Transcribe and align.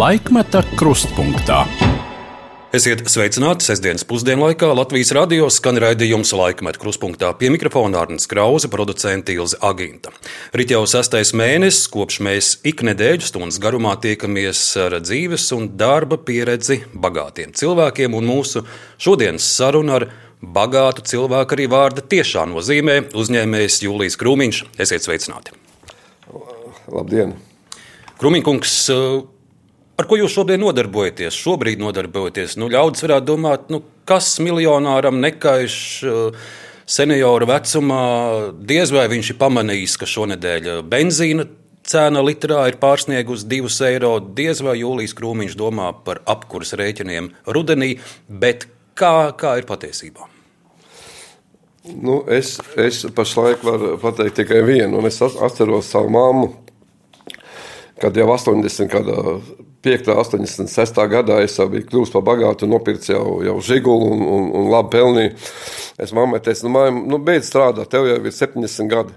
Laikmeta 0.00 0.62
krustpunktā. 0.78 1.58
Esiet 2.72 3.02
sveicināti 3.10 3.66
sestdienas 3.66 4.04
pusdienlaikā. 4.08 4.70
Latvijas 4.72 5.10
radio 5.12 5.48
skan 5.52 5.76
raidījums 5.82 6.30
laikmet 6.32 6.78
kruspunktā 6.80 7.28
pie 7.36 7.50
mikrofona 7.52 7.98
Arnēs 8.00 8.24
Krause, 8.30 8.70
producents 8.72 9.28
Ilze 9.34 9.58
Aginta. 9.66 10.12
Rit 10.56 10.70
jau 10.72 10.86
sastais 10.88 11.34
mēnesis, 11.36 11.90
kopš 11.92 12.16
mēs 12.24 12.48
ik 12.70 12.80
nedēļu 12.86 13.26
stundas 13.28 13.58
garumā 13.60 13.92
tiekamies 14.00 14.62
ar 14.80 14.96
dzīves 15.02 15.44
un 15.56 15.66
darba 15.82 16.16
pieredzi 16.16 16.78
bagātiem 16.94 17.52
cilvēkiem, 17.60 18.16
un 18.16 18.30
mūsu 18.30 18.62
šodienas 18.96 19.50
saruna 19.58 19.98
ar 19.98 20.06
bagātu 20.40 21.04
cilvēku 21.10 21.58
arī 21.58 21.66
vārda 21.74 22.06
tiešā 22.14 22.46
nozīmē 22.54 22.96
uzņēmējs 23.20 23.82
Jūlijas 23.84 24.16
Krūmiņš. 24.22 24.62
Esiet 24.86 25.04
sveicināti! 25.04 25.52
Labdien! 26.88 27.36
Krūmiņkungs! 28.22 28.78
Ar 30.00 30.06
ko 30.08 30.16
jūs 30.16 30.32
šobrīd 30.32 30.62
nodarbojaties? 30.62 31.36
Šobrīd 31.36 31.80
nodarbojaties. 31.82 32.56
Nu, 32.56 32.70
ļaudis 32.72 33.04
varētu 33.04 33.26
domāt, 33.28 33.68
nu, 33.68 33.82
kas 34.08 34.32
miljonāram 34.40 35.18
nekaiš 35.20 35.76
uh, 36.08 36.52
senioru 36.88 37.50
vecumā, 37.50 38.04
diez 38.64 38.92
vai 38.94 39.04
viņš 39.12 39.34
ir 39.34 39.38
pamanījis, 39.42 39.98
ka 40.00 40.08
šonadēļ 40.08 40.70
benzīna 40.88 41.44
cena 41.90 42.22
litrā 42.24 42.64
ir 42.70 42.78
pārsniegusi 42.80 43.48
2 43.50 43.76
eiro. 43.90 44.16
Diez 44.40 44.62
vai 44.64 44.78
Jūlijas 44.80 45.14
Krūmiņš 45.18 45.56
domā 45.60 45.92
par 46.06 46.22
apkurss 46.28 46.76
rēķiniem 46.80 47.32
rudenī, 47.52 47.96
bet 48.28 48.68
kā, 48.98 49.32
kā 49.36 49.58
ir 49.60 49.68
patiesībā? 49.68 50.28
Nu, 51.90 52.20
es, 52.28 52.58
es 52.76 53.04
pašlaik 53.16 53.62
varu 53.64 53.94
pateikt 54.00 54.42
tikai 54.42 54.60
vienu, 54.66 55.00
un 55.00 55.08
es 55.08 55.20
atceros 55.24 55.88
savu 55.92 56.12
māmu, 56.12 56.50
kad 58.00 58.16
jau 58.16 58.28
80. 58.32 58.88
gada 58.90 59.36
5. 59.82 60.10
86. 60.12 60.98
gadā 61.08 61.38
es 61.40 61.54
biju 61.56 61.86
kļuvis 61.88 62.12
par 62.12 62.24
bagātu, 62.26 62.68
nopircis 62.68 63.14
jau, 63.14 63.38
jau 63.44 63.56
žigulu 63.64 64.10
un, 64.12 64.24
un, 64.24 64.50
un 64.60 64.66
labi 64.72 64.92
pelnīju. 64.92 65.30
Es 66.00 66.12
mammai 66.16 66.42
teicu, 66.44 66.66
nu, 66.66 66.74
māja, 66.74 66.92
nu, 66.92 67.20
beidz 67.24 67.48
strādāt, 67.48 67.88
tev 67.92 68.08
jau 68.08 68.18
ir 68.20 68.36
70 68.36 68.90
gadi. 68.92 69.16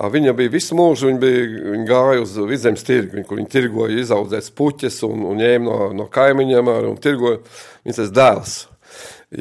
Viņa 0.00 0.32
bija 0.38 0.52
visu 0.52 0.76
mūžu, 0.78 1.10
viņa, 1.10 1.20
bija, 1.20 1.42
viņa 1.74 1.86
gāja 1.88 2.22
uz 2.22 2.36
vidzemes 2.48 2.84
tirgu, 2.86 3.24
kur 3.28 3.40
viņa 3.40 3.50
tirgoja, 3.52 3.98
izaudzēja 4.00 4.54
puķes 4.56 5.02
un, 5.08 5.26
un 5.32 5.42
ņēma 5.42 5.66
no, 5.66 5.90
no 5.98 6.06
kaimiņiem 6.12 6.70
un 6.92 6.96
tirgoja. 7.02 7.42
Viņas 7.84 8.00
teica, 8.00 8.14
dēls, 8.16 8.54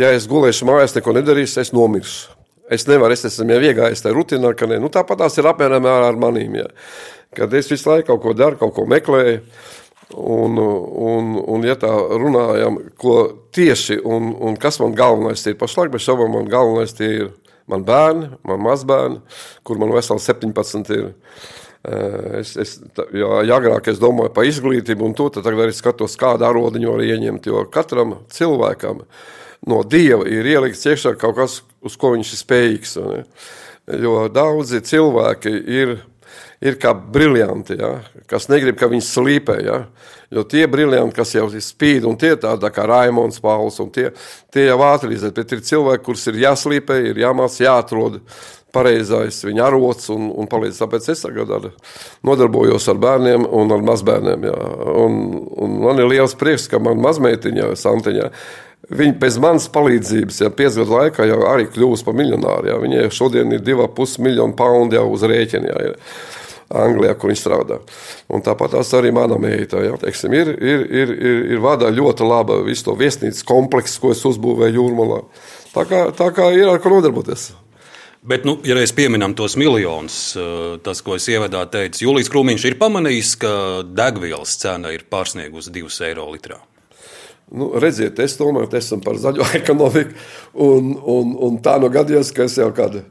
ja 0.02 0.11
es 0.16 0.27
gulēšu 0.27 0.67
mājās, 0.67 0.97
neko 0.97 1.16
nedarīšu, 1.16 1.61
es 1.64 1.71
nomiršu. 1.75 2.36
Es 2.69 2.83
nevaru, 2.86 3.16
es 3.16 3.25
esmu 3.25 3.55
jau 3.55 3.64
iegājis 3.66 4.03
tajā 4.03 4.14
rutīnā, 4.14 4.52
ka 4.58 4.67
ne. 4.69 4.77
Nu, 4.81 4.91
tāpat 4.93 5.23
tās 5.23 5.39
ir 5.39 5.47
apmēram 5.49 5.88
ar 5.89 6.19
manīm. 6.21 6.59
Ja. 6.59 6.67
Kad 7.35 7.53
es 7.53 7.69
visu 7.72 7.91
laiku 7.91 8.13
kaut 8.13 8.23
ko 8.23 8.33
daru, 8.38 8.58
kaut 8.61 8.73
ko 8.77 8.88
meklēju, 8.89 9.44
Un, 10.09 10.58
un, 10.58 11.36
un, 11.38 11.66
ja 11.69 11.75
tā 11.77 11.89
runājam, 12.17 12.80
ko 12.97 13.27
tieši 13.53 13.99
un, 14.02 14.31
un 14.41 14.55
kas 14.58 14.80
man 14.81 14.95
galvenais 14.97 15.44
ir 15.45 15.58
pašlaik, 15.59 15.91
bet 15.94 16.02
šobrīd 16.02 16.31
man 16.33 16.49
galvenais 16.49 16.95
ir 17.05 17.27
man 17.69 17.86
bērni, 17.86 18.31
man 18.49 18.63
mazbērni, 18.66 19.19
kur 19.61 19.77
man 19.77 19.94
veseli 19.94 20.25
17 20.25 20.94
ir. 20.95 21.11
Eh, 21.80 22.39
es, 22.41 22.55
es, 22.59 22.73
jo, 23.16 23.30
agrāk 23.39 23.88
es 23.88 24.02
domāju 24.02 24.33
par 24.36 24.49
izglītību, 24.49 25.05
un 25.05 25.14
to 25.16 25.30
tagad 25.31 25.61
arī 25.64 25.77
skatos, 25.77 26.17
kādu 26.19 26.49
arodiņu 26.49 26.91
var 26.91 27.05
ieņemt. 27.05 27.47
Jo 27.47 27.64
katram 27.71 28.17
cilvēkam 28.33 29.05
no 29.69 29.83
dieva 29.86 30.25
ir 30.27 30.49
ielikts 30.49 30.89
iekšā 30.89 31.14
kaut 31.21 31.38
kas, 31.38 31.61
uz 31.86 31.95
ko 32.02 32.16
viņš 32.17 32.33
ir 32.33 32.41
spējīgs. 32.41 32.97
Ne? 33.05 33.23
Jo 34.02 34.25
daudzi 34.33 34.81
cilvēki 34.89 35.53
ir 35.69 35.99
ir 36.61 36.77
kā 36.79 36.93
briljanti, 36.93 37.77
ja, 37.79 37.93
kas 38.30 38.49
negrib, 38.52 38.77
ka 38.80 38.89
viņi 38.92 39.05
slīpē. 39.05 39.58
Ja. 39.65 39.80
Jo 40.33 40.43
tie 40.45 40.67
briljanti, 40.70 41.15
kas 41.15 41.33
jau 41.33 41.47
spīd, 41.49 42.05
un 42.05 42.20
tie 42.20 42.36
tādi 42.37 42.70
kā 42.73 42.86
Raimons 42.89 43.42
Pauls, 43.42 43.80
un 43.81 43.89
tie, 43.93 44.11
tie 44.53 44.67
jau 44.67 44.77
ātri 44.86 45.15
iziet, 45.15 45.33
bet 45.37 45.55
ir 45.55 45.65
cilvēki, 45.65 46.05
kurus 46.05 46.27
ir 46.30 46.42
jāslīpē, 46.43 46.99
ir 47.09 47.21
jāmāc, 47.23 47.58
jāatrod 47.64 48.19
pareizais 48.75 49.39
viņa 49.42 49.65
arots 49.65 50.11
un, 50.14 50.30
un 50.30 50.49
palīdz. 50.49 50.83
Tāpēc 50.83 51.09
es 51.15 51.23
tagad 51.25 51.52
ar, 51.55 51.69
nodarbojos 52.27 52.86
ar 52.92 52.99
bērniem 53.02 53.48
un 53.48 53.73
ar 53.73 53.86
mazbērniem. 53.87 54.49
Jā. 54.52 54.58
Un, 55.05 55.19
un 55.58 55.77
man 55.87 56.02
ir 56.03 56.11
liels 56.11 56.37
prieks, 56.37 56.69
ka 56.69 56.81
man 56.83 57.02
mazmeitiņa, 57.05 57.75
Santiņa, 57.80 58.33
Viņa 58.89 59.19
pēc 59.21 59.36
manas 59.43 59.67
palīdzības, 59.69 60.37
ja 60.42 60.48
piecu 60.49 60.80
gadu 60.80 60.95
laikā 60.95 61.25
jau 61.27 61.43
arī 61.45 61.67
kļūst 61.69 62.08
par 62.08 62.15
miljonāru. 62.17 62.71
Viņai 62.81 63.03
šodien 63.14 63.52
ir 63.53 63.61
2,5 63.61 64.15
miljonu 64.25 64.55
poundu 64.58 64.98
jau 64.98 65.03
uz 65.14 65.25
rēķina. 65.30 65.73
Jā. 65.75 65.92
Anglijā, 66.69 67.15
kur 67.17 67.31
viņi 67.31 67.41
strādā. 67.41 67.80
Un 68.30 68.43
tāpat 68.45 68.75
arī 68.77 69.11
mana 69.15 69.39
meita. 69.41 69.81
Ja, 69.81 69.95
teiksim, 69.97 70.33
ir, 70.37 70.52
ir, 70.53 70.83
ir, 70.85 71.13
ir, 71.15 71.39
ir 71.55 71.63
vada 71.63 71.89
ļoti 71.89 72.27
laba 72.27 72.59
visu 72.65 72.89
to 72.89 72.97
viesnīcas 72.99 73.45
kompleksu, 73.47 74.02
ko 74.03 74.13
es 74.13 74.21
uzbūvēju 74.30 74.77
jūrmalā. 74.77 75.23
Tā 75.73 75.85
kā, 75.89 76.03
tā 76.13 76.30
kā 76.35 76.52
ir 76.53 76.69
ar 76.69 76.81
ko 76.83 76.93
nodarboties. 76.93 77.52
Bet, 78.21 78.43
nu, 78.43 78.57
ja 78.67 78.75
reiz 78.75 78.91
pieminam 78.91 79.33
tos 79.33 79.55
miljonus, 79.57 80.35
eh, 80.35 80.77
tas, 80.83 81.02
ko 81.02 81.15
es 81.15 81.27
ievadā 81.31 81.63
teicu, 81.71 82.03
Jūlijas 82.03 82.30
Krūmiņš 82.30 82.65
ir 82.67 82.75
pamanījis, 82.81 83.36
ka 83.39 83.53
degvielas 83.95 84.57
cena 84.59 84.91
ir 84.91 85.07
pārsniegusi 85.09 85.71
2 85.71 86.01
eiro 86.09 86.27
litrā. 86.33 86.59
Nu, 87.49 87.71
redziet, 87.81 88.19
es 88.21 88.36
tomēr 88.37 88.67
esmu 88.77 88.99
par 89.05 89.17
zaļo 89.17 89.47
ekonomiku, 89.61 90.19
un, 90.53 90.91
un, 90.99 91.31
un 91.47 91.63
tā 91.63 91.80
no 91.81 91.89
gadījās, 91.89 92.33
ka 92.36 92.45
es 92.45 92.59
jau 92.59 92.69
kādu 92.75 93.05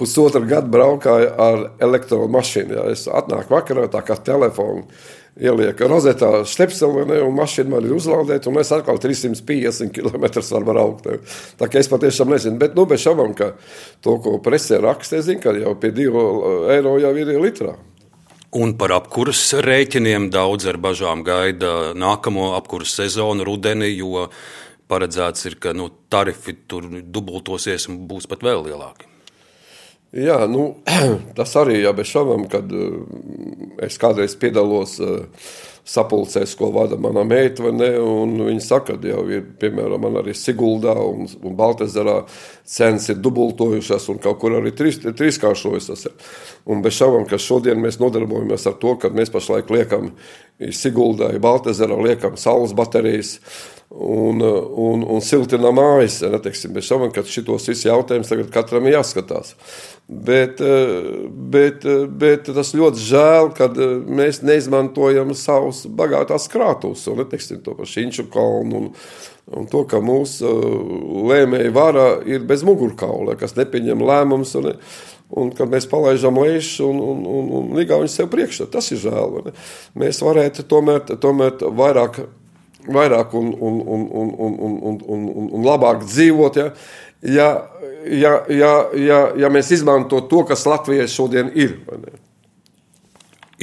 pusotru 0.00 0.44
gadu 0.48 0.72
braukāju 0.74 1.34
ar 1.40 1.66
elektromašīnu. 1.84 2.78
Ja. 2.78 2.86
Es 2.94 3.06
atnāku 3.06 3.54
vakarā, 3.54 3.86
tā 3.92 4.02
kā 4.06 4.16
telefonu 4.18 4.88
ielieku 5.34 5.88
rozetā 5.90 6.30
stepselē, 6.46 7.18
un 7.26 7.34
mašīna 7.34 7.72
man 7.72 7.86
ir 7.86 7.94
uzlādēta, 7.96 8.50
un 8.50 8.60
es 8.62 8.70
atkal 8.74 9.00
350 9.02 9.90
km 9.94 10.26
varu 10.38 10.68
braukt. 10.68 11.08
Tā 11.58 11.70
kā 11.70 11.80
es 11.82 11.90
patiešām 11.90 12.30
nezinu, 12.30 12.60
bet 12.60 12.76
nu, 12.78 12.86
bez 12.90 13.02
šaubām, 13.02 13.34
ka 13.38 13.54
to, 14.04 14.18
ko 14.22 14.38
presē 14.42 14.78
raksta, 14.82 15.18
es 15.18 15.26
zinu, 15.26 15.42
ka 15.42 15.54
jau 15.58 15.74
pie 15.80 15.90
2 15.94 16.28
eiro 16.76 16.94
jau 17.02 17.14
ir 17.18 17.34
litrā. 17.42 17.74
Un 18.54 18.76
par 18.78 18.92
apkurses 18.94 19.56
rēķiniem 19.66 20.28
daudz 20.30 20.68
ar 20.70 20.78
bažām 20.78 21.24
gaida 21.26 21.90
nākamo 21.98 22.52
apkurses 22.54 23.00
sezonu 23.00 23.42
rudenī, 23.48 23.90
jo 23.96 24.28
paredzēts 24.86 25.50
ir, 25.50 25.58
ka 25.58 25.74
nu, 25.74 25.88
tarifi 26.06 26.54
tur 26.70 26.86
dubultosies 26.86 27.88
un 27.90 28.04
būs 28.06 28.30
pat 28.30 28.46
vēl 28.46 28.62
lielāki. 28.68 29.13
Jā, 30.14 30.44
nu, 30.46 30.68
tas 31.38 31.54
arī 31.58 31.80
ir 31.82 31.94
bez 31.98 32.12
šaubām, 32.12 32.46
kad 32.50 32.70
uh, 32.70 33.00
es 33.82 33.98
kādreiz 33.98 34.36
piedalos 34.38 35.00
uh, 35.02 35.24
sapulcēs, 35.84 36.54
ko 36.56 36.70
vada 36.72 36.96
mana 37.00 37.24
meita. 37.28 37.66
Viņa 37.66 38.54
saka, 38.64 38.94
ka 38.96 39.10
jau 39.10 39.24
ir, 39.28 39.42
piemēram, 39.60 40.00
man 40.06 40.20
arī 40.22 40.32
Siguldā 40.38 40.94
un, 41.02 41.26
un 41.44 41.56
Baltezerā 41.58 42.20
cenas 42.64 43.10
ir 43.12 43.18
dubultojušās 43.24 44.08
un 44.14 44.22
kaut 44.22 44.38
kur 44.40 44.56
arī 44.60 44.72
trīs, 44.76 45.02
trīskāršojušās. 45.04 46.06
Un 46.70 46.80
bez 46.84 46.96
šaubām, 46.96 47.26
ka 47.28 47.40
šodien 47.40 47.82
mēs 47.82 48.00
nodarbojamies 48.00 48.64
ar 48.70 48.78
to, 48.80 48.94
ka 49.00 49.12
mēs 49.12 49.34
pašlaik 49.34 49.72
liekam 49.74 50.14
Siguldā, 50.72 51.34
Baltezerā, 51.42 51.98
liekam 52.06 52.38
saules 52.40 52.72
baterijas 52.76 53.40
un, 53.90 54.40
un, 54.40 55.04
un 55.06 55.22
siltina 55.24 55.70
mājas. 55.74 56.20
Ja, 56.24 56.40
teiksim, 56.42 56.72
bez 56.74 56.88
šaubām, 56.88 57.12
ka 57.14 57.24
šitos 57.26 57.68
visus 57.70 57.86
jautājumus 57.86 58.30
tagad 58.30 58.50
katram 58.54 58.88
ir 58.88 58.98
jāskatās. 58.98 59.54
Bet, 60.04 60.60
bet, 61.54 61.86
bet 62.20 62.50
tas 62.52 62.74
ļoti 62.76 63.04
žēl, 63.06 63.52
ka 63.56 63.70
mēs 64.04 64.42
neizmantojam 64.44 65.32
savus 65.38 65.84
bagātās 65.88 66.50
krātuves, 66.52 67.06
un 67.08 67.22
neteiksim 67.22 67.62
to 67.64 67.76
par 67.78 67.88
Šinču 67.88 68.26
kalnu. 68.32 68.82
Un, 68.82 68.92
un 69.54 69.66
to, 69.70 69.84
ka 69.88 70.00
mūsu 70.04 70.50
lēmēji 71.30 71.72
vara 71.76 72.06
ir 72.28 72.44
bez 72.48 72.64
mugurkaula, 72.66 73.38
kas 73.40 73.56
nepieņem 73.58 74.04
lēmumus. 74.04 74.54
Un, 74.60 74.70
un 75.34 75.50
kad 75.56 75.70
mēs 75.72 75.88
palaidām 75.90 76.36
lejuši 76.42 76.84
un, 76.84 77.00
un, 77.00 77.26
un, 77.26 77.50
un 77.58 77.74
ligāņu 77.78 78.10
sev 78.12 78.28
priekšā, 78.32 78.68
tas 78.72 78.90
ir 78.92 79.00
žēl. 79.06 79.52
Mēs 79.98 80.20
varētu 80.24 80.66
tomēr, 80.68 81.16
tomēr 81.20 81.64
vairāk 81.74 82.26
vairāk 82.86 83.34
un, 83.38 83.52
un, 83.54 83.80
un, 83.80 84.04
un, 84.10 84.34
un, 84.46 84.54
un, 84.66 84.76
un, 84.82 85.24
un, 85.30 85.48
un 85.58 85.64
labāk 85.66 86.04
dzīvot, 86.04 86.60
ja, 86.60 86.68
ja, 87.22 87.48
ja, 88.10 88.34
ja, 88.48 88.74
ja, 88.98 89.20
ja 89.44 89.50
mēs 89.52 89.72
izmantotu 89.78 90.28
to, 90.30 90.44
kas 90.52 90.66
Latvijai 90.68 91.08
šodien 91.10 91.52
ir. 91.54 91.78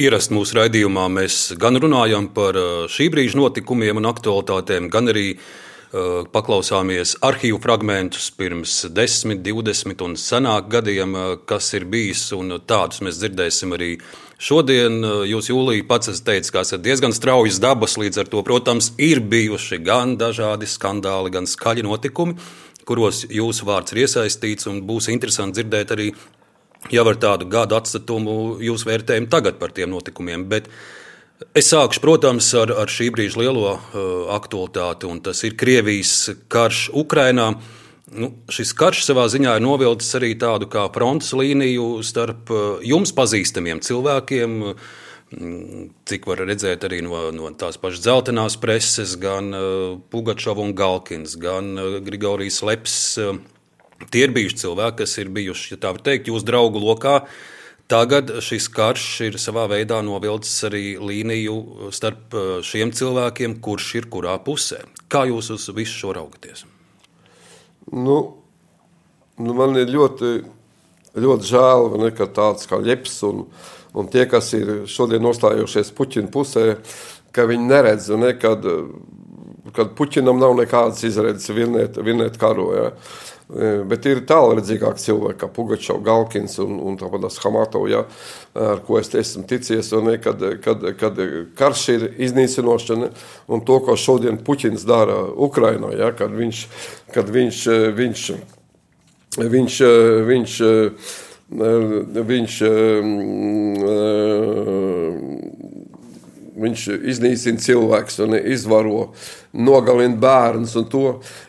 Ierast 0.02 0.32
mūsu 0.32 0.56
raidījumā 0.56 1.04
mēs 1.12 1.52
gan 1.60 1.76
runājam 1.78 2.30
par 2.34 2.56
uh, 2.56 2.70
šī 2.90 3.10
brīža 3.12 3.38
notikumiem 3.38 4.00
un 4.00 4.08
aktualitātēm, 4.08 4.88
gan 4.90 5.12
arī 5.12 5.34
uh, 5.36 5.44
paklausāmies 6.32 7.18
arhīvu 7.24 7.60
fragmentus 7.60 8.30
pirms 8.32 8.78
10, 8.88 9.42
20 9.44 10.04
un 10.06 10.16
senāk 10.16 10.70
gadiem, 10.72 11.16
uh, 11.16 11.32
kas 11.46 11.72
ir 11.76 11.84
bijis, 11.84 12.30
un 12.36 12.56
tādus 12.64 13.04
mēs 13.04 13.20
dzirdēsim 13.20 13.76
arī 13.76 13.96
Šodien 14.42 15.04
eh, 15.06 15.20
jūs, 15.30 15.52
Jūlija, 15.52 15.86
pats 15.86 16.10
esat 16.10 16.26
teicis, 16.26 16.50
ka 16.50 16.64
esat 16.66 16.82
diezgan 16.82 17.14
straujas 17.14 17.60
dabas, 17.62 17.94
līdz 18.00 18.24
ar 18.24 18.30
to, 18.32 18.42
protams, 18.46 18.90
ir 18.98 19.22
bijuši 19.22 19.78
gan 19.86 20.16
dažādi 20.18 20.66
skandāli, 20.66 21.30
gan 21.34 21.46
skaļi 21.46 21.84
notikumi, 21.86 22.34
kuros 22.88 23.22
jūsu 23.30 23.68
vārds 23.68 23.94
ir 23.94 24.02
iesaistīts, 24.02 24.66
un 24.70 24.80
būs 24.88 25.06
interesanti 25.14 25.60
dzirdēt 25.60 25.94
arī 25.94 26.08
jau 26.90 27.04
ar 27.06 27.20
tādu 27.22 27.46
gadu 27.52 27.78
atstatumu 27.78 28.34
jūsu 28.66 28.90
vērtējumu 28.90 29.30
tagad 29.30 29.62
par 29.62 29.70
tiem 29.76 29.92
notikumiem. 29.94 30.48
Bet 30.50 30.66
Es 31.56 31.68
sākušu, 31.72 32.00
protams, 32.02 32.48
ar, 32.58 32.70
ar 32.82 32.90
šī 32.90 33.08
brīža 33.14 33.40
lielo 33.40 33.74
uh, 33.74 34.08
aktualitāti, 34.34 35.08
un 35.10 35.20
tas 35.24 35.40
ir 35.46 35.56
Krievijas 35.58 36.30
karš 36.52 36.90
Ukrajinā. 37.02 37.52
Nu, 38.12 38.28
šis 38.52 38.74
karš 38.76 39.06
savā 39.06 39.24
ziņā 39.32 39.56
ir 39.56 39.64
novilcis 39.64 40.18
arī 40.18 40.34
tādu 40.38 40.68
kā 40.70 40.84
frontes 40.92 41.32
līniju 41.36 42.02
starp 42.06 42.52
uh, 42.52 42.66
jums 42.86 43.14
pazīstamiem 43.16 43.80
cilvēkiem. 43.84 44.58
Uh, 44.68 44.92
cik 46.08 46.28
var 46.28 46.42
redzēt 46.44 46.84
arī 46.84 47.00
no, 47.06 47.24
no 47.32 47.48
tās 47.56 47.80
pašas 47.80 48.04
dzeltenās 48.04 48.58
preses, 48.60 49.16
gan 49.20 49.48
uh, 49.56 49.64
Pugačovs 50.12 50.60
un 50.62 50.76
Galkins, 50.76 51.38
gan 51.40 51.72
uh, 51.80 51.96
Grigorijs 52.04 52.60
Leps. 52.68 52.98
Uh, 53.16 53.40
tie 54.12 54.28
ir 54.28 54.36
bijuši 54.36 54.60
cilvēki, 54.66 55.00
kas 55.00 55.16
ir 55.22 55.32
bijuši, 55.32 55.74
ja 55.74 55.82
tā 55.86 55.96
var 55.96 56.04
teikt, 56.04 56.30
jūsu 56.30 56.46
draugu 56.52 56.82
lokā. 56.84 57.22
Uh, 57.22 57.50
Tagad 57.92 58.30
šis 58.40 58.70
karš 58.72 59.06
ir 59.26 59.34
savā 59.36 59.66
veidā 59.68 59.98
novilcis 60.00 60.64
arī 60.64 60.94
līniju 60.96 61.90
starp 61.92 62.32
uh, 62.32 62.52
šiem 62.64 62.88
cilvēkiem, 62.96 63.58
kurš 63.60 63.88
ir 63.98 64.06
kurā 64.12 64.38
pusē. 64.40 64.78
Kā 65.12 65.26
jūs 65.28 65.50
uz 65.52 65.66
visu 65.76 65.98
šo 65.98 66.14
raugaties? 66.16 66.64
Nu, 67.92 68.16
nu 69.44 69.56
man 69.58 69.76
ir 69.76 69.92
ļoti, 69.92 70.30
ļoti 71.20 71.50
žēl, 71.50 71.90
ne, 72.00 72.08
ka 72.16 72.30
tāds 72.32 72.64
kā 72.70 72.78
Leps 72.80 73.18
un, 73.28 73.44
un 73.92 74.08
tie, 74.08 74.24
kas 74.30 74.48
ir 74.56 74.86
šodien 74.88 75.20
nostājušies 75.28 75.92
Puķina 75.98 76.32
pusē, 76.32 76.78
ka 77.36 77.44
viņi 77.50 77.68
neredz, 77.74 78.08
ne, 78.16 78.32
kad, 78.40 78.64
kad 79.76 79.92
Puķinam 80.00 80.40
nav 80.40 80.56
nekādas 80.62 81.04
izredzes 81.10 81.52
vinēt, 81.52 82.00
vinēt 82.00 82.40
karu. 82.40 82.70
Ja. 82.78 82.88
Bet 83.52 84.06
ir 84.08 84.22
tālredzīgāki 84.24 85.02
cilvēki, 85.02 85.38
kā 85.42 85.48
Pugačovs, 85.52 86.04
Galkins 86.06 86.56
un, 86.62 86.78
un 86.80 86.96
tāpat 87.00 87.26
Hamatovs, 87.42 87.90
ja, 87.92 88.00
ar 88.56 88.80
ko 88.86 88.96
es 89.00 89.12
esmu 89.12 89.44
ticies. 89.50 89.90
Un, 89.98 90.08
kad, 90.24 90.40
kad, 90.64 90.86
kad 91.00 91.20
karš 91.58 91.82
ir 91.92 92.06
iznīcinošana 92.28 93.10
un 93.52 93.64
to, 93.68 93.76
ko 93.84 93.96
šodien 94.00 94.40
Puķins 94.46 94.86
dara 94.88 95.18
Ukrajinā, 95.36 95.92
ja, 95.98 96.10
kad 96.16 96.32
viņš, 96.32 96.64
kad 97.12 97.28
viņš, 97.34 97.62
viņš, 98.00 98.24
viņš, 99.42 99.78
viņš, 100.32 100.32
viņš, 100.32 100.58
viņš, 102.32 102.58
viņš 106.62 106.86
iznīcina 107.12 107.60
cilvēkus 107.62 108.20
un 108.24 108.36
izvaro, 108.38 109.08
nogalina 109.52 110.16
bērnus. 110.22 110.74
To, 110.92 111.02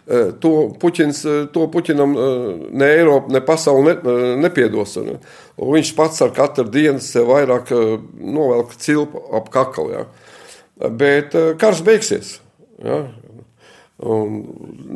e, 0.08 0.24
to, 0.44 0.54
Puķins, 0.82 1.24
e, 1.26 1.38
to 1.54 1.68
Puķinam 1.74 2.16
e, 2.18 2.28
ne 2.74 2.92
Eiropa, 2.98 3.34
ne 3.34 3.44
pasaule 3.46 3.96
ne, 3.96 4.18
nepiedos. 4.44 4.98
Un, 5.02 5.18
un 5.58 5.74
viņš 5.78 5.94
pats 5.98 6.24
ar 6.26 6.34
katru 6.36 6.68
dienu 6.74 7.04
sev 7.04 7.32
vairāk 7.32 7.72
novelk 8.20 8.76
cilpu 8.82 9.24
ap 9.40 9.52
kaklu. 9.54 9.90
Ja. 9.94 10.08
Bet 10.90 11.38
karš 11.62 11.86
beigsies. 11.86 12.38
Ja. 12.84 13.06
Un 14.04 14.42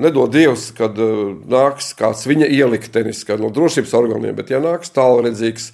nedod 0.04 0.32
Dievs, 0.34 0.66
kad 0.76 0.98
uh, 1.00 1.30
nāks 1.48 1.94
kāds 1.96 2.26
viņa 2.28 2.50
ieliktenis 2.52 3.22
no 3.40 3.52
drošības 3.56 3.94
orgāniem, 3.96 4.36
bet 4.36 4.50
ja 4.52 4.60
nāks 4.60 4.92
tālredzīgs 4.92 5.70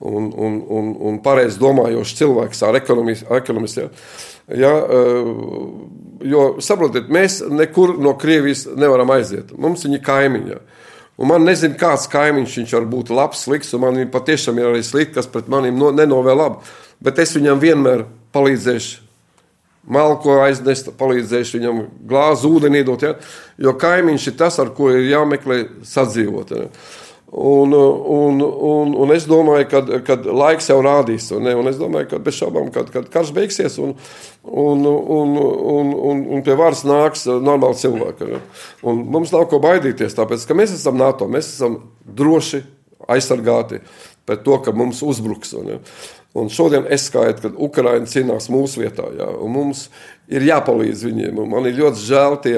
un, 0.00 0.30
un, 0.32 0.56
un, 0.64 0.92
un 1.10 1.18
pareizi 1.20 1.60
domājošs 1.60 2.14
cilvēks 2.20 2.62
ar 2.64 2.78
ekonomistiem. 2.80 3.90
Ja, 4.56 4.72
uh, 4.80 5.28
jo 6.24 6.44
saprotiet, 6.64 7.10
mēs 7.12 7.42
nekur 7.52 7.98
no 8.00 8.14
Krievijas 8.20 8.64
nevaram 8.72 9.12
aiziet. 9.18 9.52
Mums 9.52 9.84
viņi 9.84 10.00
kaimiņi. 10.06 10.60
Un 11.18 11.28
man 11.28 11.44
nezinu, 11.44 11.76
kāds 11.76 12.06
kaimiņš 12.08 12.56
viņš 12.62 12.76
var 12.78 12.86
būt 12.88 13.12
labs, 13.12 13.42
slikts, 13.44 13.74
un 13.76 13.84
man 13.84 14.00
patiešām 14.14 14.62
ir 14.62 14.70
arī 14.70 14.80
slikti, 14.86 15.16
kas 15.18 15.28
pret 15.28 15.50
maniem 15.50 15.76
no, 15.76 15.90
nenovēl 15.92 16.40
labu. 16.40 16.62
Bet 17.04 17.20
es 17.20 17.36
viņam 17.36 17.60
vienmēr 17.60 18.06
palīdzēšu 18.32 19.07
malko 19.88 20.38
aiznest, 20.44 20.92
palīdzēšu 20.98 21.58
viņam 21.58 21.82
glāzi 22.08 22.48
ūdeni 22.48 22.82
iedot. 22.82 23.04
Ja? 23.04 23.14
Jo 23.58 23.74
kaimiņš 23.80 24.30
ir 24.30 24.38
tas, 24.40 24.58
ar 24.62 24.72
ko 24.76 24.92
ir 24.94 25.08
jāmeklē 25.08 25.62
sadzīvot. 25.88 26.56
Ja? 26.56 26.70
Un, 27.28 27.74
un, 27.74 28.40
un, 28.40 28.94
un 28.96 29.10
es 29.12 29.26
domāju, 29.28 29.66
ka 30.06 30.16
laiks 30.24 30.70
jau 30.70 30.78
rādīs, 30.80 31.26
ne, 31.36 31.52
un 31.60 31.68
es 31.68 31.76
domāju, 31.76 32.08
ka 32.14 32.20
bez 32.24 32.38
šaubām, 32.38 32.70
kad, 32.72 32.88
kad 32.94 33.10
karš 33.12 33.34
beigsies, 33.36 33.76
un, 33.84 33.92
un, 34.48 34.86
un, 34.88 35.34
un, 35.36 35.92
un, 35.92 36.22
un 36.38 36.44
pie 36.46 36.56
varas 36.56 36.86
nāks 36.88 37.26
normāli 37.28 37.76
cilvēki. 37.82 38.30
Ne? 38.32 38.40
Un 38.88 39.04
mums 39.12 39.34
nav 39.34 39.44
ko 39.52 39.60
baidīties, 39.60 40.16
tāpēc 40.16 40.48
ka 40.48 40.56
mēs 40.56 40.72
esam 40.78 40.96
NATO, 41.00 41.28
mēs 41.28 41.52
esam 41.52 41.82
droši 42.16 42.62
aizsargāti 43.12 43.82
pret 44.28 44.44
to, 44.46 44.60
ka 44.62 44.76
mums 44.76 45.02
uzbruks. 45.06 45.56
Un, 45.58 45.78
Un 46.36 46.50
šodien 46.52 46.84
es 46.92 47.06
skaitu, 47.08 47.48
ka 47.48 47.64
Ukraiņa 47.66 48.08
cīnās 48.12 48.50
mūsu 48.52 48.82
vietā, 48.82 49.06
jā, 49.16 49.26
un 49.42 49.52
mums 49.54 49.86
ir 50.30 50.44
jāpalīdz 50.44 51.06
viņiem. 51.08 51.40
Man 51.48 51.66
ir 51.66 51.78
ļoti 51.78 52.04
žēl 52.04 52.36
tie, 52.44 52.56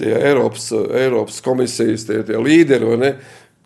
tie 0.00 0.10
Eiropas, 0.18 0.72
Eiropas 0.74 1.38
komisijas 1.44 2.06
tie, 2.08 2.20
tie 2.26 2.40
līderi, 2.42 2.96
ne, 3.00 3.12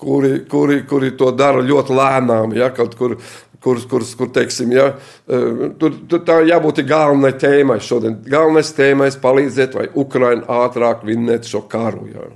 kuri, 0.00 0.42
kuri, 0.50 0.82
kuri 0.88 1.14
to 1.16 1.30
dara 1.36 1.64
ļoti 1.64 1.96
lēnām. 1.96 2.52
Ja, 2.58 2.68
kaut 2.76 2.98
kur, 3.00 3.16
kur, 3.64 3.80
kur, 3.88 4.04
kur 4.20 4.30
teiksim, 4.36 4.76
ja, 4.76 4.90
e, 5.24 5.70
tur, 5.80 5.96
tur 6.10 6.22
tā 6.28 6.40
jābūt 6.46 6.84
galvenai 6.88 7.32
tēmai 7.40 7.80
šodien. 7.84 8.20
Galvenais 8.28 8.74
tēmais 8.76 9.18
palīdzēt, 9.24 9.80
lai 9.80 9.88
Ukraiņa 10.04 10.46
ātrāk 10.60 11.08
vinnētu 11.08 11.56
šo 11.56 11.64
karu. 11.70 12.06
Ja. 12.12 12.28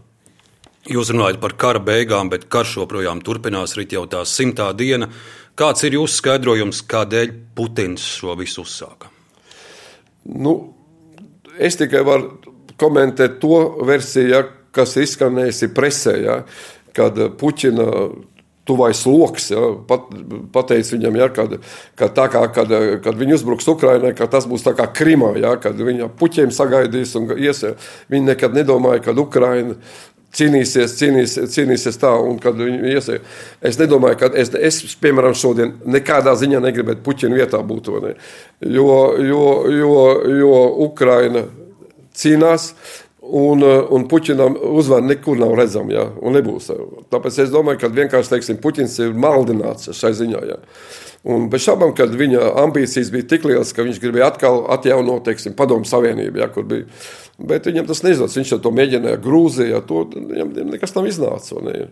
Jūs 0.84 1.08
runājat 1.14 1.38
par 1.40 1.54
kara 1.56 1.80
beigām, 1.80 2.28
bet 2.28 2.42
karš 2.52 2.74
joprojām 2.82 3.22
turpinās, 3.24 3.72
rīt 3.78 3.94
jau 3.96 4.02
tā 4.10 4.20
simtā 4.28 4.66
diena. 4.76 5.08
Kāds 5.56 5.86
ir 5.86 5.96
jūsu 5.96 6.18
skaidrojums, 6.18 6.82
kādēļ 6.90 7.32
Putins 7.56 8.04
šo 8.18 8.34
visu 8.36 8.66
uzsāka? 8.66 9.08
Nu, 10.28 10.52
es 11.56 11.80
tikai 11.80 12.04
varu 12.04 12.52
komentēt 12.80 13.40
to 13.40 13.62
versiju, 13.88 14.28
ja, 14.34 14.44
kas 14.74 14.96
izskanējusi 15.00 15.70
presē, 15.72 16.14
ja, 16.20 16.38
kad 16.92 17.16
Puķina 17.40 17.88
tuvais 18.68 19.00
lokus. 19.06 19.50
Ja, 19.52 19.70
pat, 19.88 20.08
pateicis 20.52 20.96
viņam, 20.96 21.18
ja, 21.20 21.28
kad, 21.32 21.58
kad, 22.00 22.24
kā, 22.32 22.46
kad, 22.52 22.72
kad 23.04 23.20
viņi 23.20 23.38
uzbruks 23.38 23.68
Ukraiņai, 23.72 24.14
ka 24.18 24.28
tas 24.32 24.48
būs 24.50 24.66
kā 24.68 24.88
Krimā, 24.96 25.34
ja, 25.40 25.56
kad 25.60 25.80
viņa 25.80 26.10
puķiem 26.18 26.52
sagaidīs 26.54 27.14
un 27.20 27.30
iesies. 27.36 27.92
Viņi 28.12 28.34
nekad 28.34 28.56
nedomāja, 28.56 29.04
ka 29.04 29.16
Ukraiņa 29.16 29.78
cīnīsies, 30.34 30.96
cīnīsies, 30.98 31.50
cīnīsies 31.54 31.98
tā, 32.02 32.12
un 32.18 32.38
kad 32.42 32.58
viņi 32.58 32.94
iesiet. 32.94 33.26
Es 33.64 33.78
nedomāju, 33.80 34.18
ka 34.20 34.30
es, 34.40 34.52
es, 34.54 34.80
piemēram, 35.02 35.36
šodien 35.38 35.76
nekādā 35.86 36.34
ziņā 36.38 36.62
negribētu 36.64 37.04
Puķina 37.06 37.38
vietā 37.38 37.60
būt. 37.62 37.92
Jo, 38.64 38.88
jo, 39.20 39.44
jo, 39.70 40.00
jo 40.40 40.58
Ukraina 40.86 41.46
cīnās. 42.14 42.72
Un, 43.24 43.62
un 43.64 44.02
Puķinam 44.10 44.58
uzvara 44.76 45.06
nekur 45.06 45.38
nav 45.40 45.54
redzama, 45.56 45.94
ja, 45.94 46.02
nebūs. 46.34 46.68
Tāpēc 47.12 47.38
es 47.46 47.52
domāju, 47.54 47.80
ka 47.80 47.88
vienkārši 47.88 48.34
teiksim, 48.34 48.60
Puķins 48.60 48.98
ir 49.00 49.14
maldināts 49.16 49.94
šai 49.96 50.12
ziņā. 50.18 50.42
Ja. 50.50 50.58
Un 51.24 51.46
bez 51.48 51.64
šaubām, 51.64 51.94
ka 51.96 52.04
viņa 52.04 52.50
ambīcijas 52.66 53.08
bija 53.14 53.24
tik 53.30 53.46
lielas, 53.48 53.72
ka 53.72 53.86
viņš 53.86 54.02
gribēja 54.02 54.28
atkal 54.28 54.66
atjaunot 54.76 55.24
teiksim, 55.24 55.56
Padomu 55.56 55.88
Savienību, 55.88 56.42
ja, 56.42 56.50
kur 56.52 56.68
bija 56.68 56.84
Bet 57.38 57.66
viņam 57.66 57.86
tas 57.88 58.02
neizdodas. 58.06 58.36
Viņš 58.38 58.56
to 58.62 58.70
mēģināja 58.74 59.18
Grūzijā, 59.22 59.80
to 59.88 60.04
viņam 60.14 60.52
nekas 60.70 60.94
nav 60.94 61.08
iznācis. 61.10 61.56
Ne? 61.66 61.88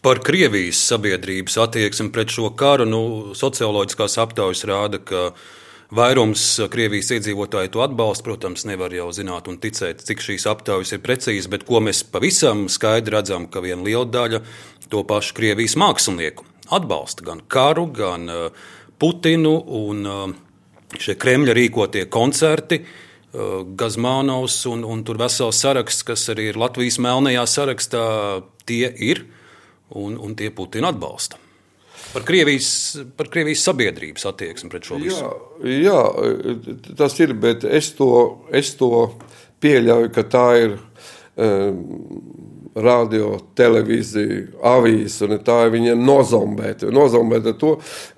Par 0.00 0.22
Krievijas 0.24 0.80
sabiedrības 0.88 1.58
attieksmi 1.60 2.08
pret 2.14 2.32
šo 2.32 2.48
karu 2.56 2.86
nu, 2.88 3.02
socioloģiskās 3.36 4.16
aptaujas 4.22 4.64
rāda, 4.68 5.00
ka 5.04 5.30
vairums 5.94 6.44
Krievijas 6.70 7.10
iedzīvotāju 7.16 7.72
to 7.74 7.84
atbalsta. 7.84 8.26
Protams, 8.28 8.66
nevar 8.68 8.94
jau 8.94 9.08
zināt 9.14 9.50
un 9.50 9.58
ticēt, 9.60 10.04
cik 10.06 10.22
šīs 10.24 10.46
aptaujas 10.50 10.94
ir 10.94 11.02
precīzas, 11.04 11.50
bet 11.50 11.66
ko 11.68 11.82
mēs 11.84 12.04
pavisam 12.06 12.68
skaidri 12.72 13.16
redzam, 13.16 13.48
ka 13.50 13.62
viena 13.64 13.84
liela 13.86 14.06
daļa 14.06 14.42
to 14.90 15.02
pašu 15.06 15.36
Krievijas 15.38 15.76
mākslinieku 15.80 16.46
atbalsta 16.70 17.26
gan 17.26 17.42
karu, 17.50 17.88
gan 17.94 18.30
uh, 18.30 18.68
Putinu 19.00 19.56
un 19.80 20.06
uh, 20.06 20.24
šie 20.98 21.16
Kremļa 21.18 21.54
rīkotie 21.56 22.08
koncerti. 22.10 22.84
Gazmānovs 23.30 24.56
un, 24.66 24.80
un 24.82 25.04
tur 25.06 25.20
vesels 25.20 25.60
saraksts, 25.62 26.02
kas 26.02 26.24
arī 26.32 26.48
ir 26.50 26.56
Latvijas 26.58 26.96
melnajā 26.98 27.44
sarakstā, 27.46 28.02
tie 28.66 28.88
ir 28.90 29.22
un, 29.94 30.16
un 30.18 30.34
tie 30.34 30.50
Putina 30.50 30.90
atbalsta. 30.90 31.38
Par 32.10 32.24
Krievijas, 32.26 32.70
par 33.16 33.30
Krievijas 33.30 33.62
sabiedrības 33.68 34.26
attieksmi 34.26 34.70
pret 34.72 34.86
šo 34.88 34.98
visu. 34.98 35.30
Jā, 35.62 35.70
jā, 35.84 36.00
tas 36.98 37.14
ir, 37.22 37.36
bet 37.38 37.64
es 37.68 37.92
to, 37.98 38.10
es 38.56 38.72
to 38.80 38.90
pieļauju, 39.62 40.10
ka 40.14 40.24
tā 40.32 40.46
ir 40.58 40.74
um, 40.74 41.84
radio, 42.78 43.32
televīziju, 43.58 44.60
avīzes, 44.62 45.24
un 45.26 45.38
tā 45.42 45.56
ir 45.66 45.72
viņiem 45.74 46.02
nozombēta. 46.06 46.90
Nozombēta 46.94 47.54
to, 47.58 47.72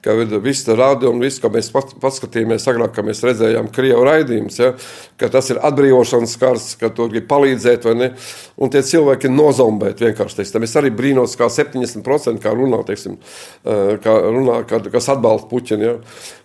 ka 0.05 0.15
viss 0.45 0.69
ir 0.69 0.77
radio 0.77 1.13
un 1.15 1.23
viss, 1.23 1.41
ko 1.41 1.49
mēs 1.53 1.71
paskatījāmies 1.73 2.69
agrāk, 2.69 2.93
kad 2.97 3.07
mēs 3.07 3.23
redzējām 3.25 3.71
Krievu 3.73 4.05
raidījumus, 4.05 4.59
ja, 4.61 4.73
ka 5.21 5.31
tas 5.33 5.49
ir 5.55 5.61
atbrīvošanas 5.65 6.37
karsts, 6.41 6.77
ka 6.81 6.91
tur 6.93 7.09
grib 7.13 7.25
palīdzēt, 7.31 7.89
vai 7.89 7.95
ne, 7.97 8.11
un 8.61 8.73
tie 8.73 8.83
cilvēki 8.85 9.31
ir 9.31 9.35
nozombēti 9.39 10.09
vienkārši, 10.09 10.43
teiksim. 10.43 10.69
Es 10.69 10.77
arī 10.81 10.93
brīnos, 10.93 11.39
kā 11.41 11.49
70% 11.53 12.43
kā 12.43 12.53
runā, 12.57 12.83
teiksim, 12.89 13.17
kā 13.65 14.19
runā, 14.29 14.61
kas 14.69 15.11
atbalsta 15.15 15.49
Puķinu, 15.49 15.89
ja. 15.89 15.97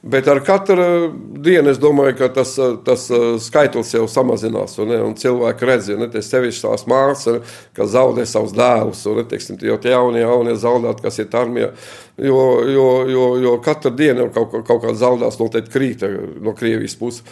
Bet 0.08 0.32
ar 0.32 0.40
katru 0.48 1.12
dienu 1.44 1.74
es 1.74 1.82
domāju, 1.82 2.16
ka 2.22 2.32
tas, 2.40 2.56
tas 2.88 3.10
skaitlis 3.44 3.92
jau 3.98 4.08
samazinās, 4.12 4.80
un, 4.80 4.94
ne, 4.94 5.04
un 5.04 5.16
cilvēki 5.20 5.68
redz, 5.68 5.92
ja 5.92 6.00
ne, 6.00 6.08
tie 6.14 6.24
sevišķi 6.24 6.64
tās 6.64 6.88
māsas, 6.88 7.58
kas 7.76 7.97
zaudē 7.98 8.26
savus 8.30 8.54
dēlus, 8.56 9.04
un 9.10 9.22
teiksim, 9.30 9.60
jau 9.66 9.78
tie 9.82 9.94
jaunie, 9.94 10.24
jaunie 10.24 10.56
zaudēti, 10.60 11.04
kas 11.06 11.22
ir 11.22 11.38
armijā. 11.38 11.72
Jo, 12.18 12.42
jo, 12.66 12.90
jo, 13.12 13.28
jo 13.44 13.54
katru 13.66 13.94
dienu 13.98 14.30
kaut, 14.34 14.56
kaut 14.68 14.84
kāda 14.86 14.98
zaudās 14.98 15.40
noteikti 15.42 15.74
krīt 15.74 16.06
no 16.42 16.56
Krievijas 16.58 16.98
puses. 17.00 17.24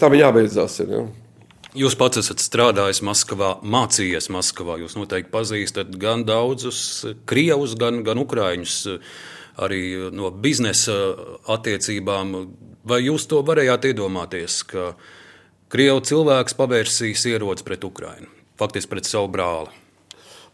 Tam 0.00 0.14
jābeidzās. 0.18 0.80
Ir, 0.82 0.94
ja. 0.94 1.02
Jūs 1.78 1.94
pats 2.00 2.18
esat 2.22 2.42
strādājis 2.42 3.02
Maskavā, 3.06 3.58
mācījies 3.62 4.30
Maskavā. 4.34 4.78
Jūs 4.82 4.96
noteikti 4.98 5.30
pazīstat 5.34 5.92
gan 6.00 6.24
daudzus 6.26 6.80
krievus, 7.28 7.76
gan, 7.78 8.00
gan 8.06 8.18
ukrāņus, 8.22 8.80
arī 9.62 9.82
no 10.14 10.32
biznesa 10.34 10.96
attiecībām. 11.54 12.34
Vai 12.88 13.04
jūs 13.04 13.28
to 13.30 13.44
varējāt 13.46 13.92
iedomāties, 13.92 14.62
ka 14.72 14.90
krievu 15.70 16.02
cilvēks 16.08 16.58
pavērsīs 16.58 17.28
ierodas 17.30 17.66
pret 17.66 17.86
Ukrajinu? 17.86 18.32
faktiski 18.58 18.90
pret 18.90 19.06
savu 19.06 19.30
brāli. 19.30 19.70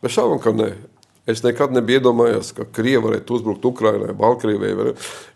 Bez 0.02 0.16
šaubām, 0.16 0.42
ka 0.42 0.54
nē. 0.56 0.72
Es 1.24 1.40
nekad 1.40 1.72
nebiju 1.72 2.02
iedomājies, 2.02 2.50
ka 2.52 2.66
Krievija 2.68 3.00
varētu 3.00 3.38
uzbrukt 3.38 3.64
Ukraiņai, 3.64 4.12
Baltkrievijai. 4.18 4.90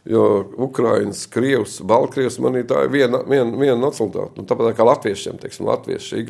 Jo 0.09 0.25
Ukraiņas, 0.67 1.23
Krievijas, 1.33 1.79
Baltkrievijas 1.89 2.37
man 2.45 2.59
ir 2.61 2.67
tā 2.69 2.83
viena, 2.93 3.23
viena, 3.25 3.49
viena 3.57 3.77
nacionalitāte. 3.81 4.37
Nu, 4.37 4.45
tāpat 4.49 4.77
kā 4.77 4.85
latviešiem, 4.85 5.39
teiksim, 5.41 5.65
latvieši, 5.69 6.27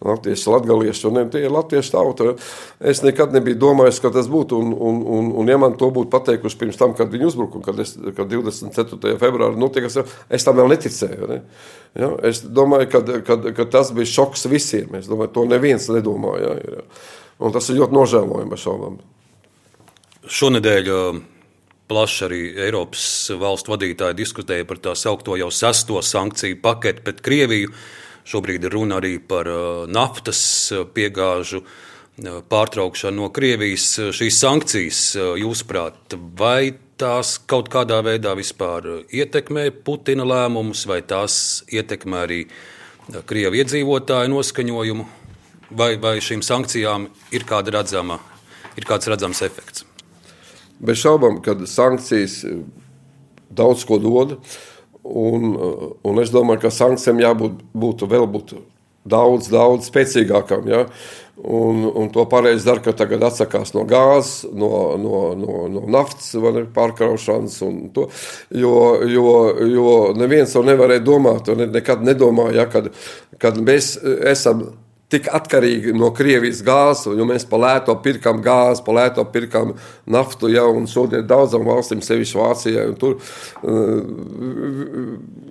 latvieši, 0.00 0.48
latgalieši, 0.54 1.04
un 1.10 1.30
tie 1.34 1.44
ir 1.44 1.52
latvieši 1.52 1.92
tauta. 1.92 2.32
Es 2.80 3.04
nekad 3.04 3.36
nebiju 3.36 3.60
domājis, 3.60 4.00
ka 4.00 4.12
tas 4.16 4.32
būtu, 4.32 4.64
un, 4.64 4.72
un, 4.72 5.04
un, 5.18 5.32
un 5.42 5.52
ja 5.52 5.60
man 5.60 5.76
to 5.76 5.92
būtu 5.92 6.08
pateikuši 6.16 6.60
pirms 6.64 6.80
tam, 6.80 6.96
kad 6.96 7.12
viņi 7.12 7.28
uzbruka, 7.28 7.60
kad, 7.68 7.84
es, 7.84 7.98
kad 8.16 8.24
24. 8.32 9.18
februārī 9.20 9.60
notika, 9.60 9.92
es 10.32 10.48
tam 10.48 10.62
vēl 10.62 10.72
neticēju. 10.72 11.28
Ne? 11.28 11.42
Ja? 11.92 12.14
Es 12.24 12.40
domāju, 12.40 13.04
ka, 13.28 13.68
tas 13.68 13.92
bija 13.92 14.16
šoks 14.16 14.48
visiem. 14.48 14.96
Es 14.96 15.12
domāju, 15.12 15.36
to 15.36 15.50
neviens 15.52 15.92
nedomāja. 15.92 16.56
Ja? 16.56 16.86
Un 17.40 17.54
tas 17.54 17.68
ir 17.70 17.80
ļoti 17.80 17.96
nožēlojami 17.96 18.52
bez 18.52 18.64
šaubām. 18.66 18.98
Šonadēļ 20.22 20.90
uh, 20.92 21.22
plaši 21.90 22.26
arī 22.28 22.42
Eiropas 22.66 23.06
valstu 23.40 23.74
vadītāji 23.74 24.18
diskutēja 24.20 24.68
par 24.68 24.82
tā 24.84 24.94
saucamo 24.98 25.38
jau 25.40 25.50
sesto 25.54 26.02
sankciju 26.02 26.60
paketi 26.62 27.02
pret 27.06 27.24
Krieviju. 27.24 27.72
Šobrīd 28.28 28.68
ir 28.68 28.76
runa 28.76 29.00
arī 29.00 29.16
par 29.18 29.50
uh, 29.50 29.64
naftas 29.90 30.42
uh, 30.70 30.84
piegāžu 30.86 31.64
pārtraukšanu 32.22 33.24
no 33.24 33.30
Krievijas. 33.32 33.86
Šīs 34.12 34.36
sankcijas, 34.42 34.98
jūsuprāt, 35.40 36.12
vai 36.38 36.74
tās 37.00 37.38
kaut 37.48 37.70
kādā 37.72 38.02
veidā 38.04 38.34
vispār 38.38 39.06
ietekmē 39.08 39.70
Putina 39.84 40.26
lēmumus, 40.28 40.84
vai 40.86 41.00
tās 41.02 41.64
ietekmē 41.72 42.22
arī 42.26 42.44
Krievu 43.26 43.58
iedzīvotāju 43.58 44.30
noskaņojumu, 44.30 45.06
vai, 45.76 45.94
vai 46.00 46.16
šīm 46.24 46.42
sankcijām 46.44 47.08
ir, 47.34 47.46
kāda 47.48 47.78
redzama, 47.78 48.18
ir 48.76 48.86
kāds 48.88 49.10
redzams 49.10 49.42
efekts? 49.44 49.86
Bez 50.82 50.98
šaubām, 51.02 51.40
ka 51.44 51.54
sankcijas 51.68 52.40
daudz 53.52 53.86
ko 53.86 54.00
dod. 54.02 54.38
Un, 55.02 55.56
un 56.06 56.22
es 56.22 56.30
domāju, 56.30 56.62
ka 56.62 56.70
sankcijām 56.70 57.20
jābūt 57.22 57.58
būtu 57.74 58.06
vēl 58.10 58.28
būtu 58.30 58.60
daudz, 59.08 59.48
daudz 59.50 59.88
spēcīgākām. 59.90 60.68
Ja? 60.70 60.84
Un, 61.42 61.82
un 61.88 62.10
to 62.14 62.22
pareizi 62.30 62.68
dara, 62.68 62.82
ka 62.84 62.94
tagad 62.94 63.24
atsakās 63.26 63.72
no 63.74 63.82
gāzes, 63.88 64.44
no, 64.54 64.70
no, 65.00 65.22
no, 65.38 65.64
no 65.72 65.82
naftas 65.90 66.36
pārkraušanas. 66.76 67.58
To, 67.96 68.06
jo, 68.54 68.76
jo, 69.10 69.26
jo 69.72 69.96
neviens 70.18 70.54
to 70.54 70.62
nevarēja 70.66 71.02
domāt, 71.06 71.50
un 71.50 71.66
nekad 71.72 72.04
nedomāja, 72.06 72.60
ja, 72.60 72.68
kad, 72.70 72.92
kad 73.42 73.58
mēs 73.58 73.96
esam 74.34 74.68
tik 75.12 75.28
atkarīgi 75.32 75.92
no 75.96 76.08
Krievijas 76.16 76.62
gāzes, 76.64 77.10
jo 77.18 77.26
mēs 77.28 77.44
pa 77.48 77.60
lēto 77.60 77.94
pirkam 78.04 78.40
gāzi, 78.44 78.84
pa 78.86 78.94
lēto 78.96 79.24
pirkam 79.32 79.74
naftu 80.10 80.50
jau, 80.52 80.70
un 80.78 80.88
šodien 80.90 81.26
daudzām 81.28 81.66
valstīm, 81.68 82.00
sevišķi 82.04 82.40
Vācijai, 82.40 82.86
un 82.92 82.96
tur 83.00 83.18
uh, 83.18 84.00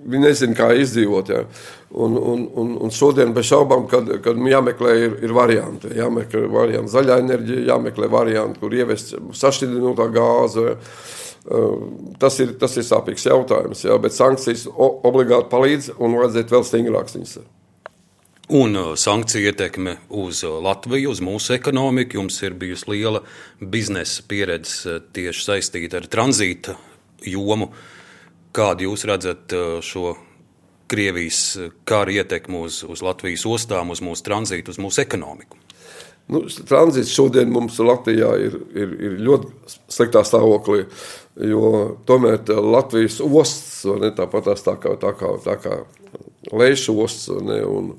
viņi 0.02 0.24
nezina, 0.26 0.58
kā 0.58 0.72
izdzīvot. 0.82 1.32
Ja. 1.32 1.44
Un, 1.92 2.16
un, 2.16 2.44
un, 2.58 2.76
un 2.86 2.94
šodien 2.94 3.34
bez 3.36 3.50
šaubām, 3.50 3.86
kad, 3.90 4.08
kad 4.24 4.38
jāmeklē 4.52 4.94
ir, 5.06 5.16
ir 5.26 5.34
varianti. 5.36 5.92
Jāmeklē 5.98 6.46
varianti 6.52 6.94
zaļā 6.94 7.18
enerģija, 7.22 7.66
jāmeklē 7.74 8.08
varianti, 8.12 8.62
kur 8.62 8.74
ievest 8.74 9.14
sašķidrinātā 9.38 10.08
gāze. 10.14 10.76
Uh, 11.42 11.78
tas 12.22 12.36
ir, 12.42 12.54
tas 12.58 12.76
ir 12.78 12.86
sāpīgs 12.86 13.26
jautājums, 13.26 13.82
jā, 13.82 13.96
bet 13.98 14.14
sankcijas 14.14 14.68
obligāti 14.78 15.50
palīdz 15.50 15.96
un 15.98 16.14
vajadzētu 16.20 16.54
vēl 16.54 16.68
stingrākas 16.68 17.18
viņas 17.18 17.42
un 18.52 18.76
uh, 18.76 18.92
sankciju 18.96 19.48
ietekme 19.48 19.96
uz 20.08 20.42
uh, 20.44 20.58
Latviju, 20.62 21.10
uz 21.14 21.22
mūsu 21.24 21.54
ekonomiku. 21.56 22.18
Jums 22.20 22.36
ir 22.44 22.56
bijusi 22.60 22.90
liela 22.92 23.22
biznesa 23.60 24.24
pieredze 24.28 24.98
uh, 24.98 25.06
tieši 25.16 25.46
saistīta 25.46 26.02
ar 26.02 26.08
tranzīta 26.12 26.76
jomu. 27.24 27.70
Kādu 28.52 28.90
jūs 28.90 29.06
redzat 29.08 29.54
šo 29.80 30.10
Krievijas 30.92 31.38
kara 31.88 32.12
ietekmi 32.12 32.58
uz, 32.66 32.82
uz 32.84 33.00
Latvijas 33.00 33.46
ostām, 33.48 33.94
uz 33.94 34.02
mūsu 34.04 34.26
tranzītu, 34.26 34.74
uz 34.74 34.80
mūsu 34.82 35.00
ekonomiku? 35.06 35.56
Nu, 36.28 36.42
tranzīts 36.68 37.14
šodien 37.16 37.48
mums 37.52 37.78
Latvijā 37.80 38.34
ir, 38.44 38.58
ir, 38.76 38.92
ir 39.08 39.16
ļoti 39.24 39.48
sliktā 39.88 40.20
stāvoklī, 40.28 40.84
tomēr 42.06 42.52
Latvijas 42.60 43.18
ostas, 43.24 43.86
ne, 44.02 44.12
tāpat 44.16 44.52
tā 44.60 44.76
kā, 44.82 44.92
tā 45.00 45.14
kā, 45.16 45.32
tā 45.48 45.56
kā 45.64 45.80
Leišu 46.52 46.94
ostas, 47.00 47.40
ne, 47.46 47.62
un, 47.64 47.90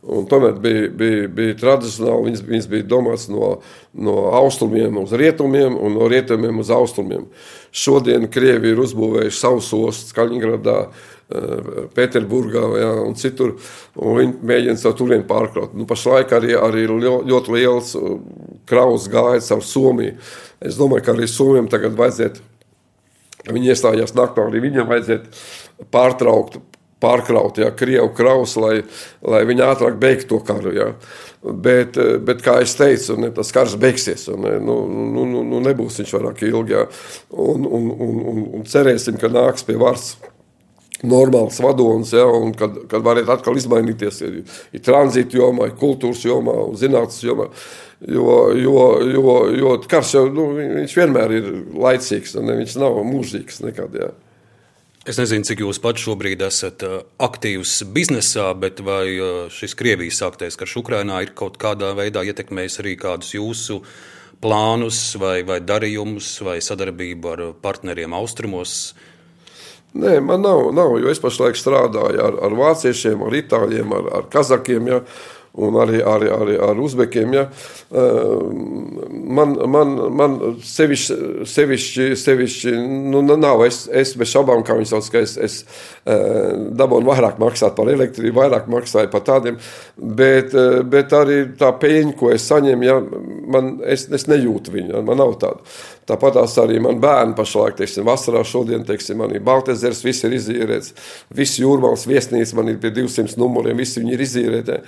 Un 0.00 0.24
tomēr 0.24 0.54
bija, 0.56 0.88
bija, 0.96 1.28
bija 1.28 1.54
tradicionāli, 1.60 2.30
viņas, 2.30 2.42
viņas 2.48 2.66
bija 2.72 2.86
domāts 2.88 3.26
no, 3.28 3.50
no 3.92 4.14
austrumiem 4.38 4.96
uz 5.02 5.12
rietumiem 5.12 5.76
un 5.76 5.98
no 5.98 6.06
rietumiem 6.08 6.62
uz 6.62 6.70
austrumiem. 6.72 7.26
Šodien 7.68 8.24
Krievi 8.32 8.72
ir 8.72 8.80
uzbūvējuši 8.80 9.36
savus 9.36 9.68
ostas 9.76 10.14
Kaļiņgradā, 10.16 10.76
eh, 10.86 11.82
Pēterburgā 11.92 12.64
ja, 12.80 12.94
un 13.04 13.12
citur, 13.20 13.58
un 14.00 14.16
viņi 14.22 14.40
mēģina 14.40 14.80
savu 14.80 14.96
turienu 15.02 15.28
pārkraut. 15.28 15.76
Nu, 15.76 15.84
pašlaik 15.90 16.32
arī, 16.32 16.56
arī 16.56 16.86
ļoti 16.88 17.56
liels 17.58 17.92
eh, 18.00 18.16
kraus 18.72 19.04
gājis 19.12 19.52
ar 19.52 19.60
Somiju. 19.60 20.16
Es 20.64 20.80
domāju, 20.80 21.04
ka 21.04 21.12
arī 21.12 21.28
Somijam 21.28 21.68
tagad 21.68 22.00
vajadzētu, 22.00 22.48
viņi 23.52 23.74
iestājās 23.74 24.16
naktā, 24.16 24.48
arī 24.48 24.64
viņam 24.64 24.88
vajadzētu 24.88 25.88
pārtraukt 25.92 26.56
pārkraut, 27.00 27.58
ja, 27.60 27.70
Krievu 27.76 28.10
kraus, 28.16 28.56
lai, 28.60 28.80
lai 29.24 29.42
viņi 29.48 29.66
ātrāk 29.66 29.98
beigtu 30.00 30.34
to 30.34 30.40
karu. 30.46 30.72
Ja. 30.76 30.88
Bet, 31.40 31.96
bet, 32.20 32.42
kā 32.44 32.58
jau 32.60 32.72
teicu, 32.82 33.16
ne, 33.20 33.30
tas 33.36 33.52
karš 33.56 33.78
beigsies. 33.80 34.26
Un, 34.32 34.44
ne, 34.44 34.58
nu, 34.60 34.82
nu, 34.88 35.24
nu, 35.28 35.44
nu, 35.54 35.62
nebūs 35.64 36.02
viņš 36.02 36.16
vairāk 36.18 36.44
ilgi. 36.48 36.76
Ja. 36.76 36.84
Un, 37.32 37.64
un, 37.64 37.88
un, 37.96 38.20
un, 38.32 38.42
un 38.60 38.68
cerēsim, 38.68 39.16
ka 39.20 39.32
nāks 39.32 39.64
pie 39.64 39.78
varas 39.80 40.14
normāls 41.06 41.60
vadonis, 41.64 42.12
ja, 42.12 42.26
un 42.28 42.52
kad, 42.56 42.74
kad 42.90 43.04
varētu 43.04 43.32
atkal 43.32 43.56
izmainīties 43.56 44.20
ir, 44.26 44.40
ir 44.76 44.82
tranzīta 44.84 45.38
jomā, 45.38 45.70
ir 45.70 45.78
kultūras 45.80 46.24
jomā, 46.26 46.56
zinātnes 46.76 47.22
jomā. 47.24 47.48
Jo, 48.00 48.36
jo, 48.56 48.84
jo, 49.12 49.34
jo 49.60 49.74
karš 49.88 50.14
jau 50.16 50.24
nu, 50.32 50.46
vienmēr 50.88 51.34
ir 51.36 51.48
laicīgs, 51.76 52.36
ne, 52.40 52.56
viņš 52.62 52.76
nav 52.80 53.00
mūžīgs 53.04 53.60
nekad. 53.64 53.96
Ja. 54.00 54.12
Es 55.10 55.16
nezinu, 55.18 55.42
cik 55.42 55.64
jūs 55.64 55.80
pats 55.82 56.04
šobrīd 56.04 56.42
esat 56.46 56.84
uh, 56.86 57.00
aktīvs 57.18 57.80
biznesā, 57.90 58.44
bet 58.54 58.78
vai 58.86 59.16
uh, 59.16 59.48
šis 59.50 59.72
Krievijas 59.74 60.20
sāktais 60.22 60.54
karš 60.60 60.76
Ukrainā 60.84 61.16
ir 61.24 61.32
kaut 61.34 61.56
kādā 61.58 61.88
veidā 61.98 62.22
ietekmējis 62.28 62.78
arī 62.78 62.92
kādus 63.00 63.32
jūsu 63.34 63.80
plānus, 64.38 65.00
vai, 65.18 65.40
vai 65.48 65.58
darījumus, 65.66 66.28
vai 66.46 66.60
sadarbību 66.62 67.32
ar 67.32 67.42
partneriem 67.58 68.14
austrumos? 68.14 68.76
Nē, 69.98 70.20
man 70.22 70.46
nav, 70.46 70.68
nav 70.78 70.94
jo 71.02 71.10
es 71.10 71.18
pašlaik 71.18 71.58
strādāju 71.58 72.22
ar, 72.28 72.38
ar 72.46 72.54
vāciešiem, 72.62 73.26
ar 73.26 73.38
itāļiem, 73.40 73.96
ar, 73.98 74.10
ar 74.20 74.30
kazakiem. 74.30 74.92
Ja, 74.92 75.00
un 75.58 75.76
arī, 75.82 75.98
arī, 76.06 76.30
arī 76.30 76.56
ar 76.62 76.78
uzbekiem. 76.80 77.34
Ja. 77.34 77.44
Man, 77.90 79.56
man, 79.70 79.94
man 80.14 80.36
sevišķi, 80.66 81.46
sevišķi, 81.50 82.08
sevišķi 82.20 82.74
nu, 83.10 83.22
nav, 83.30 83.64
es, 83.66 83.82
es 83.90 84.14
bez 84.18 84.30
šaubām, 84.30 84.62
kā 84.66 84.76
viņi 84.78 84.90
sauc, 84.92 85.10
ka 85.10 85.24
es, 85.26 85.36
es 85.40 85.58
dabūnu 86.06 87.10
vairāk 87.10 87.40
maksāt 87.42 87.74
par 87.78 87.90
elektrību, 87.92 88.36
vairāk 88.40 88.70
maksāju 88.70 89.10
par 89.12 89.24
tādiem, 89.26 89.58
bet, 89.96 90.54
bet 90.90 91.16
arī 91.18 91.42
tā 91.58 91.72
peļņa, 91.82 92.16
ko 92.20 92.30
es 92.34 92.46
saņemu, 92.50 92.86
ja, 92.86 93.00
man, 93.50 93.78
es, 93.90 94.06
es 94.14 94.28
nejūtu 94.30 94.76
viņu, 94.76 95.02
man 95.06 95.18
nav 95.22 95.34
tāda. 95.42 95.66
Tāpat 96.08 96.38
arī 96.62 96.80
man 96.82 96.98
bērni 97.02 97.36
pašlaik, 97.38 97.76
teiksim, 97.78 98.06
vasarā 98.08 98.40
šodien, 98.46 98.82
teiksim, 98.88 99.20
man 99.20 99.34
ir 99.36 99.44
Baltezers, 99.46 100.00
viss 100.02 100.24
ir 100.26 100.34
izīrēts, 100.38 100.94
viss 101.36 101.60
jūrmāls 101.60 102.06
viesnīca, 102.10 102.56
man 102.58 102.72
ir 102.72 102.80
pie 102.82 102.90
200 102.96 103.38
numuriem, 103.40 103.78
visi 103.78 104.02
viņi 104.02 104.16
ir 104.16 104.24
izīrēti. 104.26 104.80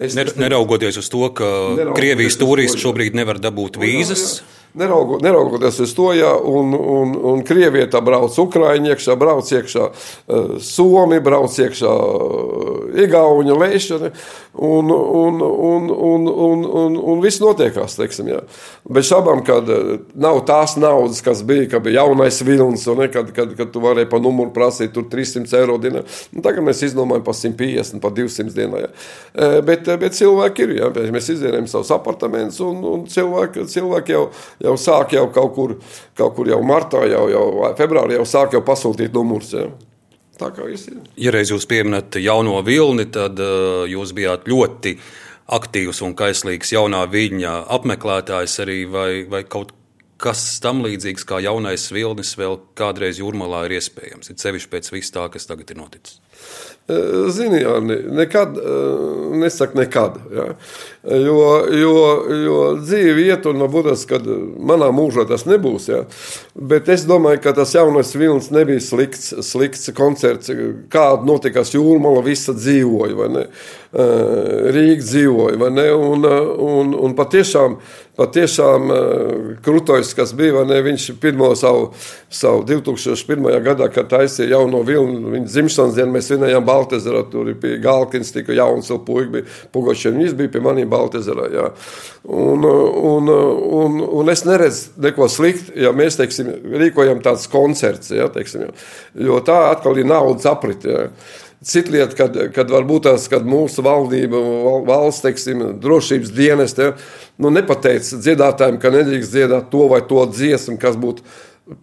Es, 0.00 0.16
Neraugoties 0.40 1.00
uz 1.02 1.10
to, 1.12 1.26
ka 1.36 1.50
Krievijas 1.98 2.38
turisti 2.40 2.80
šobrīd 2.80 3.18
nevar 3.18 3.42
dabūt 3.42 3.80
vīzas. 3.82 4.40
Jā, 4.40 4.46
jā. 4.46 4.59
Neraugoties 4.74 5.80
uz 5.80 5.94
to, 5.94 6.12
ja 6.14 6.36
un, 6.36 6.74
un, 6.74 7.14
un 7.26 7.40
Krievija 7.42 7.88
tā 7.90 7.98
brauc 8.06 8.36
Ukraiņu 8.38 8.92
iekšā, 8.92 9.16
brauc 9.18 9.48
iekšā 9.50 9.86
uh, 9.90 10.52
Somi, 10.62 11.18
brauc 11.24 11.56
iekšā 11.58 11.90
uh, 11.90 13.00
Igauņu 13.02 13.56
lēšana, 13.58 14.10
un, 14.54 14.92
un, 14.94 15.40
un, 15.42 15.90
un, 15.90 16.28
un, 16.30 16.62
un, 16.82 16.98
un 17.12 17.24
viss 17.24 17.42
notiekās, 17.42 17.96
teiksim, 17.98 18.30
ja. 18.30 18.44
Bet 18.86 19.08
šabam, 19.08 19.42
kad 19.46 19.66
nav 20.14 20.38
tās 20.46 20.76
naudas, 20.78 21.18
kas 21.26 21.42
bija, 21.46 21.66
kad 21.74 21.82
bija 21.86 22.04
jaunais 22.04 22.38
vilns, 22.46 22.86
un 22.90 23.02
ne, 23.02 23.10
kad, 23.10 23.34
kad, 23.34 23.56
kad 23.58 23.74
tu 23.74 23.82
varēji 23.82 24.10
pa 24.10 24.22
numuru 24.22 24.54
prasīt 24.54 24.94
tur 24.94 25.08
300 25.10 25.58
eiro 25.58 25.80
dienā, 25.82 26.04
nu, 26.30 26.44
tagad 26.46 26.66
mēs 26.66 26.84
izdomājam 26.86 27.26
pa 27.26 27.34
150, 27.34 27.98
pa 28.02 28.14
200 28.14 28.54
dienā, 28.54 28.86
ja. 28.86 28.92
Bet, 29.66 29.90
bet 29.98 30.14
cilvēki 30.18 30.66
ir, 30.66 30.76
ja, 30.78 30.94
mēs 31.10 31.32
izdzienējam 31.34 31.66
savus 31.70 31.90
apartamentus, 31.94 32.62
un, 32.62 32.82
un 32.86 33.04
cilvēki, 33.10 33.66
cilvēki 33.70 34.14
jau 34.14 34.24
jau 34.64 34.76
sāk 34.80 35.14
jau 35.16 35.26
kaut 35.34 35.54
kur, 35.56 35.76
kaut 36.18 36.36
kur 36.36 36.50
jau 36.50 36.60
martā, 36.66 37.04
jau, 37.10 37.24
jau 37.32 37.72
februārī 37.78 38.18
jau 38.18 38.26
sāk 38.28 38.56
jau 38.56 38.62
pasūtīt 38.66 39.14
numurus. 39.16 39.54
Ja. 39.56 39.68
Tā 40.40 40.48
kā 40.56 40.64
viss 40.64 40.88
ir. 40.88 41.00
Ja 41.20 41.34
reiz 41.34 41.50
jūs 41.52 41.66
pieminat 41.68 42.16
jauno 42.16 42.60
vilni, 42.64 43.04
tad 43.12 43.40
uh, 43.44 43.84
jūs 43.90 44.14
bijāt 44.16 44.48
ļoti 44.48 44.94
aktīvs 45.50 46.00
un 46.06 46.14
kaislīgs 46.16 46.72
jaunā 46.72 47.02
viļņa 47.10 47.52
apmeklētājs 47.76 48.56
arī 48.64 48.78
vai, 48.88 49.10
vai 49.28 49.42
kaut 49.44 49.74
kas 50.20 50.42
tam 50.62 50.82
līdzīgs 50.84 51.24
kā 51.28 51.40
jaunais 51.44 51.86
vilnis 51.92 52.34
vēl 52.38 52.58
kādreiz 52.78 53.20
jūrmalā 53.20 53.64
ir 53.66 53.78
iespējams, 53.78 54.30
ir 54.32 54.40
sevišķi 54.40 54.72
pēc 54.72 54.90
vis 54.92 55.12
tā, 55.14 55.26
kas 55.32 55.48
tagad 55.48 55.72
ir 55.72 55.80
noticis. 55.80 56.20
Zini, 57.30 57.60
jā, 57.62 57.76
nekad, 58.20 58.56
nesaka 59.40 59.78
nekad. 59.78 60.16
Jā. 60.34 60.46
Jo, 61.00 61.44
jo, 61.72 61.92
jo 62.44 62.56
dzīve 62.76 63.22
iet, 63.24 63.46
un 63.48 63.62
varbūt 63.62 63.86
tas 63.88 64.02
manā 64.60 64.90
mūžā 64.92 65.24
tas 65.30 65.46
nebūs. 65.48 65.86
Jā. 65.88 66.02
Bet 66.52 66.90
es 66.92 67.06
domāju, 67.08 67.40
ka 67.40 67.54
tas 67.56 67.72
jaunais 67.72 68.12
vilnis 68.12 68.50
nebija 68.52 68.82
slikts, 68.84 69.30
slikts 69.48 69.88
koncerts. 69.96 70.52
Kāda 70.92 71.24
notikās 71.24 71.72
jūrmala, 71.72 72.20
visa 72.26 72.52
dzīvoja, 72.52 73.46
Rīga 73.90 75.02
dzīvoja, 75.02 75.72
un, 75.96 76.28
un, 76.68 76.92
un 76.94 77.16
patiešām 77.18 77.80
patiešām 78.20 78.90
krutojs, 79.64 80.12
kas 80.16 80.32
bija. 80.36 80.64
Viņš 80.84 81.06
pirmo 81.22 81.50
savu, 81.56 81.90
savu 82.28 82.64
2001. 82.68 83.48
gadā, 83.64 83.88
kad 83.92 84.10
taisīja 84.10 84.56
jauno 84.56 84.82
vilnu, 84.86 85.32
viņa 85.34 85.48
dzimšanas 85.48 85.96
dienu, 85.96 86.14
mēs 86.16 86.30
vinējām 86.34 86.66
Baltezerā, 86.66 87.24
tur 87.32 87.52
bija 87.60 87.80
Galkins, 87.84 88.32
tika 88.34 88.56
jauns, 88.56 88.90
vēl 88.92 89.02
puika 89.06 89.34
bija 89.38 89.48
Pugočiem, 89.72 90.18
viņš 90.20 90.36
bija 90.36 90.52
pie 90.52 90.64
maniem 90.64 90.89
Baltezerā, 90.90 91.48
jā. 91.54 91.66
Un, 92.28 92.64
un, 92.64 93.30
un, 93.80 94.00
un 94.20 94.32
es 94.32 94.44
neredzu 94.46 94.96
neko 95.00 95.28
sliktu, 95.32 95.74
ja 95.80 95.94
mēs, 95.96 96.18
teiksim, 96.20 96.50
rīkojam 96.82 97.22
tāds 97.24 97.46
koncerts, 97.50 98.12
jā, 98.14 98.28
teiksim, 98.34 98.68
jo 99.14 99.38
tā 99.46 99.62
atkal 99.70 100.00
ir 100.00 100.10
naudas 100.10 100.48
aprit, 100.50 100.86
jā. 100.86 101.06
Cita 101.60 101.92
lieta, 101.92 102.16
kad, 102.16 102.36
kad 102.54 102.70
varbūt 102.72 103.04
tās, 103.04 103.26
kad 103.28 103.44
mūsu 103.44 103.82
valdība, 103.84 104.38
valsts, 104.88 105.20
teiksim, 105.26 105.66
drošības 105.82 106.30
dienas, 106.32 106.72
ja, 106.78 106.94
nu, 107.36 107.52
nepateica 107.52 108.16
dziedātājiem, 108.16 108.78
ka 108.80 108.92
nedrīkst 108.94 109.34
dziedāt 109.34 109.68
to 109.72 109.84
vai 109.90 110.00
to 110.08 110.24
dziesmu, 110.32 110.78
kas 110.80 110.96
būtu 111.00 111.26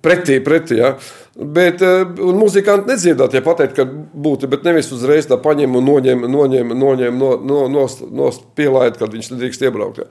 pretī, 0.02 0.40
pretī. 0.44 0.82
Ja. 0.82 0.96
Bet 1.38 1.84
uh, 1.86 2.02
muzikanti 2.34 2.90
nedziedāt, 2.90 3.36
ja 3.38 3.44
pateikt, 3.46 3.76
ka 3.78 3.84
būtu, 3.86 4.48
bet 4.50 4.64
nevis 4.66 4.88
uzreiz 4.96 5.28
tā 5.30 5.36
paņem 5.38 5.76
un 5.78 5.84
noņem, 5.86 6.24
noņem, 6.34 6.72
noņem 6.74 7.20
no, 7.22 7.30
no, 7.46 7.60
nost, 7.70 8.02
nost 8.10 8.48
pielaid, 8.58 8.96
kad 8.98 9.14
viņš 9.14 9.30
nedrīkst 9.36 9.68
iebraukt. 9.68 10.00
Ja. 10.02 10.08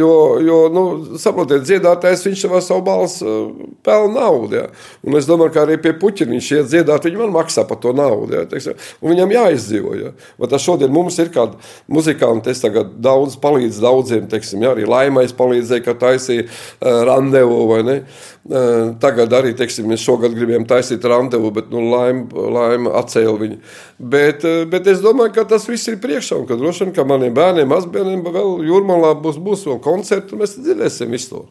Jo, 0.00 0.10
jo 0.42 0.56
nu, 0.74 0.82
saprotiet, 1.22 1.62
dziedātājs 1.68 2.24
viņš 2.26 2.42
savā 2.48 2.58
savu 2.64 2.82
balsu 2.88 3.28
uh, 3.28 3.68
pelna 3.86 4.24
naudu. 4.24 4.58
Ja. 4.58 4.64
Un 5.06 5.14
es 5.20 5.28
domāju, 5.30 5.52
ka 5.54 5.62
arī 5.62 5.76
pie 5.78 5.92
puķina 6.00 6.34
viņš 6.34 6.50
iet 6.56 6.72
dziedāt, 6.72 7.06
viņi 7.06 7.22
man 7.22 7.36
maksā 7.36 7.62
par 7.70 7.78
to 7.78 7.94
naudu. 7.94 8.34
Ja, 8.34 8.42
teiksim, 8.50 8.74
un 8.98 9.14
viņam 9.14 9.36
jāizdzīvo. 9.36 9.94
Ja. 10.00 10.12
Vai 10.42 10.50
tas 10.50 10.66
šodien 10.66 10.90
mums 10.90 11.20
ir 11.22 11.30
kādi 11.38 11.54
muzikanti, 11.86 12.50
es 12.50 12.64
tagad 12.64 12.96
daudz 13.04 13.38
palīdzu 13.38 13.86
daudziem, 13.86 14.26
teiksim, 14.32 14.66
ja, 14.66 14.74
arī 14.74 14.90
laimais 14.90 15.38
palīdzēja, 15.38 15.86
ka 15.86 15.94
taisīja 16.02 16.48
uh, 16.48 17.04
randevu 17.06 17.62
vai 17.70 17.80
ne. 17.86 17.98
Uh, 18.44 18.90
tagad 19.00 19.32
arī, 19.38 19.54
teiksim, 19.56 19.86
mēs 19.88 20.02
šogad 20.02 20.34
gribējām 20.34 20.63
viņiem 20.64 20.68
taisīt 20.68 21.04
randevu, 21.04 21.52
bet 21.52 21.70
nu, 21.70 21.82
laime 21.90 22.26
laim 22.32 22.88
atcēla 22.88 23.38
viņu. 23.38 23.58
Bet, 23.98 24.44
eh, 24.44 24.64
bet 24.66 24.86
es 24.86 25.00
domāju, 25.00 25.34
ka 25.34 25.44
tas 25.44 25.66
viss 25.66 25.88
ir 25.88 25.96
priekšā 25.96 26.40
un 26.40 26.46
ka 26.46 26.56
droši 26.56 26.84
vien, 26.84 26.94
ka 26.94 27.04
maniem 27.04 27.34
bērniem, 27.34 27.68
mazbērniem 27.68 28.24
vēl 28.24 28.64
jūrmalā 28.64 29.14
būs, 29.20 29.38
būs 29.38 29.66
vēl 29.66 29.80
koncerti 29.80 30.34
un 30.34 30.40
mēs 30.40 30.58
dzirdēsim 30.58 31.10
visu 31.10 31.30
to. 31.30 31.46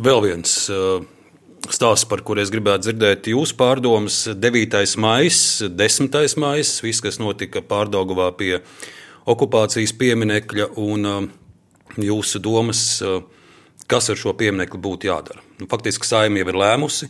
Vēl 0.00 0.22
viens 0.22 0.70
uh, 0.70 1.02
stāsts, 1.68 2.08
par 2.08 2.22
kur 2.22 2.38
es 2.38 2.50
gribētu 2.50 2.88
dzirdēt 2.88 3.26
jūsu 3.26 3.56
pārdomas. 3.56 4.28
9. 4.34 4.96
maija, 4.96 5.68
10. 5.68 6.36
maija, 6.38 6.64
viss, 6.82 7.00
kas 7.00 7.18
notika 7.18 7.60
Pārdagovā 7.60 8.30
pie 8.36 8.60
okupācijas 9.26 9.92
pieminekļa 9.92 10.70
un 10.78 11.04
uh, 11.04 11.28
jūsu 12.00 12.38
domas, 12.40 13.02
kas 13.90 14.08
ar 14.08 14.16
šo 14.16 14.32
pieminekli 14.38 14.78
būtu 14.78 15.10
jādara. 15.10 15.42
Nu, 15.58 15.66
faktiski 15.68 16.06
saimnieka 16.06 16.46
jau 16.46 16.54
ir 16.54 16.60
lēmusi, 16.62 17.08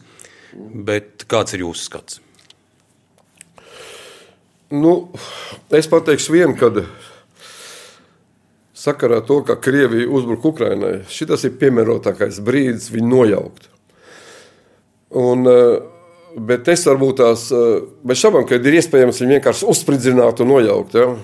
Bet 0.56 1.24
kāds 1.30 1.54
ir 1.54 1.64
jūsu 1.64 1.86
skats? 1.86 2.20
Nu, 4.70 5.10
es 5.74 5.88
pateikšu 5.90 6.34
vienu, 6.36 6.54
kad 6.58 6.84
sakarā 8.78 9.20
to, 9.26 9.40
ka 9.46 9.58
Krievija 9.60 10.08
uzbruka 10.08 10.52
Ukrainai, 10.52 11.00
šis 11.10 11.46
ir 11.48 11.56
piemērotākais 11.60 12.38
brīdis 12.46 12.90
viņu 12.94 13.10
nojaukt. 13.10 13.66
Un, 15.10 15.46
eh, 15.46 15.80
bet 16.38 16.68
es 16.68 16.86
varbūt 16.86 17.16
tās, 17.18 17.50
eh, 17.50 17.82
bez 18.04 18.22
šaubām, 18.22 18.46
ka 18.46 18.54
ir 18.54 18.78
iespējams 18.78 19.20
viņu 19.20 19.40
vienkārši 19.40 19.66
uzspridzināt 19.66 20.40
un 20.40 20.48
nojaukt. 20.48 20.94
Ja? 20.94 21.16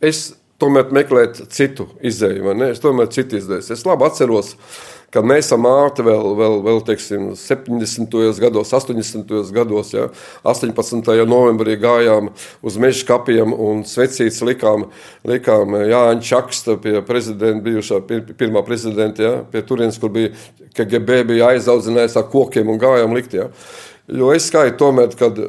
Es 0.00 0.34
tomēr 0.60 0.90
meklētu 0.90 1.48
citu 1.50 1.88
izēju, 2.02 2.70
es 2.70 2.78
tomēr 2.78 3.10
citu 3.10 3.38
izēju. 3.38 3.70
Es 3.72 3.84
labi 3.84 4.04
atceros, 4.04 4.54
ka 4.54 4.97
kad 5.14 5.24
mēs 5.24 5.48
ar 5.54 5.60
māti 5.62 6.04
vēl, 6.04 6.34
vēl, 6.36 6.58
vēl 6.66 6.80
teiksim, 6.84 7.30
70. 7.38 8.16
gados, 8.42 8.72
80. 8.76 9.32
gados, 9.56 9.92
ja, 9.96 10.08
18. 10.44 11.10
novembrī 11.28 11.78
gājām 11.80 12.30
uz 12.62 12.78
meža 12.80 13.06
kapiem 13.08 13.54
un 13.54 13.84
svecītas 13.88 14.42
likām, 14.44 14.88
likām 15.28 15.78
Jāņa 15.80 16.28
Čaksta 16.28 16.76
pie 16.82 16.98
prezidenta, 17.08 17.64
bijušā 17.64 18.02
pirmā 18.38 18.64
prezidenta, 18.66 19.24
ja, 19.24 19.34
pie 19.48 19.64
turienes, 19.64 20.00
kur 20.00 20.12
bija 20.14 20.34
KGB 20.76 21.22
bija 21.32 21.52
aizaudzinājis 21.54 22.18
ar 22.20 22.28
kokiem 22.30 22.68
un 22.70 22.80
gājām 22.80 23.16
likt. 23.16 23.38
Ja. 23.38 23.48
Jo 24.08 24.32
es 24.32 24.48
skaitu 24.48 24.76
tomēr, 24.84 25.12
kad 25.18 25.40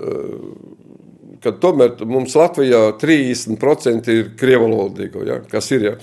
kad 1.43 1.59
tomēr 1.63 1.93
mums 2.07 2.35
Latvijā 2.37 2.81
30% 2.99 4.11
ir 4.11 4.31
krievalodīgo, 4.39 5.23
ja, 5.27 5.39
kas 5.51 5.69
ir. 5.75 5.85
Ja. 5.85 5.93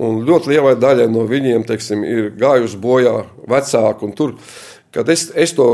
Un 0.00 0.22
ļoti 0.26 0.54
lielai 0.54 0.76
daļai 0.80 1.08
no 1.12 1.26
viņiem 1.28 1.66
teiksim, 1.68 2.04
ir 2.06 2.30
gājuši 2.40 2.78
bojā 2.80 3.16
vecāki. 3.50 4.08
Tur, 4.16 4.36
kad 4.94 5.10
es, 5.12 5.28
es 5.36 5.52
to 5.56 5.68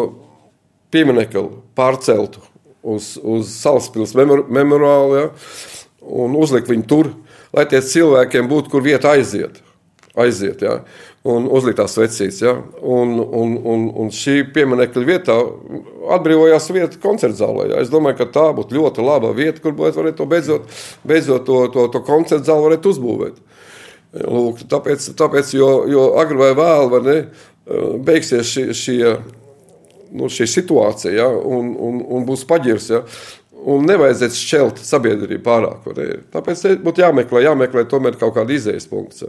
pieminiektu 0.93 1.45
pārceltu 1.79 2.43
uz, 2.83 3.17
uz 3.23 3.53
Salaspils 3.61 4.15
memor, 4.19 4.45
memoriālu 4.51 5.17
ja, 5.21 5.29
un 6.03 6.37
uzlikt 6.39 6.71
viņu 6.71 6.89
tur, 6.89 7.13
lai 7.55 7.67
tie 7.69 7.81
cilvēkiem 7.85 8.49
būtu, 8.51 8.73
kur 8.73 8.85
vieta 8.85 9.15
aiziet. 9.15 9.63
aiziet 10.19 10.63
ja, 10.63 10.81
un 11.29 11.47
uzlikt 11.53 11.79
tās 11.79 11.97
vecītes. 11.99 12.41
Ja, 12.43 12.55
un, 12.83 13.19
un, 13.21 13.57
un, 13.59 13.89
un 14.03 14.13
šī 14.15 14.41
pieminiekta 14.55 15.03
vietā 15.07 15.37
atbrīvojās 16.17 16.71
vieta 16.75 17.01
koncerta 17.03 17.45
zālē. 17.45 17.69
Ja. 17.73 17.83
Es 17.83 17.93
domāju, 17.93 18.21
ka 18.23 18.31
tā 18.35 18.47
būtu 18.57 18.79
ļoti 18.79 19.05
laba 19.05 19.33
vieta, 19.37 19.63
kur 19.63 19.77
varētu 19.79 20.17
to 20.19 20.29
beidzot, 20.31 20.81
beidzot 21.07 21.47
to, 21.47 21.61
to, 21.75 21.87
to 21.95 22.03
koncerta 22.07 22.53
zāli 22.53 22.81
uzbūvēt. 22.81 23.39
Lūk, 24.17 24.63
tāpēc, 24.71 25.11
tāpēc 25.19 25.53
jo, 25.53 25.69
jo 25.91 26.05
agri 26.21 26.39
vai 26.41 26.55
vēlu 26.57 27.03
ne, 27.05 27.17
beigsies 28.05 28.49
šī, 28.49 28.65
šī, 28.73 28.95
nu, 30.17 30.31
šī 30.33 30.47
situācija 30.49 31.13
ja, 31.13 31.29
un, 31.29 31.75
un, 31.77 32.01
un 32.17 32.25
būs 32.29 32.47
paģirs. 32.49 32.89
Ja, 32.95 33.05
Un 33.69 33.89
nevajadzētu 33.89 34.39
šķelt 34.39 34.81
sabiedrību 34.87 35.43
pārāk. 35.43 35.87
Tāpēc 36.31 36.61
būtu 36.79 37.03
jāmeklē, 37.03 37.41
jāmeklē 37.43 37.83
tomēr 37.91 38.15
kaut 38.21 38.37
kāda 38.37 38.55
izējas 38.55 38.87
punkts. 38.87 39.25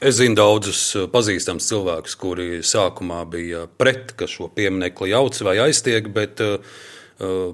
Es 0.00 0.16
zinu 0.16 0.38
daudzus 0.38 0.80
pazīstamus 1.12 1.66
cilvēkus, 1.68 2.14
kuri 2.16 2.46
sākumā 2.64 3.20
bija 3.28 3.66
pret, 3.68 4.14
ka 4.16 4.30
šo 4.30 4.48
pieminiektu 4.54 5.10
jauc 5.10 5.36
vai 5.44 5.58
aiztiek, 5.66 6.08
bet 6.14 6.40
uh, 6.40 6.56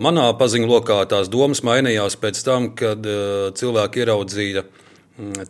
manā 0.04 0.28
paziņu 0.38 0.70
lokā 0.70 1.00
tās 1.10 1.30
domas 1.32 1.64
mainījās 1.66 2.20
pēc 2.22 2.42
tam, 2.46 2.70
kad 2.78 3.02
uh, 3.08 3.50
cilvēki 3.58 4.04
ieraudzīja 4.04 4.62
mm, 4.62 4.83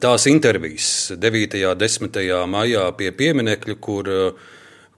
tās 0.00 0.26
intervijas 0.28 1.12
9. 1.16 1.56
un 1.70 1.78
10. 1.80 2.20
maijā 2.50 2.84
pie 2.98 3.12
pieminiekļa, 3.16 3.80
kur 3.80 4.10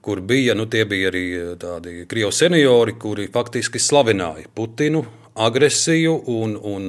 kur 0.07 0.21
bija, 0.21 0.53
nu, 0.55 0.65
bija 0.71 1.09
arī 1.11 1.25
eh, 1.35 1.47
tādi 1.59 2.05
krievu 2.07 2.31
seniori, 2.31 2.93
kuri 2.95 3.27
faktiski 3.33 3.79
slavināja 3.79 4.47
Putinu 4.55 5.01
agresiju, 5.35 6.13
un, 6.31 6.53
un, 6.55 6.85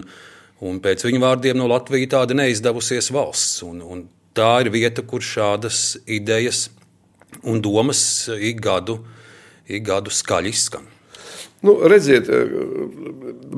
un 0.63 0.79
pēc 0.85 1.03
viņu 1.09 1.23
vārdiem 1.25 1.59
no 1.59 1.67
Latvijas 1.67 2.13
tāda 2.15 2.37
neizdevusies 2.39 3.11
valsts. 3.11 3.65
Un, 3.67 3.81
un 3.83 4.05
tā 4.39 4.53
ir 4.63 4.71
vieta, 4.71 5.03
kur 5.03 5.25
šādas 5.25 5.97
idejas 6.07 6.69
un 7.43 7.59
domas 7.65 8.01
ik 8.39 8.63
gadu, 8.63 9.01
ik 9.67 9.83
gadu 9.91 10.15
skaļi 10.15 10.55
izskan. 10.55 10.87
Nu, 11.63 11.75
redziet, 11.91 12.29
eh, 12.29 12.51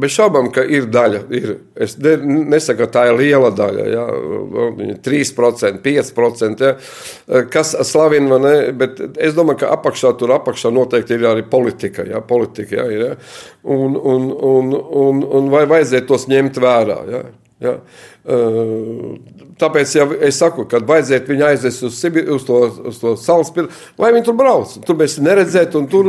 bez 0.01 0.15
šaubām, 0.15 0.49
ka 0.55 0.63
ir 0.65 0.87
daļa. 0.89 1.21
Ir. 1.37 1.51
Es 1.77 1.99
ne, 2.01 2.15
nesaku, 2.55 2.79
ka 2.85 2.87
tā 2.95 3.03
ir 3.11 3.19
liela 3.19 3.51
daļa. 3.53 3.85
Ja? 3.93 4.05
3%, 5.05 5.83
5%, 5.85 6.65
ja? 6.65 7.43
kas 7.53 7.75
slavina, 7.91 8.39
ne? 8.41 8.55
bet 8.73 9.03
es 9.21 9.37
domāju, 9.37 9.63
ka 9.65 9.75
apakšā 9.77 10.15
tur 10.19 10.33
apakšā 10.39 10.73
noteikti 10.73 11.19
ir 11.19 11.29
arī 11.29 11.45
politika. 11.51 12.07
Ja? 12.09 12.23
politika 12.25 12.81
ja? 12.81 12.89
Ir, 12.89 13.05
ja? 13.05 13.13
Un, 13.69 13.99
un, 13.99 14.31
un, 14.33 14.73
un, 15.05 15.23
un 15.41 15.53
vai 15.53 15.67
vajadzētu 15.69 16.09
tos 16.09 16.29
ņemt 16.31 16.63
vērā? 16.65 16.99
Ja? 17.13 17.25
Ja? 17.61 17.75
Tāpēc 19.61 19.93
ja 19.99 20.07
es 20.25 20.39
saku, 20.41 20.65
ka 20.69 20.81
vajadzētu 20.89 21.33
viņu 21.35 21.45
aizvest 21.51 21.85
uz, 21.85 21.99
uz 22.37 22.47
to, 22.49 22.61
uz 22.89 23.01
to 23.03 23.13
salas 23.21 23.53
pilsētu, 23.53 23.83
lai 24.01 24.13
viņi 24.17 24.27
tur 24.31 24.39
brauc. 24.39 24.73
Tur 24.87 24.97
mēs 25.01 25.19
neredzētu, 25.21 25.83
un 25.83 25.89
tur, 25.93 26.09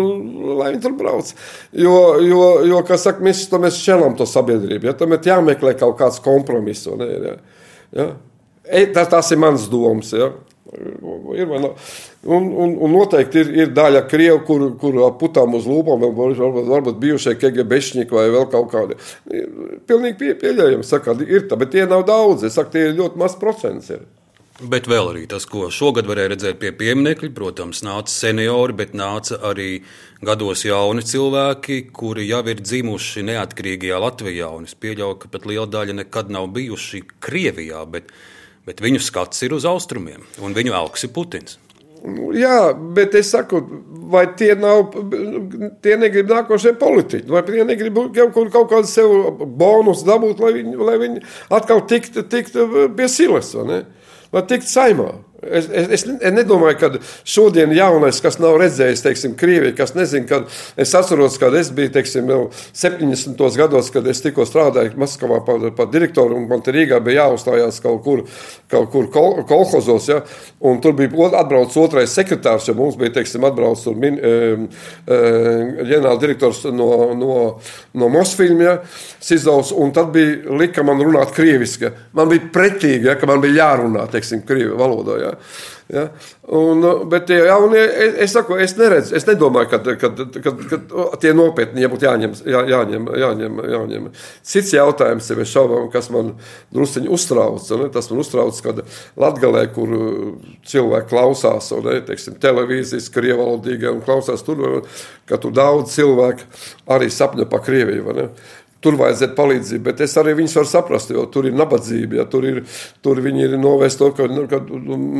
lai 0.61 0.71
viņi 0.71 0.83
tur 0.85 0.95
brauc. 0.99 1.33
Jo, 1.75 1.97
jo, 2.23 2.45
jo 2.71 2.83
kā 2.87 2.99
saka, 3.01 3.23
mēs, 3.25 3.43
mēs 3.51 3.81
šķelam 3.83 4.15
to 4.19 4.27
sabiedrību. 4.29 4.87
Ja? 4.87 4.95
Tam 4.97 5.11
ir 5.15 5.27
jāmeklē 5.27 5.75
kaut 5.79 5.97
kāds 5.99 6.21
kompromiss. 6.23 6.87
Ja? 6.87 7.35
Ja? 7.91 8.07
E, 8.63 8.85
tas, 8.95 9.11
tas 9.11 9.33
ir 9.35 9.43
mans 9.43 9.67
domas. 9.71 10.13
Ja? 10.15 10.31
Ir, 10.71 11.49
un, 11.51 12.45
un, 12.47 12.77
un 12.79 12.93
noteikti 12.93 13.41
ir, 13.43 13.49
ir 13.63 13.73
daļa 13.75 14.05
krievu, 14.07 14.39
kur, 14.47 14.63
kur 14.79 14.99
putām 15.19 15.57
uz 15.57 15.67
lūpām, 15.67 16.05
varbūt, 16.05 16.39
varbūt 16.69 17.01
bijušie 17.01 17.35
KGBšņiki 17.41 18.15
vai 18.15 18.29
vēl 18.31 18.47
kaut 18.53 18.71
kādi. 18.71 18.95
Pilnīgi 19.89 20.17
pie, 20.21 20.31
pieļaujami, 20.39 20.87
saka, 20.87 21.17
ir 21.27 21.49
tā, 21.51 21.59
bet 21.59 21.73
tie 21.75 21.83
nav 21.89 22.05
daudz. 22.07 22.47
Es 22.47 22.55
saku, 22.55 22.71
tie 22.77 22.87
ir 22.87 22.97
ļoti 23.01 23.19
maz 23.19 23.35
procents. 23.41 23.91
Ir. 23.91 24.07
Bet 24.61 24.85
vēl 24.85 25.07
arī 25.09 25.23
tas, 25.25 25.47
ko 25.49 25.71
šogad 25.73 26.05
varēja 26.05 26.35
redzēt 26.35 26.59
pie 26.61 26.69
pieminiekļa, 26.77 27.31
protams, 27.33 27.79
nāca 27.81 28.13
seniori, 28.13 28.75
bet 28.77 28.91
nāca 28.93 29.39
arī 29.49 29.79
gados 30.21 30.61
jauni 30.67 31.01
cilvēki, 31.01 31.87
kuri 31.95 32.27
jau 32.27 32.43
ir 32.45 32.61
dzimuši 32.61 33.23
neatkarīgajā 33.25 34.01
Latvijā. 34.03 34.51
Un 34.53 34.69
es 34.69 34.77
pieļauju, 34.77 35.17
ka 35.23 35.31
pat 35.33 35.47
liela 35.49 35.65
daļa 35.65 35.95
nekad 36.03 36.29
nav 36.35 36.51
bijuši 36.53 37.01
Krievijā. 37.25 37.81
Bet 37.89 38.13
bet 38.71 38.79
viņu 38.83 39.03
skats 39.03 39.43
ir 39.43 39.55
uz 39.57 39.67
austrumiem, 39.67 40.23
un 40.39 40.55
viņu 40.55 40.75
elks 40.77 41.03
ir 41.07 41.11
Putins. 41.15 41.59
Jā, 42.33 42.71
bet 42.95 43.13
es 43.19 43.29
saku, 43.29 43.59
vai 44.09 44.23
tie 44.37 44.55
nav, 44.57 44.95
tie 45.85 45.97
negrib 46.01 46.31
nākošie 46.31 46.73
politiķi, 46.81 47.29
vai 47.29 47.43
tie 47.45 47.65
negrib 47.67 47.99
kaut, 48.15 48.39
kaut 48.55 48.71
kādu 48.71 48.89
sev 48.89 49.11
bonus 49.59 50.01
dabūt, 50.07 50.41
lai 50.41 50.55
viņi, 50.55 50.73
lai 50.81 50.95
viņi 51.03 51.21
atkal 51.53 51.83
tiktu 51.91 52.23
tikt 52.31 52.57
pie 52.97 53.09
silas, 53.11 53.51
vai 53.59 53.67
ne? 53.69 53.79
Lai 54.33 54.41
tiktu 54.49 54.71
saimā. 54.71 55.11
Es, 55.41 55.65
es, 55.73 56.03
es 56.05 56.33
nedomāju, 56.35 56.77
ka 56.77 56.89
šodien 57.25 57.71
jaunais, 57.73 58.19
kas 58.21 58.37
nav 58.37 58.59
redzējis, 58.61 59.01
teiksim, 59.01 59.33
Krieviju, 59.39 59.73
kas 59.77 59.95
nezina, 59.97 60.27
kad 60.29 60.45
es 60.77 60.93
atceros, 60.97 61.39
kad 61.41 61.55
es 61.57 61.71
biju, 61.73 61.89
teiksim, 61.95 62.29
jau 62.29 62.43
70. 62.77 63.41
gados, 63.57 63.89
kad 63.93 64.05
es 64.11 64.21
tikko 64.21 64.45
strādāju 64.45 64.93
Maskavā 65.01 65.39
par, 65.47 65.65
par 65.77 65.89
direktoru, 65.89 66.37
un 66.37 66.45
man 66.49 66.61
te 66.61 66.75
Rīgā 66.75 66.99
bija 67.01 67.25
jāuzstājās 67.25 67.81
kaut 67.81 68.03
kur, 68.05 68.21
kaut 68.69 68.91
kur 68.93 69.09
kol, 69.13 69.39
kolhozos, 69.49 70.11
ja, 70.11 70.19
un 70.61 70.77
tur 70.83 70.93
bija 70.99 71.31
atbrauc 71.39 71.73
otrais 71.81 72.13
sekretārs, 72.13 72.69
jo 72.69 72.77
mums 72.77 72.99
bija, 73.01 73.15
teiksim, 73.17 73.45
atbrauc 73.49 73.81
tur 73.81 73.97
min, 73.97 74.21
e, 74.21 74.35
e, 75.07 75.19
ģenerāla 75.81 76.21
direktors 76.21 76.67
no, 76.69 76.91
no, 77.17 77.39
no 77.97 78.11
Mosfilm, 78.13 78.61
ja, 78.61 78.77
Sizovs, 79.17 79.73
un 79.73 79.89
tad 79.95 80.13
bija 80.13 80.53
lika 80.61 80.85
man 80.85 81.01
runāt 81.01 81.33
krieviski. 81.33 81.89
Man 82.17 82.29
bija 82.29 82.49
pretīgi, 82.53 83.09
ja, 83.09 83.17
ka 83.17 83.29
man 83.29 83.41
bija 83.41 83.63
jārunā, 83.63 84.05
teiksim, 84.13 84.45
krievi 84.45 84.77
valodā. 84.77 85.17
Ja. 85.21 85.30
Ja? 85.91 86.05
Un, 86.55 86.83
bet 87.11 87.27
tie 87.29 87.41
jaunie, 87.45 87.81
es, 87.81 88.13
es, 88.25 88.33
saku, 88.35 88.55
es 88.63 88.75
neredzu, 88.79 89.15
es 89.17 89.27
nedomāju, 89.27 89.69
ka, 89.71 89.79
ka, 89.99 90.11
ka, 90.43 90.53
ka 90.71 91.05
tie 91.21 91.33
nopietni 91.35 91.87
būtu 91.91 92.07
jāņem, 92.07 92.35
jā, 92.47 92.63
jāņem, 92.71 93.09
jāņem, 93.23 93.61
jāņem. 93.73 94.09
Cits 94.47 94.73
jautājums 94.75 95.27
ir 95.33 95.43
šaubām, 95.47 95.89
kas 95.93 96.11
man 96.13 96.33
druskuļi 96.75 97.11
uztrauc. 97.11 97.67
Ne? 97.81 97.89
Tas 97.93 98.11
man 98.11 98.23
uztrauc, 98.23 98.61
kad 98.63 98.83
Latvijā, 99.19 99.65
kur 99.75 99.95
cilvēki 100.71 101.11
klausās, 101.11 101.71
un, 101.75 101.87
ne, 101.89 101.99
teiksim, 102.07 102.39
televīzijas, 102.41 103.11
krievalodīgā 103.13 103.91
un 103.91 104.03
klausās 104.05 104.45
tur, 104.47 104.81
ka 105.29 105.39
tur 105.41 105.53
daudz 105.55 105.95
cilvēku 105.95 106.47
arī 106.91 107.11
sapņo 107.11 107.47
par 107.51 107.63
Krieviju 107.65 108.07
tur 108.81 108.97
vajadzētu 108.99 109.35
palīdzību. 109.37 109.83
Bet 109.85 110.01
es 110.05 110.15
arī 110.17 110.33
viņus 110.39 110.55
varu 110.57 110.69
saprast, 110.69 111.11
jo 111.13 111.25
tur 111.31 111.47
ir 111.47 111.55
nabadzība. 111.57 112.21
Ja, 112.21 112.25
tur, 112.29 112.47
ir, 112.49 112.61
tur 113.05 113.21
viņi 113.23 113.45
ir 113.45 113.55
novērst 113.61 114.01
to, 114.01 114.09
ka, 114.17 114.27
nu, 114.31 114.47
ka 114.51 114.61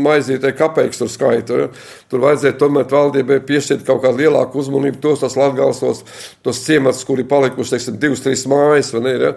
maizītē 0.08 0.54
kapeiks 0.58 1.02
tur 1.02 1.12
skaita. 1.12 1.60
Ja. 1.64 1.70
Tur 2.12 2.26
vajadzētu 2.26 2.60
tomēr 2.62 2.90
valdībai 2.92 3.42
piešķirt 3.48 3.86
kaut 3.88 4.02
kādu 4.06 4.24
lielāku 4.24 4.62
uzmanību 4.64 5.02
tos, 5.04 5.22
tos 5.22 5.38
latgals, 5.40 5.84
tos, 5.84 6.04
tos 6.46 6.64
ciematus, 6.66 7.06
kuri 7.08 7.28
palikuši, 7.30 7.76
teiksim, 7.76 8.02
divas, 8.02 8.26
trīs 8.26 8.48
mājas, 8.50 8.92
vai 8.96 9.06
ne, 9.08 9.16
ja. 9.28 9.34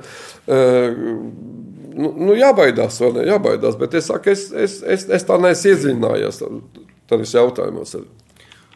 Nu, 1.95 2.11
nu, 2.11 2.35
jābaidās, 2.35 2.99
vai 3.05 3.13
ne, 3.15 3.29
jābaidās, 3.29 3.77
bet 3.79 3.95
es 4.01 4.09
saku, 4.11 4.33
es, 4.33 4.49
es, 4.51 4.81
es, 4.83 5.07
es 5.15 5.29
tā 5.29 5.39
neesmu 5.39 5.75
iedziļinājies 5.75 6.43
tādās 7.11 7.37
jautājumos. 7.37 7.95
Arī. 8.01 8.24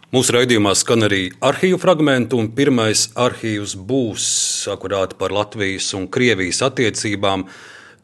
Mūsu 0.08 0.32
raidījumā 0.32 0.70
skan 0.72 1.04
arī 1.04 1.26
arhīvu 1.44 1.76
fragmenti, 1.82 2.32
un 2.32 2.46
pirmais 2.56 3.12
arhīvs 3.12 3.76
būs 3.76 4.24
akurāti 4.72 5.12
par 5.20 5.28
Latvijas 5.36 5.92
un 5.98 6.08
Krievijas 6.08 6.64
attiecībām. 6.64 7.44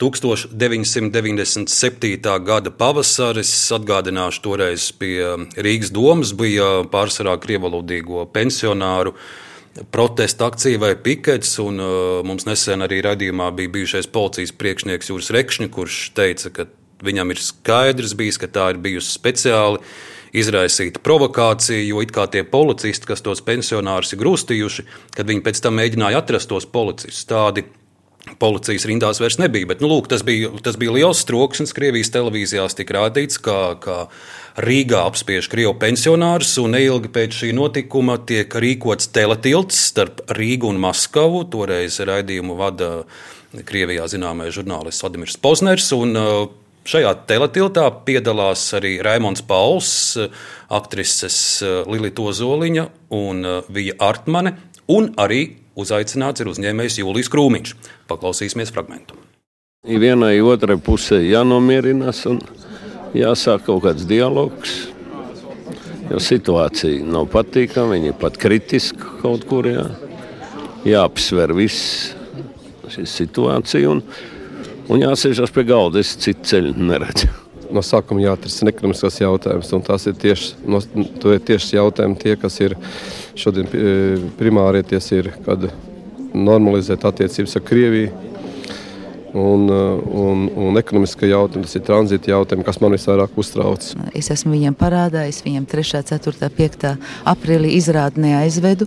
1997. 0.03 2.35
gada 2.45 2.71
pavasaris, 2.77 3.73
atgādināšu, 3.79 4.43
toreiz 4.45 4.93
pie 5.01 5.17
Rīgas 5.57 5.89
domas 5.97 6.37
bija 6.37 6.85
pārsvarā 6.93 7.41
krievalodīgo 7.41 8.29
pensionāru 8.35 9.15
protesta 9.95 10.51
akcija 10.53 10.77
vai 10.83 10.93
pikets, 11.01 11.57
un 11.65 11.81
uh, 11.81 12.21
mums 12.27 12.45
nesen 12.45 12.85
arī 12.85 13.01
radījumā 13.07 13.49
bija 13.57 13.73
bijušais 13.79 14.13
policijas 14.13 14.53
priekšnieks 14.53 15.09
Jūras 15.09 15.33
Rekšņa, 15.39 15.67
kurš 15.73 16.13
teica, 16.19 16.53
ka 16.53 16.69
viņam 17.07 17.33
ir 17.33 17.39
skaidrs 17.41 18.13
bijis, 18.19 18.37
ka 18.43 18.49
tā 18.53 18.65
ir 18.75 18.79
bijusi 18.85 19.11
speciāli 19.17 19.79
izraisīta 20.35 21.03
provokācija, 21.05 21.85
jo 21.87 22.03
it 22.05 22.13
kā 22.15 22.27
tie 22.31 22.43
policisti, 22.47 23.09
kas 23.09 23.23
tos 23.25 23.45
pensionārus 23.47 24.15
ir 24.15 24.23
grūstījuši, 24.25 24.87
kad 25.15 25.31
viņi 25.31 25.47
pēc 25.47 25.63
tam 25.65 25.79
mēģināja 25.79 26.23
atrast 26.25 26.51
tos 26.51 26.67
policistus, 26.71 27.25
tādi 27.31 27.67
Policijas 28.41 28.87
rindās 28.89 29.19
vairs 29.21 29.37
nebija. 29.37 29.69
Bet, 29.69 29.83
nu, 29.85 29.89
lūk, 29.91 30.07
tas, 30.09 30.23
bija, 30.25 30.49
tas 30.65 30.79
bija 30.81 30.95
liels 30.97 31.21
troksnis. 31.29 31.75
Krievijas 31.77 32.09
televīzijās 32.15 32.77
tika 32.79 32.97
rādīts, 32.97 33.37
kā, 33.37 33.77
kā 33.77 34.07
Rīgā 34.65 35.03
apspiež 35.05 35.51
krievu 35.53 35.75
pensionārus, 35.81 36.55
un 36.63 36.73
neilgi 36.73 37.13
pēc 37.13 37.37
šī 37.43 37.53
notikuma 37.57 38.17
tiek 38.25 38.49
rīkots 38.49 39.11
teletilts 39.13 39.83
starp 39.91 40.25
Rīgu 40.39 40.73
un 40.73 40.81
Maskavu. 40.81 41.45
Toreiz 41.53 42.01
raidījumu 42.01 42.57
vada 42.57 42.91
Krievijā 43.69 44.09
zināmais 44.11 44.57
žurnālists 44.57 45.05
Vladimirs 45.05 45.37
Pozners. 45.45 45.93
Un, 45.93 46.17
uh, 46.17 46.64
Šajā 46.85 47.15
teletiltā 47.25 47.87
piedalās 48.05 48.61
arī 48.77 48.99
Raimons 49.01 49.41
Pauls, 49.49 49.91
aktrises 50.69 51.37
eh, 51.65 51.79
Lilita 51.89 52.27
Ozoliņa 52.29 52.85
un 53.17 53.41
eh, 53.49 53.71
Vija 53.73 53.95
Artmane, 54.05 54.53
un 54.93 55.09
arī 55.17 55.47
uzaicināts 55.81 56.45
ir 56.45 56.51
uzņēmējs 56.53 56.99
Jūlijs 57.01 57.33
Krūmiņš. 57.33 57.73
Paklausīsimies 58.11 58.75
fragment. 58.75 59.15
Vienai 59.85 60.37
otrai 60.45 60.77
pusē 60.77 61.23
jānomierinās 61.25 62.21
un 62.29 62.43
jāsāk 63.17 63.65
kaut 63.71 63.87
kāds 63.87 64.05
dialogs. 64.09 64.77
Jo 66.11 66.21
situācija 66.21 67.01
nav 67.09 67.31
patīkama, 67.33 67.97
viņa 67.97 68.13
ir 68.13 68.21
pat 68.21 68.37
kritiska 68.37 69.23
kaut 69.23 69.49
kur. 69.49 69.71
Jā. 69.73 69.89
Jāapsver 70.85 71.57
viss 71.57 72.13
šī 72.93 73.09
situācija. 73.09 73.89
Un, 73.89 74.05
un 74.89 75.05
jāsēžas 75.05 75.53
pie 75.55 75.65
galda. 75.69 76.03
Es 76.03 76.15
citu 76.21 76.49
ceļu 76.51 76.75
neredzu. 76.79 77.31
No 77.75 77.83
sākuma 77.83 78.23
jāatrisina 78.23 78.71
ekonomiskās 78.71 79.17
jautājums, 79.23 79.73
un 79.75 79.83
tas 79.83 80.05
ir 80.07 80.15
tieši, 80.21 80.53
no, 80.69 80.79
ir 81.33 81.41
tieši 81.49 81.79
jautājumi, 81.79 82.19
tie, 82.21 82.37
kas 82.39 82.61
ir 82.61 82.77
šodien 83.41 83.67
primārie, 84.39 84.85
tie 84.87 85.01
ir, 85.17 85.33
kad 85.47 85.67
normalizēt 86.35 87.07
attiecības 87.09 87.59
ar 87.59 87.67
Krieviju. 87.67 88.13
Un, 89.35 89.67
un, 89.67 90.43
un 90.63 90.79
ekonomiskie 90.79 91.27
jautājumi, 91.33 91.67
tas 91.67 91.75
ir 91.75 91.83
tranzīta 91.83 92.31
jautājumi, 92.31 92.63
kas 92.69 92.77
man 92.79 92.95
visvairāk 92.95 93.35
uztrauc. 93.43 93.89
Es 94.15 94.29
esmu 94.31 94.53
viņiem 94.53 94.77
parādā, 94.79 95.25
es 95.27 95.41
viņiem 95.43 95.67
3, 95.67 96.05
4, 96.07 96.51
5 96.61 96.93
aprīlī 97.33 97.73
izrādi 97.81 98.23
neaizvedu. 98.23 98.87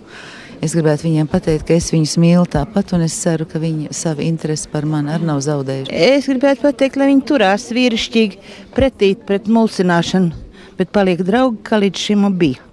Es 0.58 0.72
gribētu 0.74 1.06
viņiem 1.06 1.28
pateikt, 1.30 1.68
ka 1.68 1.76
es 1.78 1.92
viņus 1.94 2.16
mīlu 2.18 2.46
tāpat, 2.50 2.90
un 2.96 3.04
es 3.04 3.14
ceru, 3.14 3.44
ka 3.46 3.60
viņi 3.62 3.92
savu 3.94 4.24
interesi 4.26 4.66
par 4.72 4.88
mani 4.90 5.12
arī 5.14 5.28
nav 5.28 5.38
zaudējuši. 5.46 5.92
Es 5.94 6.26
gribētu 6.26 6.64
pateikt, 6.64 6.98
lai 6.98 7.06
viņi 7.12 7.22
turās 7.30 7.68
vīrišķīgi 7.76 8.40
pretīt 8.74 9.22
pret 9.28 9.46
mulsināšanu, 9.46 10.32
bet 10.80 10.90
paliek 10.94 11.22
draugi, 11.22 11.60
kā 11.62 11.78
līdz 11.78 12.02
šim 12.08 12.26
bija. 12.40 12.64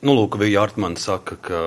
Nu, 0.00 0.14
lūk, 0.16 0.38
Vija 0.40 0.62
Artmans 0.64 1.04
saka, 1.04 1.36
ka, 1.36 1.60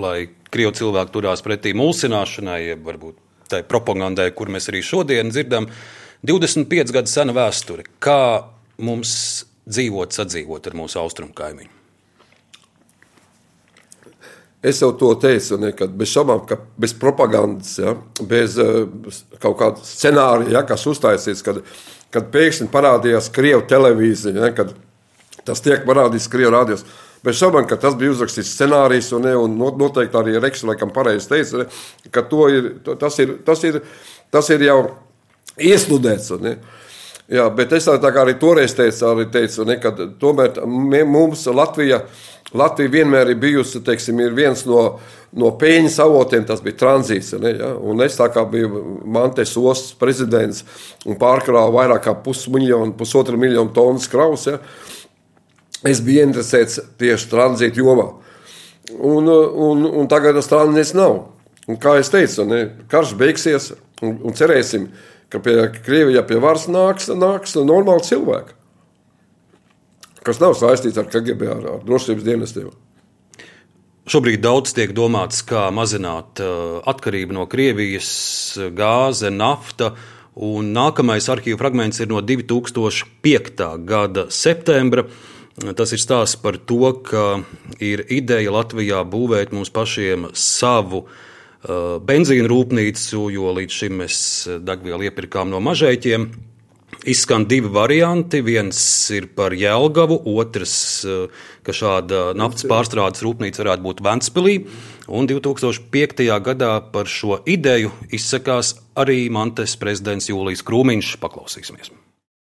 lai 0.00 0.30
krievu 0.52 0.72
cilvēki 0.80 1.12
turās 1.12 1.44
pretī 1.44 1.74
mulsināšanai, 1.76 2.62
jeb 2.70 2.88
varbūt 2.88 3.20
tai 3.52 3.60
propagandai, 3.68 4.30
kur 4.32 4.48
mēs 4.48 4.70
arī 4.72 4.80
šodien 4.80 5.28
dzirdam, 5.28 5.68
25 6.24 6.96
gadu 6.96 7.12
sena 7.12 7.36
vēsture. 7.36 7.84
Kā 8.00 8.48
mums 8.80 9.12
dzīvot, 9.68 10.16
sadzīvot 10.16 10.72
ar 10.72 10.80
mūsu 10.80 11.02
austrumu 11.04 11.36
kaimiņu? 11.36 11.81
Es 14.62 14.78
jau 14.78 14.92
to 14.94 15.08
teicu, 15.18 15.56
ne, 15.58 15.72
ka 15.74 15.88
bez 15.90 16.12
šaubām, 16.12 16.44
ka 16.46 16.60
bez 16.78 16.92
propagandas, 16.94 17.74
ja, 17.82 17.96
bez 18.30 18.54
uh, 18.62 18.84
kaut 19.42 19.56
kāda 19.58 19.82
scenārija, 19.86 20.52
ja, 20.54 20.62
kas 20.66 20.86
uztaisīts, 20.86 21.42
kad, 21.42 21.58
kad 22.14 22.28
pēkšņi 22.30 22.68
parādījās 22.70 23.30
Krievijas 23.34 23.66
televīzija, 23.72 24.36
ja, 24.38 24.52
kad 24.54 24.70
tas 25.48 25.64
tiek 25.64 25.82
parādīts 25.88 26.30
Krievijas 26.30 26.54
rādījos. 26.54 26.86
Bez 27.26 27.38
šaubām, 27.38 27.66
ka 27.70 27.78
tas 27.78 27.94
bija 27.98 28.14
uzrakstīts 28.14 28.54
scenārijs, 28.54 29.10
un, 29.14 29.26
ne, 29.26 29.34
un 29.38 29.58
noteikti 29.58 30.18
arī 30.18 30.38
Reksa 30.42 30.70
laikam 30.70 30.94
pareizi 30.94 31.30
teica, 31.30 31.64
ne, 31.64 31.66
ka 32.14 32.24
ir, 32.50 32.70
tas, 32.98 33.18
ir, 33.22 33.36
tas, 33.46 33.66
ir, 33.66 33.82
tas 34.30 34.50
ir 34.54 34.62
jau 34.66 34.78
iesludēts. 35.58 36.32
Ne. 36.42 36.56
Jā, 37.32 37.46
bet 37.56 37.72
es 37.72 37.86
tā, 37.88 37.96
tā 38.02 38.10
kā 38.12 38.26
arī 38.26 38.34
toreiz 38.40 38.74
teicu, 38.76 39.06
arī 39.08 39.24
teicu 39.32 39.64
ne, 39.64 39.78
ka 39.80 39.94
tomēr 40.20 40.60
mums 41.08 41.46
Latvija 41.48 42.02
Latvija 42.52 42.90
vienmēr 42.92 43.30
ir 43.32 43.38
bijusi 43.40 43.80
teiksim, 43.84 44.18
ir 44.20 44.34
viens 44.36 44.66
no, 44.68 44.82
no 45.40 45.52
peļņas 45.56 45.98
avotiem, 46.04 46.44
tas 46.48 46.60
bija 46.64 46.76
tranzīts. 46.82 47.32
Ne, 47.40 47.54
ja? 47.56 47.70
Un 47.80 48.02
es 48.04 48.18
kā 48.20 48.44
biju 48.48 48.82
Mantes 49.08 49.54
ostas 49.56 49.94
prezidents 49.96 50.64
un 51.08 51.16
pārkrāvu 51.20 51.72
vairāk 51.78 52.04
kā 52.04 52.14
pusmiljonu, 52.24 52.92
pusotru 52.98 53.40
miljonu 53.40 53.72
tonnas 53.72 54.08
kravas. 54.12 54.44
Ja? 54.50 54.58
Es 55.88 56.02
biju 56.04 56.26
interesēts 56.28 56.82
tieši 57.00 57.30
tranzīta 57.32 57.80
jomā. 57.80 58.10
Un, 58.92 59.30
un, 59.30 59.86
un 60.02 60.10
tagad 60.10 60.36
tas 60.36 60.50
tranzīts 60.50 60.92
nav. 60.98 61.22
Un 61.70 61.78
kā 61.80 61.96
jau 61.96 62.04
teicu, 62.18 62.44
ne, 62.50 62.62
karš 62.90 63.14
beigsies 63.16 63.70
un, 64.02 64.16
un 64.26 64.34
cerēsim, 64.36 64.88
ka 65.21 65.21
pie 65.40 65.70
Krievijas 65.84 66.26
pie 66.28 66.40
varas 66.42 66.66
nāks, 66.68 67.08
nāks 67.16 67.56
normāli 67.56 68.04
cilvēki 68.04 68.58
kas 70.26 70.40
nav 70.42 70.56
saistīts 70.58 71.00
ar 71.00 71.10
KGB, 71.10 71.50
ar, 71.50 71.68
ar 71.76 71.84
drošības 71.86 72.26
dienestiem. 72.26 72.70
Šobrīd 74.12 74.42
daudz 74.42 74.74
tiek 74.74 74.90
domāts, 74.96 75.44
kā 75.46 75.68
mazināt 75.74 76.42
uh, 76.42 76.80
atkarību 76.90 77.36
no 77.36 77.46
Krievijas, 77.50 78.10
gāze, 78.74 79.30
nafta. 79.30 79.92
Un 80.32 80.70
nākamais 80.72 81.28
arhīvu 81.28 81.58
fragments 81.60 82.00
ir 82.00 82.08
no 82.10 82.22
2005. 82.24 83.66
gada 83.86 84.26
septembra. 84.32 85.04
Tas 85.76 85.92
ir 85.92 86.00
stāsts 86.00 86.38
par 86.40 86.56
to, 86.56 86.94
ka 87.04 87.42
ir 87.84 88.06
ideja 88.08 88.54
Latvijā 88.54 89.02
būvēt 89.04 89.52
mums 89.52 89.70
pašiem 89.70 90.30
savu 90.32 91.04
uh, 91.04 91.18
benzīnu 91.62 92.48
rūpnīcu, 92.50 93.26
jo 93.34 93.52
līdz 93.58 93.76
šim 93.82 94.00
mēs 94.02 94.16
degvielu 94.66 95.10
iepirkām 95.10 95.52
no 95.52 95.60
mažēķiem. 95.62 96.30
Izskan 97.02 97.48
divi 97.50 97.66
varianti. 97.72 98.42
Viens 98.46 98.78
ir 99.10 99.26
par 99.34 99.50
Jēlgavu, 99.58 100.20
otrs, 100.38 101.04
eh, 101.04 101.26
ka 101.66 101.72
šāda 101.72 102.30
naftas 102.38 102.68
pārstrādes 102.70 103.24
rūpnīca 103.24 103.64
varētu 103.64 103.82
būt 103.82 104.02
Ventspīlī. 104.06 104.68
Un 105.08 105.26
2005. 105.26 106.38
gadā 106.38 106.92
par 106.92 107.04
šo 107.06 107.40
ideju 107.44 107.90
izsakās 108.10 108.76
arī 108.94 109.28
Mantes 109.30 109.74
prezidents 109.76 110.28
Jūlijas 110.28 110.62
Krūmiņš. 110.62 111.18
Paklausīsimies! 111.18 111.90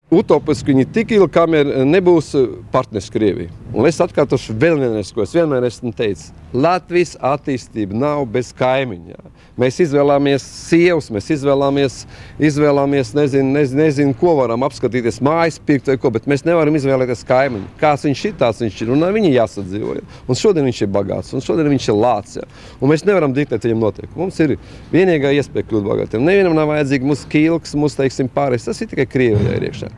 Utopiski 0.08 0.72
viņi 0.72 0.86
tik 0.96 1.12
ilgi, 1.12 1.28
kamēr 1.36 1.84
nebūs 1.84 2.32
partneris 2.72 3.10
Krievijai. 3.12 3.50
Un 3.74 3.90
es 3.90 3.98
atkārtošu 4.00 4.56
vēlreiz, 4.56 5.12
ko 5.12 5.26
es 5.26 5.34
vienmēr 5.36 5.68
esmu 5.68 5.92
teicis. 5.92 6.32
Latvijas 6.56 7.16
attīstība 7.20 7.96
nav 7.98 8.24
bez 8.32 8.54
kaimiņa. 8.56 9.18
Mēs 9.60 9.80
izvēlamies 9.84 10.44
sievas, 10.46 11.10
mēs 11.12 11.28
izvēlamies, 11.34 11.98
izvēlamies 12.40 13.12
nezinu, 13.18 13.52
nezinu, 13.58 13.82
nezinu, 13.82 14.16
ko 14.20 14.36
varam 14.38 14.64
apskatīties, 14.68 15.18
mājas 15.26 15.58
pirkt 15.60 15.90
vai 15.92 15.98
ko, 16.00 16.12
bet 16.14 16.30
mēs 16.30 16.46
nevaram 16.48 16.78
izvēlēties 16.78 17.26
kaimiņu. 17.28 17.72
Kāds 17.82 18.06
viņš 18.08 18.24
ir, 18.30 18.38
tāds 18.40 18.62
viņš 18.64 18.80
ir, 18.86 18.94
un 18.94 19.08
viņi 19.18 19.34
jāsadzīvo. 19.34 19.98
Ja? 19.98 20.06
Un 20.30 20.40
šodien 20.40 20.70
viņš 20.70 20.82
ir 20.86 20.92
bagāts, 20.94 21.34
un 21.36 21.44
šodien 21.44 21.72
viņš 21.74 21.90
ir 21.92 22.00
lācis. 22.00 22.64
Un 22.80 22.94
mēs 22.94 23.04
nevaram 23.08 23.36
diktēt 23.36 23.68
viņam 23.68 23.84
noteikumu. 23.88 24.28
Mums 24.28 24.40
ir 24.46 24.56
vienīgā 24.94 25.34
iespēja 25.42 25.68
kļūt 25.68 25.88
bagātiem. 25.90 26.24
Nevienam 26.24 26.56
nav 26.56 26.72
vajadzīga 26.72 27.12
mūsu 27.12 27.28
kilks, 27.34 27.76
mūsu, 27.76 28.04
teiksim, 28.04 28.32
pārējais. 28.32 28.70
Tas 28.70 28.84
ir 28.84 28.94
tikai 28.94 29.10
Krievijai 29.10 29.60
iekšā. 29.68 29.92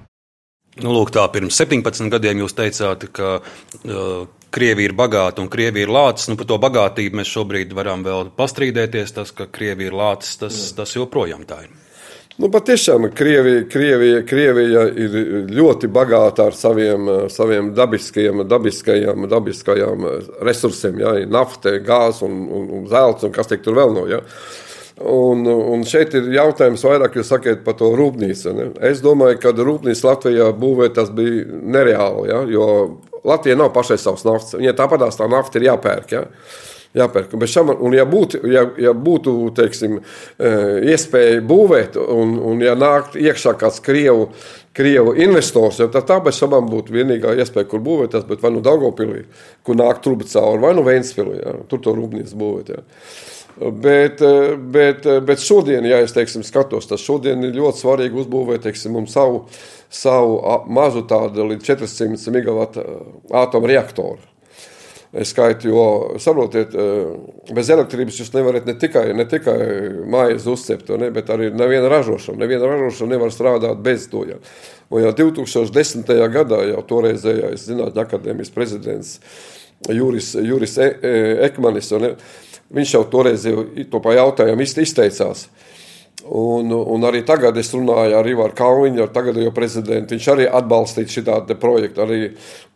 Nu, 0.79 0.93
lūk, 0.95 1.11
tā 1.11 1.25
pirms 1.33 1.57
17 1.59 2.07
gadiem 2.13 2.45
jūs 2.45 2.55
teicāt, 2.55 3.09
ka 3.11 3.39
uh, 3.41 4.27
Krievija 4.49 4.89
ir 4.89 4.95
bagāta 4.97 5.43
un 5.43 5.49
Krievija 5.51 5.85
ir 5.85 5.93
lācis. 5.93 6.29
Nu, 6.31 6.37
par 6.39 6.47
to 6.49 6.57
bagātību 6.61 7.21
mēs 7.21 7.29
šobrīd 7.29 7.75
varam 7.77 8.05
vēl 8.05 8.31
pastrīdēties. 8.37 9.13
Tas, 9.17 9.33
ka 9.35 9.49
Krievija 9.51 9.91
ir 9.91 9.99
lācis, 9.99 10.39
tas, 10.41 10.57
tas 10.77 10.95
joprojām 10.97 11.45
tā 11.49 11.63
ir. 11.67 11.75
Nu, 12.39 12.47
patiešām 12.47 13.09
Krievija, 13.11 13.65
Krievija, 13.67 14.21
Krievija 14.23 14.85
ir 14.95 15.15
ļoti 15.51 15.89
bagāta 15.91 16.45
ar 16.47 16.55
saviem, 16.55 17.09
saviem 17.27 17.73
dabiskajiem, 17.75 18.45
dabiskajiem, 18.47 19.27
dabiskajiem 19.27 20.07
resursiem. 20.47 21.01
Ja, 21.03 21.11
nafta, 21.27 21.75
gāze 21.83 22.23
un, 22.23 22.45
un, 22.47 22.69
un 22.77 22.87
zelts 22.87 23.27
un 23.27 23.35
kas 23.35 23.51
tur 23.51 23.75
vēl 23.81 23.91
no. 23.97 24.05
Ja. 24.07 24.23
Un, 24.99 25.43
un 25.47 25.83
šeit 25.87 26.15
ir 26.15 26.31
jautājums 26.31 26.81
vairāk, 26.83 27.19
jūs 27.19 27.29
sakat 27.31 27.61
par 27.67 27.75
to 27.79 27.91
rūpnīcu. 27.95 28.55
Ne? 28.55 28.71
Es 28.87 29.03
domāju, 29.03 29.41
ka 29.43 29.51
rūpnīca 29.55 30.07
Latvijā 30.07 30.49
būvēt 30.59 30.95
tas 30.95 31.11
bija 31.15 31.43
nereāli, 31.75 32.31
ja? 32.31 32.41
jo 32.55 32.65
Latvija 33.27 33.57
nav 33.59 33.73
pašai 33.75 33.97
savs 33.99 34.25
naftas. 34.27 34.57
Viņai 34.59 34.75
tāpat 34.77 35.05
tā 35.17 35.29
nafta 35.31 35.59
ir 35.59 35.69
jāpērk. 35.69 36.13
Ja? 36.15 36.25
Jāpērk. 36.97 37.35
Šam, 37.45 37.69
un, 37.75 37.93
ja 37.93 38.05
būtu, 38.09 38.39
ja, 38.49 38.63
ja 38.81 38.95
būtu 38.97 39.33
teiksim, 39.57 39.99
e, 39.99 40.53
iespēja 40.89 41.43
būvēt, 41.45 41.99
un, 42.01 42.33
un 42.49 42.63
ja 42.65 42.73
nākt 42.73 43.13
iekšā 43.19 43.53
kāds 43.61 43.77
krievu, 43.85 44.31
krievu 44.73 45.13
investors, 45.21 45.77
tad 45.83 46.07
tā 46.09 46.17
bez 46.25 46.39
šaubām 46.41 46.65
būtu 46.71 46.95
vienīgā 46.95 47.35
iespēja, 47.43 47.67
kur 47.69 47.83
būvēt. 47.85 48.15
Tas 48.15 48.25
būtu 48.25 48.45
vai 48.45 48.53
nu 48.55 48.63
Daugopilī, 48.65 49.25
kur 49.65 49.77
nāk 49.77 50.01
truba 50.05 50.25
cauri, 50.29 50.63
vai 50.65 50.73
nu 50.77 50.85
Ventspilī. 50.87 51.37
Ja? 51.43 51.57
Tur 51.69 51.83
to 51.85 51.93
rūpnīcu 51.97 52.41
būvēt. 52.41 52.73
Ja? 52.73 52.81
Bet, 53.57 54.21
bet, 54.71 55.07
bet 55.25 55.41
šodien, 55.43 55.83
ja 55.83 55.99
es 55.99 56.13
teiksim, 56.15 56.45
skatos, 56.47 56.87
tas 56.87 57.03
šodien 57.03 57.43
ir 57.43 57.57
ļoti 57.57 57.81
svarīgi 57.81 58.21
uzbūvēt 58.21 58.63
teiksim, 58.63 58.95
savu, 59.11 59.41
savu 59.91 60.37
mazu 60.71 61.03
tādu 61.09 61.49
līdz 61.49 61.67
400 61.73 62.35
megawatu 62.37 62.85
atomreaktoru. 63.35 64.29
Es 65.09 65.31
skaitu, 65.33 65.71
jo, 65.71 65.83
saprotiet, 66.21 66.75
bez 67.57 67.69
elektrības 67.73 68.19
jūs 68.21 68.27
nevarat 68.35 68.67
ne 68.69 68.75
tikai, 68.77 69.07
ne 69.17 69.25
tikai 69.25 69.55
mājas 70.05 70.45
uzcept, 70.51 70.91
ne, 71.01 71.09
bet 71.13 71.31
arī 71.33 71.47
neviena 71.49 71.89
ražošana. 71.89 72.37
Neviena 72.43 72.69
ražošana 72.69 73.15
nevar 73.15 73.33
strādāt 73.33 73.81
bez 73.81 74.05
to. 74.11 74.21
Ja. 74.29 74.37
Un 74.93 75.07
jau 75.07 75.15
2010. 75.17 76.13
gadā 76.29 76.61
jau 76.69 76.83
toreizējais 76.93 77.65
Zinātņu 77.65 78.03
akadēmijas 78.05 78.53
prezidents 78.53 79.15
Juris, 79.89 80.35
Juris 80.35 80.77
e, 80.77 80.91
e, 81.01 81.15
Ekmanis. 81.47 81.89
Ne, 81.97 82.13
Viņš 82.75 82.93
jau 82.93 83.03
toreiz 83.09 83.47
jau 83.49 83.63
to 83.89 84.01
pa 84.03 84.13
jautājumu 84.17 84.65
izteicās. 84.65 85.47
Un, 86.29 86.67
un 86.69 87.05
arī 87.07 87.21
tagad 87.25 87.55
es 87.57 87.71
runāju 87.73 88.17
ar 88.19 88.27
Ivaru 88.27 88.53
Kalniņu, 88.57 89.01
ar 89.01 89.11
tagadējo 89.15 89.53
prezidentu. 89.55 90.13
Viņš 90.13 90.27
arī 90.33 90.49
atbalstīja 90.59 91.13
šādu 91.15 91.55
projektu. 91.57 92.03
Arī, 92.03 92.19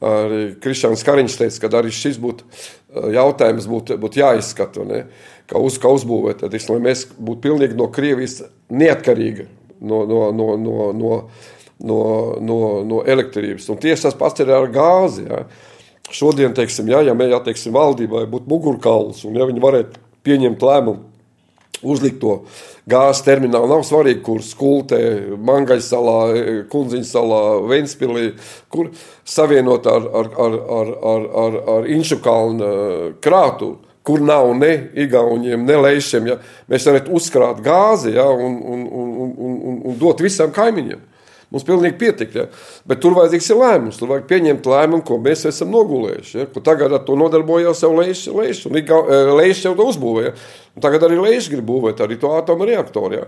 arī 0.08 0.40
Krišāns 0.64 1.04
Kariņš 1.06 1.36
teica, 1.42 1.60
ka 1.62 1.72
arī 1.82 1.92
šis 1.94 2.18
būtu 2.24 2.48
jautājums 3.14 3.68
būtu 3.70 3.98
būt 4.02 4.18
jāizskata. 4.22 4.86
Ne? 4.88 5.04
Kā, 5.50 5.60
uz, 5.60 5.78
kā 5.82 5.92
uzbūvēt, 5.92 6.42
tad, 6.42 6.56
lai 6.72 6.80
mēs 6.88 7.06
būtu 7.18 7.44
pilnīgi 7.44 7.78
no 7.78 7.90
Krievijas 7.94 8.40
neatkarīgi 8.72 9.50
no, 9.84 10.06
no, 10.08 10.24
no, 10.32 10.48
no, 10.58 10.88
no, 10.96 11.20
no, 11.84 12.00
no, 12.40 12.60
no 12.88 13.04
elektrības. 13.04 13.68
Un 13.70 13.82
tieši 13.84 14.08
tas 14.08 14.18
pats 14.18 14.44
ir 14.44 14.54
ar 14.56 14.70
gāzi. 14.72 15.28
Ja? 15.28 15.44
Šodien, 16.12 16.54
teiksim, 16.56 16.90
ja, 16.92 17.02
ja, 17.06 17.16
ja 17.30 17.40
teiksim, 17.44 17.74
valdībai 17.76 18.26
būtu 18.32 18.50
mugurkauls 18.52 19.24
un 19.28 19.40
ja 19.40 19.48
viņi 19.48 19.64
varētu 19.64 20.02
pieņemt 20.24 20.64
lēmumu, 20.64 21.10
uzlikt 21.84 22.20
to 22.22 22.36
gāzes 22.90 23.24
terminālu, 23.24 23.70
nav 23.72 23.84
svarīgi, 23.88 24.22
kur 24.24 24.44
skultē, 24.44 25.00
Mangaļas 25.40 25.88
salā, 25.94 26.18
Kunziņas 26.72 27.14
salā, 27.16 27.42
Ventspilī, 27.70 28.26
kur 28.72 28.92
savienot 29.28 29.88
ar, 29.88 30.08
ar, 30.22 30.30
ar, 30.46 30.60
ar, 30.80 30.94
ar, 31.14 31.26
ar, 31.44 31.58
ar 31.78 31.90
Inšu 31.92 32.20
kalnu 32.24 32.70
krātu, 33.24 33.76
kur 34.04 34.24
nav 34.24 34.50
ne 34.60 34.74
igauniem, 35.00 35.64
ne 35.64 35.80
leišiem. 35.80 36.28
Ja? 36.28 36.38
Mēs 36.72 36.88
varētu 36.90 37.16
uzkrāt 37.16 37.64
gāzi 37.64 38.18
ja? 38.18 38.28
un, 38.28 38.60
un, 38.60 38.84
un, 38.84 39.16
un, 39.24 39.58
un, 39.72 39.82
un 39.92 40.00
dot 40.00 40.24
visam 40.24 40.52
kaimiņiem. 40.56 41.13
Mums 41.54 41.66
pilnīgi 41.68 42.00
pietika. 42.02 42.44
Ja? 42.44 42.62
Bet 42.90 43.04
tur 43.04 43.14
vajadzīgs 43.14 43.52
ir 43.54 43.60
lēmums. 43.62 44.00
Tur 44.00 44.10
vajag 44.10 44.26
pieņemt 44.32 44.70
lēmumu, 44.72 45.04
ko 45.06 45.20
mēs 45.22 45.46
esam 45.46 45.70
nogulējuši. 45.76 46.38
Ja? 46.40 46.48
Tagad 46.66 46.96
ar 46.98 47.04
to 47.06 47.18
nodarbojās 47.20 47.84
jau 47.86 47.92
Leišs, 47.94 48.26
un 48.32 48.80
Leišs 49.38 49.68
jau 49.68 49.76
to 49.78 49.86
uzbūvēja. 49.92 50.34
Un 50.74 50.82
tagad 50.82 51.06
arī 51.06 51.20
Leišs 51.22 51.52
grib 51.54 51.68
būvēt 51.70 52.02
arī 52.02 52.18
to 52.18 52.32
atomreaktoru. 52.34 53.20
Ja? 53.20 53.28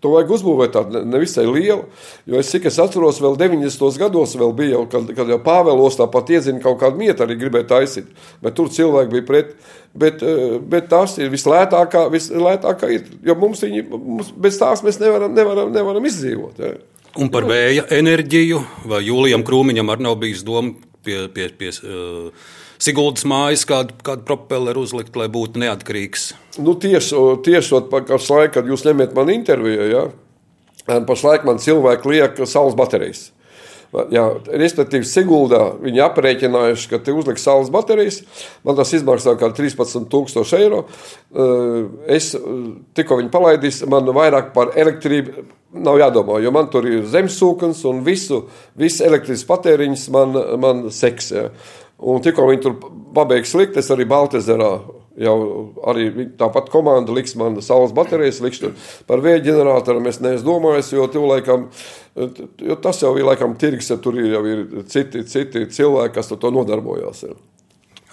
To 0.00 0.14
vajag 0.14 0.32
uzbūvēt 0.38 0.72
tādu 0.72 1.04
nevisai 1.04 1.44
lielu. 1.44 1.84
Jo 2.24 2.40
es 2.40 2.54
cik 2.54 2.70
es 2.70 2.80
atceros, 2.80 3.20
vēl 3.20 3.36
90. 3.44 4.00
gados 4.00 4.32
vēl 4.40 4.56
bija, 4.56 4.78
jau, 4.78 4.82
kad, 4.96 5.12
kad 5.20 5.36
jau 5.36 5.40
Pāvēlos 5.44 6.00
tāpat 6.00 6.32
iezina 6.32 6.64
kaut 6.64 6.80
kādu 6.80 7.00
mietu 7.04 7.24
arī 7.26 7.36
gribēja 7.40 7.68
taisīt. 7.76 8.08
Bet 8.40 8.56
tur 8.56 8.72
cilvēki 8.72 9.18
bija 9.18 9.28
pret. 9.28 9.54
Bet, 9.96 10.20
eh, 10.24 10.58
bet 10.60 10.90
tās 10.92 11.14
ir 11.16 11.30
vislētākā, 11.32 12.02
vislētākā 12.12 12.90
ir, 12.92 13.06
jo 13.24 13.36
mums, 13.40 13.62
viņi, 13.64 13.86
mums 13.92 14.28
bez 14.36 14.58
tās 14.60 14.82
mēs 14.84 15.00
nevaram, 15.00 15.32
nevaram, 15.32 15.72
nevaram 15.72 16.04
izdzīvot. 16.04 16.60
Ja? 16.60 16.74
Un 17.16 17.30
par 17.32 17.46
vēja 17.48 17.86
enerģiju, 17.96 18.60
vai 18.90 19.00
Jūlijam 19.06 19.44
Krūmiņam 19.46 19.92
arī 19.92 20.04
nav 20.04 20.18
bijis 20.20 20.42
doma 20.44 20.74
pie, 21.06 21.26
pie, 21.32 21.48
pie 21.56 21.70
uh, 21.80 22.48
Siguldas 22.82 23.24
mājas 23.28 23.64
kādu, 23.68 23.94
kādu 24.04 24.26
propelleru 24.28 24.82
uzlikt, 24.84 25.16
lai 25.16 25.30
būtu 25.32 25.62
neatkarīgs? 25.62 26.28
Nu, 26.60 26.74
tieši 26.76 27.22
tieši 27.46 27.80
pašlaik, 27.92 28.52
kad 28.58 28.68
jūs 28.68 28.84
ņemiet 28.84 29.16
man 29.16 29.32
interviju, 29.32 29.86
ja, 29.88 30.02
pašlaik 31.08 31.46
man 31.48 31.62
cilvēki 31.62 32.12
liek 32.12 32.42
saules 32.44 32.76
baterijas. 32.76 33.30
Jā, 34.12 34.24
respektīvi, 34.60 35.06
Siguldā 35.08 35.60
viņi 35.80 36.02
aprēķinājuši, 36.04 36.88
ka 36.90 36.98
te 37.02 37.14
uzliks 37.16 37.44
saules 37.46 37.70
baterijas. 37.72 38.20
Man 38.66 38.76
tas 38.78 38.92
izmaksā 38.96 39.36
kā 39.40 39.50
13,000 39.56 40.58
eiro. 40.58 40.82
Es 42.18 42.32
tikko 42.96 43.20
viņi 43.22 43.32
palaidīs, 43.32 43.80
man 43.90 44.10
vairāk 44.16 44.52
par 44.56 44.74
elektrību 44.76 45.46
nav 45.86 45.98
jādomā, 46.00 46.38
jo 46.42 46.52
man 46.54 46.68
tur 46.72 46.86
ir 46.88 47.06
zemesūknis 47.10 47.82
un 47.88 48.04
visu, 48.06 48.44
visu 48.78 49.04
elektrības 49.06 49.44
patēriņš 49.48 50.06
man, 50.14 50.38
man 50.62 50.86
seks. 50.94 51.32
Ja. 51.34 51.48
Un 51.96 52.22
tikko 52.24 52.46
viņi 52.50 52.62
tur 52.64 52.78
pabeigs 53.16 53.54
likt, 53.56 53.78
es 53.80 53.90
arī 53.92 54.06
Baltezerā 54.08 54.70
jau 55.20 55.36
arī 55.88 56.08
tāpat 56.38 56.68
komanda 56.72 57.14
liks 57.16 57.34
man 57.38 57.58
saules 57.64 57.94
baterijas, 57.96 58.42
liks 58.44 58.60
tur 58.62 58.74
par 59.08 59.22
vēja 59.24 59.42
ģeneratoru. 59.48 60.04
Es 60.10 60.20
neesmu 60.24 60.46
domājis, 60.46 60.92
jo, 60.96 61.06
laikam, 61.30 61.68
jo 62.16 62.78
tas 62.84 63.02
jau 63.02 63.14
ir 63.18 63.28
laikam 63.28 63.56
tirgs, 63.60 63.90
ja 63.92 63.98
tur 64.02 64.18
ir 64.20 64.30
jau 64.34 64.44
ir 64.50 64.64
citi, 64.92 65.24
citi 65.28 65.66
cilvēki, 65.78 66.14
kas 66.18 66.32
to 66.32 66.52
nodarbojās. 66.52 67.24
Ja. 67.26 67.36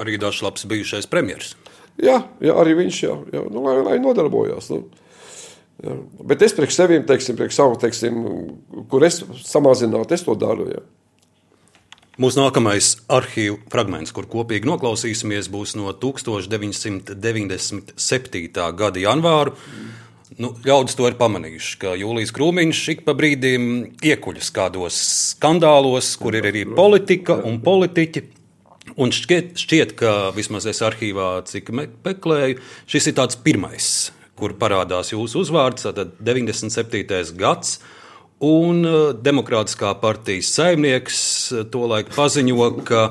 Arī 0.02 0.18
dažs 0.22 0.42
labs 0.46 0.66
bijušais 0.70 1.10
premjeras. 1.12 1.54
Jā, 2.02 2.24
jā, 2.42 2.56
arī 2.58 2.74
viņš 2.80 3.04
jau, 3.04 3.20
jā, 3.30 3.44
nu, 3.54 3.62
lai, 3.68 3.78
lai 3.86 4.00
nodarbojās. 4.02 4.72
Nu. 4.74 5.04
Jā. 5.84 6.00
Bet 6.26 6.42
es 6.46 6.56
priekš 6.58 6.80
teiksim, 7.10 7.38
priekš 7.38 7.60
savu, 7.60 7.78
teiksim, 7.82 8.24
kur 8.90 9.06
es 9.06 9.22
samazinātu, 9.46 10.16
es 10.16 10.26
to 10.26 10.36
daru. 10.40 10.70
Jā. 10.72 10.84
Mūsu 12.22 12.38
nākamais 12.38 12.92
arhīvu 13.10 13.56
fragments, 13.74 14.12
kur 14.14 14.28
kopīgi 14.30 14.70
noklausīsimies, 14.70 15.48
būs 15.50 15.74
no 15.80 15.90
1997. 15.98 18.68
gada 18.78 19.02
janvāra. 19.02 19.50
Nu, 20.38 20.54
ļaudis 20.62 20.94
to 20.98 21.08
ir 21.10 21.18
pamanījuši, 21.18 21.80
ka 21.82 21.98
Jūlijas 21.98 22.30
Krūmiņš 22.38 22.82
ik 22.94 23.02
pa 23.08 23.14
brīdim 23.18 23.98
iekuļas 23.98 24.54
kādos 24.54 24.94
skandālos, 25.34 26.14
kur 26.22 26.38
ir 26.38 26.46
arī 26.52 26.62
politika 26.70 27.34
un 27.50 27.58
politiķi. 27.66 28.22
Un 28.94 29.10
šķiet, 29.16 29.58
šķiet, 29.58 29.96
ka 29.98 30.30
vismaz 30.38 30.70
es 30.70 30.86
arhīvā, 30.86 31.42
cik 31.50 31.74
meklēju, 31.74 32.62
šis 32.94 33.10
ir 33.10 33.18
tāds 33.18 33.42
pirmais, 33.42 34.14
kur 34.38 34.54
parādās 34.62 35.10
jūsu 35.16 35.42
uzvārds, 35.48 35.90
tad 35.90 36.14
97. 36.22 37.34
gads. 37.42 37.82
Un 38.44 38.84
uh, 38.84 39.12
Demokrātiskā 39.16 39.94
partijas 40.02 40.52
saimnieks 40.58 41.20
uh, 41.54 41.64
tolaik 41.72 42.12
paziņo, 42.12 42.70
ka 42.84 43.04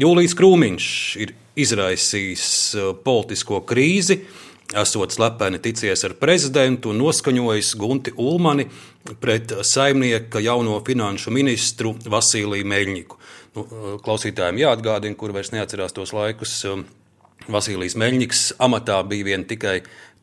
Jūlijas 0.00 0.34
Krūmiņš 0.38 0.86
ir 1.22 1.34
izraisījis 1.60 2.46
uh, 2.74 2.88
politisko 3.04 3.60
krīzi, 3.68 4.20
esot 4.74 5.14
slepeni 5.14 5.60
ticies 5.62 6.02
ar 6.06 6.16
prezidentu 6.18 6.90
un 6.90 6.98
noskaņojis 7.02 7.72
Gunti 7.78 8.14
Ulmani 8.18 8.66
pret 9.22 9.54
saimnieka 9.66 10.42
jauno 10.42 10.78
finanšu 10.86 11.34
ministru 11.34 11.94
Vasiliju 12.06 12.66
Meļņiku. 12.70 13.20
Nu, 13.54 13.66
klausītājiem 14.02 14.62
jāatgādina, 14.62 15.18
kur 15.18 15.34
vairs 15.34 15.50
neatcerās 15.54 15.94
tos 15.94 16.14
laikus. 16.14 16.54
Um, 16.70 16.86
Vasilijs 17.50 17.96
Meļņiks 17.98 18.42
amatā 18.62 19.00
bija 19.08 19.30
vien 19.30 19.46
tikai 19.48 19.80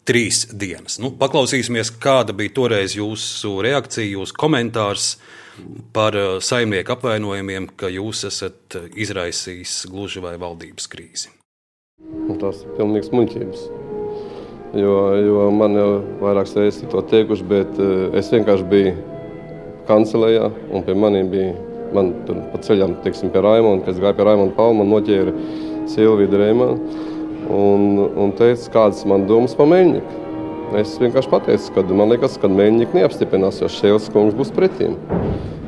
trīs 0.07 0.45
dienas. 0.55 0.97
Nu, 1.03 1.11
paklausīsimies, 1.19 1.91
kāda 2.03 2.35
bija 2.37 2.53
toreiz 2.55 2.95
jūsu 2.97 3.57
reakcija, 3.65 4.07
jūsu 4.15 4.37
komentārs 4.39 5.15
par 5.95 6.15
uh, 6.15 6.37
saimnieku 6.43 6.93
apvainojumiem, 6.95 7.69
ka 7.79 7.89
jūs 7.91 8.23
esat 8.29 8.77
izraisījis 8.95 9.81
gluži 9.91 10.23
vai 10.23 10.37
valdības 10.39 10.87
krīzi. 10.91 11.33
Nu, 11.99 12.37
tas 12.39 12.61
ir 12.63 12.75
pilnīgs 12.77 13.11
muļķības. 13.11 13.67
Jo, 14.77 14.95
jo 15.23 15.45
man 15.55 15.77
jau 15.79 15.87
vairākas 16.21 16.57
reizes 16.59 16.83
ir 16.83 16.91
to 16.91 17.01
teikuši, 17.11 17.47
bet 17.49 17.79
uh, 17.81 18.09
es 18.17 18.29
vienkārši 18.33 18.67
biju 18.71 18.93
kancelējā 19.87 20.51
un 20.71 20.85
pie 20.87 20.97
maniem 20.97 21.33
bija. 21.33 21.55
Man 21.95 22.09
pa 22.27 22.59
ceļam, 22.59 22.97
teiksim, 22.99 23.29
pie 23.31 23.39
Raimonda, 23.39 23.85
kad 23.85 23.95
es 23.95 24.01
gāju 24.03 24.17
pie 24.17 24.25
Raimonda 24.27 24.57
Palma, 24.57 24.81
man 24.81 24.89
noķēra 24.91 25.31
Silvija 25.87 26.27
Dreimana 26.33 26.75
un, 27.49 28.07
un 28.19 28.33
teica, 28.37 28.71
kādas 28.73 29.03
man 29.09 29.27
domas 29.29 29.55
par 29.57 29.69
Meļņiku. 29.71 30.23
Es 30.77 30.97
vienkārši 30.99 31.31
pateicu, 31.31 31.73
ka 31.75 31.83
man 31.95 32.11
liekas, 32.11 32.35
ka 32.41 32.49
Meļņika 32.51 32.97
neapstiprinās, 32.97 33.61
jo 33.63 33.69
Šēls 33.71 34.09
kungs 34.11 34.35
būs 34.35 34.51
pretīm. 34.55 34.97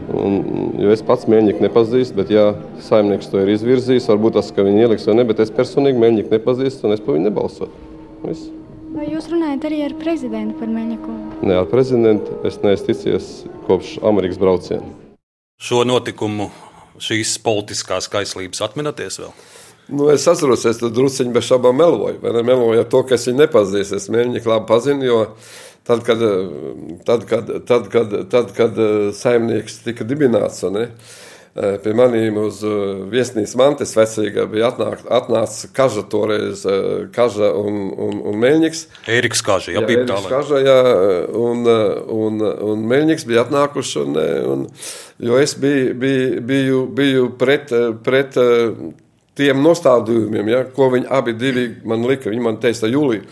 Un, 0.10 0.40
jo 0.82 0.90
es 0.92 1.04
pats 1.06 1.28
mēģināju 1.30 1.64
nepazīstu, 1.68 2.18
bet, 2.18 2.32
ja 2.34 2.48
saimnieks 2.84 3.30
to 3.30 3.44
ir 3.44 3.52
izvirzījis, 3.54 4.10
varbūt 4.10 4.40
tas, 4.40 4.50
ka 4.56 4.66
viņi 4.66 4.88
ieliks 4.88 5.06
vai 5.08 5.20
ne, 5.20 5.26
bet 5.30 5.42
es 5.44 5.54
personīgi 5.54 6.02
mēģināju 6.02 6.34
nepazīstu 6.34 6.90
un 6.90 6.96
es 6.96 7.04
par 7.06 7.16
viņu 7.16 7.28
nebalsotu. 7.30 7.86
Viss. 8.24 8.50
Vai 8.90 9.06
jūs 9.06 9.30
runājat 9.30 9.68
arī 9.70 9.84
ar 9.86 9.94
prezidentu 10.02 10.58
par 10.60 10.72
Meļņiku? 10.74 11.18
Nē, 11.46 11.60
ar 11.62 11.70
prezidentu 11.70 12.40
es 12.50 12.58
neesmu 12.64 12.90
ticies 12.90 13.30
kopš 13.68 14.00
Amerikas 14.10 14.42
brauciena. 14.42 14.90
Šo 15.62 15.84
notikumu, 15.86 16.50
šīs 16.98 17.38
politiskās 17.46 18.10
kaislības 18.12 18.66
atminaties 18.66 19.22
vēl? 19.22 19.32
Nu, 19.90 20.10
es 20.14 20.28
atceros, 20.30 20.68
es 20.70 20.78
tur 20.82 20.92
druskuļi 20.94 21.34
bez 21.34 21.48
šaubām 21.50 21.80
meloju. 21.80 22.20
Vai 22.22 22.34
ne 22.36 22.44
meloju 22.46 22.84
ar 22.84 22.90
to, 22.92 23.02
ka 23.10 23.18
es 23.18 23.26
viņu 23.30 23.42
nepazīstu. 23.42 23.98
Es 23.98 24.12
mēģināju 24.14 24.52
labi 24.52 24.70
pazinu, 24.70 25.08
jo 25.08 25.24
tad, 25.88 26.04
kad, 26.06 26.22
tad, 27.08 27.26
kad, 27.30 27.50
tad, 27.66 27.90
kad, 27.90 28.14
tad, 28.30 28.54
kad 28.58 28.78
saimnieks 29.18 29.80
tika 29.88 30.06
dibināts, 30.06 30.62
ne, 30.70 30.86
pie 31.82 31.96
maniem 31.98 32.38
uz 32.44 32.62
viesnīcas 33.10 33.56
mantas 33.58 33.96
vecīgā 33.98 34.46
bija 34.52 34.70
atnāk, 34.70 35.02
atnācis 35.10 35.74
Kaža 35.74 36.06
toreiz, 36.12 36.62
Kaža 37.16 37.50
un, 37.58 37.82
un, 37.90 38.22
un 38.30 38.40
Meļņiks. 38.46 38.86
Ēriks 39.10 39.42
Kaža, 39.46 39.74
jā, 39.74 39.86
bija 39.90 40.06
tā. 40.12 40.22
Kaža, 40.30 40.62
jā, 40.62 40.80
un, 41.34 41.66
un, 41.66 42.48
un 42.70 42.88
Meļņiks 42.94 43.26
bija 43.28 43.48
atnākuši, 43.48 44.00
un, 44.06 44.24
un, 44.54 44.66
jo 45.26 45.42
es 45.42 45.58
biju, 45.58 45.94
biju, 45.98 46.42
biju, 46.54 46.88
biju 47.02 47.30
pret, 47.42 47.74
pret 48.06 48.38
tiem 49.40 49.64
nostādījumiem, 49.64 50.52
ja, 50.52 50.66
ko 50.76 50.92
viņi 50.94 51.10
abi 51.16 51.36
man 51.88 52.06
lika. 52.08 52.30
Viņi 52.32 52.44
man 52.44 52.60
teica, 52.62 52.90
Jūlija, 52.92 53.24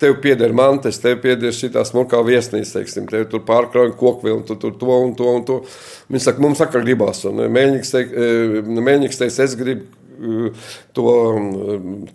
tev 0.00 0.16
pieder 0.22 0.54
mantas, 0.56 1.00
tev 1.02 1.18
pieder 1.24 1.54
šī 1.54 1.72
smukā 1.88 2.20
viesnīca, 2.26 2.78
teiksim, 2.78 3.08
tev 3.10 3.26
tur 3.32 3.44
pārkrājumi 3.48 3.96
kokvilni, 3.98 4.46
tu 4.48 4.58
tur 4.60 4.76
to 4.78 4.98
un 5.02 5.14
to 5.18 5.28
un 5.32 5.44
to. 5.48 5.60
Viņi 6.12 6.24
saka, 6.28 6.42
mums 6.44 6.60
saka, 6.62 6.82
gribās. 6.84 7.24
Un 7.28 7.44
eh, 7.46 7.52
Mēļņiks 7.52 7.94
eh, 7.96 9.22
teica, 9.24 9.46
es 9.46 9.56
gribu 9.58 9.95
to 10.96 11.12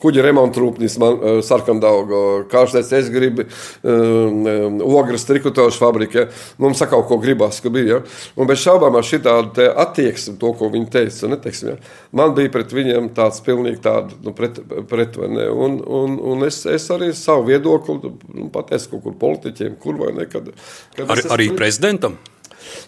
kuģa 0.01 0.25
remontu 0.25 0.63
rūpnīcu 0.63 1.01
man 1.01 1.17
uh, 1.17 1.39
sarkandaugu, 1.45 2.21
kārstēs 2.51 2.91
es 2.97 3.11
gribu 3.13 3.45
um, 3.47 4.81
ogras 4.85 5.25
trikotāšu 5.29 5.81
fabriku, 5.81 6.21
ja? 6.21 6.25
mums 6.61 6.81
saka 6.81 6.99
ko 7.07 7.19
gribās, 7.21 7.61
ka 7.63 7.71
bija, 7.73 7.99
ja? 7.99 8.01
un 8.35 8.49
bez 8.49 8.63
šaubām 8.63 8.97
ar 8.97 9.07
šitādu 9.07 9.67
attieksmi, 9.85 10.37
to, 10.41 10.53
ko 10.57 10.71
viņi 10.73 10.89
teica, 10.93 11.31
neteiksim, 11.31 11.73
ja? 11.73 11.93
man 12.17 12.35
bija 12.37 12.53
pret 12.53 12.75
viņiem 12.75 13.11
tāds 13.17 13.43
pilnīgi 13.45 13.81
tādu, 13.85 14.17
nu, 14.25 14.35
pret, 14.37 14.59
pret 14.89 15.17
vai 15.21 15.31
ne, 15.35 15.47
un, 15.51 15.79
un, 15.85 16.19
un 16.33 16.49
es, 16.49 16.63
es 16.69 16.89
arī 16.93 17.11
savu 17.17 17.49
viedokli 17.51 17.99
nu, 18.01 18.49
pateicu 18.53 18.95
kaut 18.95 19.07
kur 19.07 19.17
politiķiem, 19.25 19.79
kur 19.81 19.99
vai 20.01 20.13
ne, 20.17 20.27
kad, 20.31 20.51
kad 20.97 21.07
Ar, 21.07 21.25
arī 21.37 21.51
esmu... 21.51 21.59
prezidentam? 21.59 22.19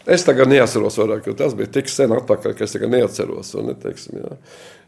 Es 0.07 0.25
tagad 0.27 0.51
neatceros 0.51 0.97
vairāk, 0.99 1.27
tas 1.39 1.55
bija 1.57 1.71
tik 1.79 1.91
sen 1.91 2.13
atpakaļ, 2.15 2.55
ka 2.57 2.65
es 2.65 2.75
tagad 2.75 2.91
neatceros. 2.93 3.53
Ne, 3.63 3.75
teiksim, 3.79 4.19
jā. 4.21 4.37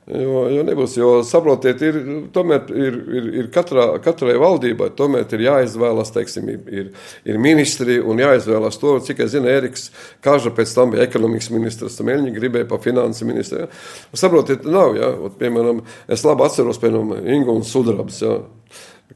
Jo, 0.05 0.43
jo 0.53 0.61
nebūs, 0.61 0.99
jo 0.99 1.07
saprotiet, 1.25 1.79
ir, 1.81 1.95
tomēr 2.33 2.67
ir, 2.77 2.97
ir, 3.09 3.29
ir 3.41 3.47
katrā, 3.53 3.87
katrai 4.05 4.35
valdībai 4.37 4.91
ir 5.33 5.43
jāizvēlas, 5.47 6.11
teiksim, 6.13 6.51
ir, 6.69 6.91
ir 7.25 7.39
ministri 7.41 7.97
un 7.97 8.21
jāizvēlas 8.21 8.77
to, 8.77 8.99
cik 9.01 9.23
es 9.25 9.33
zinu, 9.33 9.49
Eriks 9.49 9.87
Kaža 10.21 10.53
pēc 10.53 10.75
tam 10.77 10.93
bija 10.93 11.07
ekonomikas 11.09 11.49
ministrs, 11.49 11.97
Meļņi 12.05 12.35
gribēja 12.37 12.69
pa 12.69 12.77
finansi 12.83 13.25
ministru. 13.25 13.63
Ja. 13.65 13.71
Saprotiet, 14.13 14.69
nav, 14.69 14.93
ja, 14.99 15.09
Ot, 15.25 15.39
piemēram, 15.41 15.81
es 16.05 16.21
labi 16.27 16.45
atceros, 16.45 16.77
piemēram, 16.83 17.25
Ingu 17.39 17.57
un 17.57 17.65
Sudrabs, 17.65 18.21
ja 18.21 18.37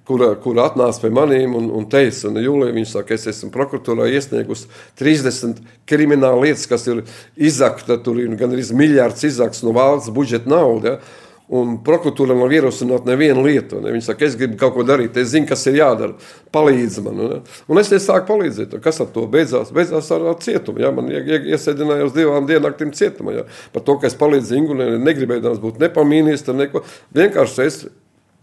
kur, 0.10 0.24
kur 0.44 0.60
atnāca 0.62 1.04
pie 1.04 1.12
maniem 1.14 1.56
un, 1.58 1.70
un 1.80 1.88
teica, 1.90 2.28
un 2.30 2.42
jūlijā 2.42 2.76
viņš 2.76 2.92
saka, 2.96 3.16
es 3.16 3.30
esmu 3.32 3.52
prokuratūrā 3.54 4.10
iesniegus 4.14 4.68
30 5.02 5.64
krimināla 5.90 6.46
lietas, 6.46 6.68
kas 6.70 6.88
ir 6.90 7.04
izakta, 7.38 8.00
tur 8.04 8.22
ir 8.22 8.36
gan 8.40 8.54
arī 8.56 8.66
miljards 8.78 9.26
izakts 9.28 9.66
no 9.66 9.74
valsts 9.76 10.14
budžeta 10.14 10.50
nauda. 10.50 10.96
Ja? 10.96 11.26
Un 11.50 11.80
prokuratūra 11.82 12.36
nav 12.38 12.52
ierosināta 12.54 13.10
nevienu 13.10 13.42
lietu. 13.42 13.80
Ne? 13.82 13.90
Viņa 13.96 14.06
saka, 14.06 14.28
es 14.28 14.36
gribu 14.38 14.60
kaut 14.62 14.76
ko 14.76 14.84
darīt, 14.86 15.16
es 15.18 15.32
zinu, 15.32 15.48
kas 15.50 15.64
ir 15.66 15.80
jādara. 15.80 16.14
Palīdzi 16.54 17.02
man. 17.02 17.18
Ne? 17.18 17.40
Un 17.66 17.82
es 17.82 17.90
sāku 17.90 18.28
palīdzēt. 18.28 18.76
Kas 18.84 19.02
ar 19.02 19.10
to 19.16 19.24
beidzās? 19.34 19.72
Beidzās 19.74 20.12
ar, 20.14 20.28
ar 20.30 20.38
cietumu. 20.46 20.84
Ja? 20.84 20.92
Man 20.94 21.10
iesēdināja 21.10 22.06
uz 22.06 22.14
divām 22.14 22.46
diennaktīm 22.46 22.94
cietumā. 22.94 23.34
Ja? 23.40 23.48
Par 23.74 23.82
to, 23.88 23.98
ka 23.98 24.06
es 24.12 24.18
palīdzu 24.20 24.60
Ingūnai, 24.60 24.92
negribēju 25.02 25.56
būt 25.64 25.82
ne 25.82 25.90
pa 25.96 26.06
ministru, 26.06 26.54
neko. 26.54 26.84
Vienkārši 27.18 27.66
es 27.66 27.82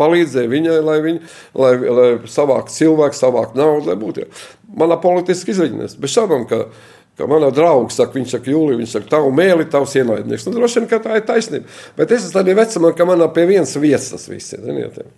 palīdzēja 0.00 0.52
viņai, 0.52 0.76
lai 0.86 0.98
viņa 1.04 1.32
lai, 1.62 1.72
lai 1.98 2.10
savāktu 2.30 2.74
cilvēku, 2.74 3.18
savāktu 3.18 3.60
naudu, 3.60 3.90
lai 3.90 3.96
būtu. 4.00 4.28
Manā 4.76 4.98
politiski 5.02 5.54
izreģinās. 5.54 5.96
Bez 6.00 6.14
šaubām, 6.16 6.46
ka, 6.50 6.64
ka 7.18 7.28
manā 7.30 7.52
draugs 7.54 7.98
saka, 7.98 8.18
viņš 8.18 8.36
saka, 8.36 8.52
Jūlija, 8.52 8.80
viņš 8.82 8.96
saka, 8.98 9.10
tavu 9.16 9.32
mēli, 9.36 9.68
tavs 9.72 9.96
ienaidnieks. 9.98 10.48
Nu, 10.48 10.56
droši 10.58 10.82
vien, 10.82 10.90
ka 10.90 11.02
tā 11.04 11.20
ir 11.20 11.28
taisnība. 11.28 11.70
Bet 11.98 12.12
es 12.12 12.26
esmu 12.26 12.40
tādā 12.40 12.56
vecumā, 12.58 12.92
ka 12.96 13.08
manā 13.08 13.30
pie 13.34 13.46
vienas 13.52 13.76
vietas 13.80 14.12
tas 14.14 14.28
viss 14.32 14.56
ir. 14.56 14.64
Ziniet, 14.66 15.00
ja. 15.00 15.08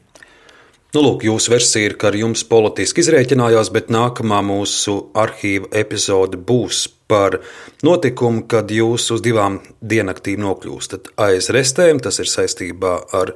Nu, 0.96 1.02
lūk, 1.04 1.26
jūsu 1.28 1.50
versija 1.52 1.90
ir, 1.90 1.98
ka 2.00 2.08
ar 2.08 2.16
jums 2.16 2.46
politiski 2.48 3.02
izrēķinājās, 3.02 3.68
bet 3.74 3.90
nākamā 3.92 4.38
mūsu 4.40 4.94
arhīva 5.20 5.68
epizode 5.76 6.40
būs 6.40 6.86
par 7.12 7.42
notikumu, 7.84 8.46
kad 8.48 8.72
jūs 8.72 9.10
uz 9.12 9.20
divām 9.24 9.58
diennaktīm 9.84 10.40
nokļūstat 10.40 11.12
aiz 11.20 11.50
restēm. 11.52 12.00
Tas 12.00 12.22
ir 12.24 12.32
saistībā 12.32 12.94
ar 13.20 13.34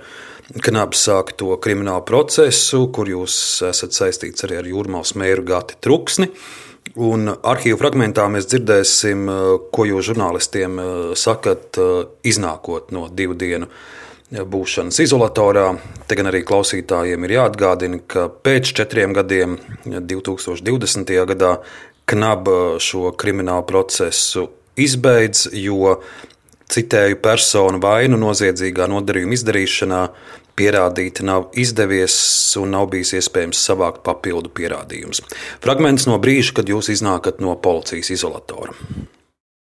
Knabs 0.51 1.05
sākto 1.07 1.55
kriminālu 1.63 2.03
procesu, 2.07 2.89
kur 2.93 3.09
jūs 3.09 3.35
esat 3.69 3.95
saistīts 3.95 4.43
arī 4.47 4.59
ar 4.59 4.69
jūrmālas 4.69 5.15
mēru 5.19 5.45
Gati 5.47 5.79
Truksni. 5.81 6.29
Un 6.99 7.31
arhīvu 7.31 7.79
fragmentā 7.81 8.27
mēs 8.29 8.49
dzirdēsim, 8.51 9.29
ko 9.73 9.87
jūs 9.89 10.11
žurnālistiem 10.11 10.81
sakat, 11.17 11.79
iznākot 12.27 12.91
no 12.93 13.07
divu 13.09 13.39
dienu 13.39 13.71
būšanas 14.33 14.99
izolatorā. 15.05 15.69
Te 16.09 16.19
gan 16.19 16.29
arī 16.29 16.43
klausītājiem 16.49 17.25
ir 17.29 17.37
jāatgādina, 17.39 18.03
ka 18.03 18.27
pēc 18.29 18.75
četriem 18.83 19.15
gadiem, 19.17 19.57
2020. 19.87 21.17
gadā, 21.33 21.57
Knaba 22.13 22.81
šo 22.83 23.13
kriminālu 23.15 23.63
procesu 23.65 24.49
izbeidz, 24.77 25.47
jo 25.55 26.01
citēju 26.73 27.19
personu 27.23 27.81
vainu 27.83 28.19
noziedzīgā 28.21 28.89
nodarījuma 28.91 29.37
izdarīšanā 29.37 30.03
pierādīt 30.59 31.23
nav 31.25 31.49
izdevies 31.59 32.15
un 32.61 32.75
nav 32.77 32.91
bijis 32.93 33.15
iespējams 33.21 33.61
savākt 33.69 34.03
papildu 34.07 34.53
pierādījumus. 34.53 35.23
Fragments 35.65 36.07
no 36.09 36.19
brīža, 36.23 36.57
kad 36.59 36.69
jūs 36.69 36.93
iznākat 36.93 37.41
no 37.45 37.57
policijas 37.57 38.13
izolatora. 38.17 38.77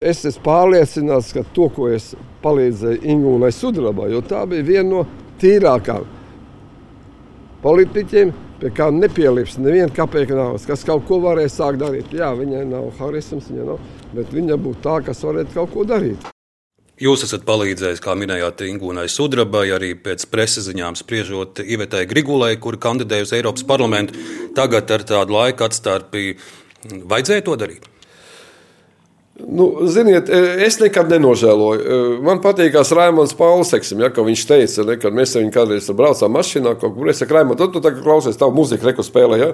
Es 0.05 0.25
esmu 0.29 0.45
pārliecināts, 0.45 1.33
ka 1.33 1.43
to, 1.57 1.71
ko 1.73 1.89
es 1.89 2.11
palīdzēju 2.45 3.01
Ingūnai 3.15 3.49
Sudrabai, 3.55 4.11
jo 4.13 4.21
tā 4.21 4.43
bija 4.51 4.67
viena 4.67 4.89
no 4.91 5.07
tīrākām 5.41 6.05
politiķiem, 7.65 8.35
pie 8.61 8.71
kā 8.77 8.91
nepielips 8.93 9.57
neviena 9.59 9.89
kapeka 9.97 10.37
naudas, 10.37 10.69
kas 10.69 10.85
kaut 10.87 11.09
ko 11.09 11.19
varēja 11.25 11.55
sākt 11.57 11.81
darīt. 11.83 12.13
Jā, 12.15 12.31
viņai 12.37 12.63
nav 12.69 12.93
harisms, 13.01 13.51
viņa 13.51 13.69
nav, 13.73 13.83
bet 14.13 14.33
viņa 14.37 14.61
būtu 14.61 14.85
tā, 14.85 15.01
kas 15.09 15.25
varētu 15.27 15.57
kaut 15.57 15.73
ko 15.75 15.89
darīt. 15.89 16.29
Jūs 16.97 17.27
esat 17.27 17.43
palīdzējis, 17.45 18.01
kā 18.01 18.15
minējāt, 18.17 18.63
Ingūnai 18.71 19.05
Sudrabai, 19.13 19.67
arī 19.77 19.91
pēc 20.01 20.23
preses 20.33 20.65
ziņām 20.65 20.97
spriežot 20.97 21.61
Ivetai 21.61 22.07
Grigulai, 22.09 22.55
kur 22.57 22.79
kandidēja 22.81 23.27
uz 23.27 23.35
Eiropas 23.37 23.67
parlamentu. 23.69 24.17
Tagad 24.57 24.95
ar 24.97 25.05
tādu 25.05 25.37
laika 25.37 25.69
atstarpi 25.69 26.39
vajadzēja 26.89 27.45
to 27.45 27.59
darīt. 27.61 27.85
Nu, 29.37 29.67
ziniet, 29.93 30.31
es 30.65 30.79
nekad 30.81 31.11
nenožēloju. 31.13 31.99
Man 32.25 32.41
patīkās 32.41 32.95
Raimons 32.97 33.37
Pauls, 33.37 33.69
teksim, 33.75 34.01
ja, 34.01 34.09
viņš 34.09 34.45
teica, 34.49 34.87
ne, 34.89 34.97
kad 34.97 35.13
mēs 35.13 35.37
viņu 35.37 35.53
kādreiz 35.53 35.91
braucām 35.93 36.33
mašīnā, 36.33 36.73
kaut 36.81 36.97
kur 36.97 37.13
es 37.13 37.21
saku, 37.21 37.37
Raimond, 37.37 37.61
tu, 37.61 37.69
tu 37.75 37.85
tagad 37.85 38.01
klausies 38.07 38.41
tavu 38.41 38.57
muziku, 38.57 38.89
reku 38.89 39.05
spēlē, 39.05 39.43
ja? 39.43 39.51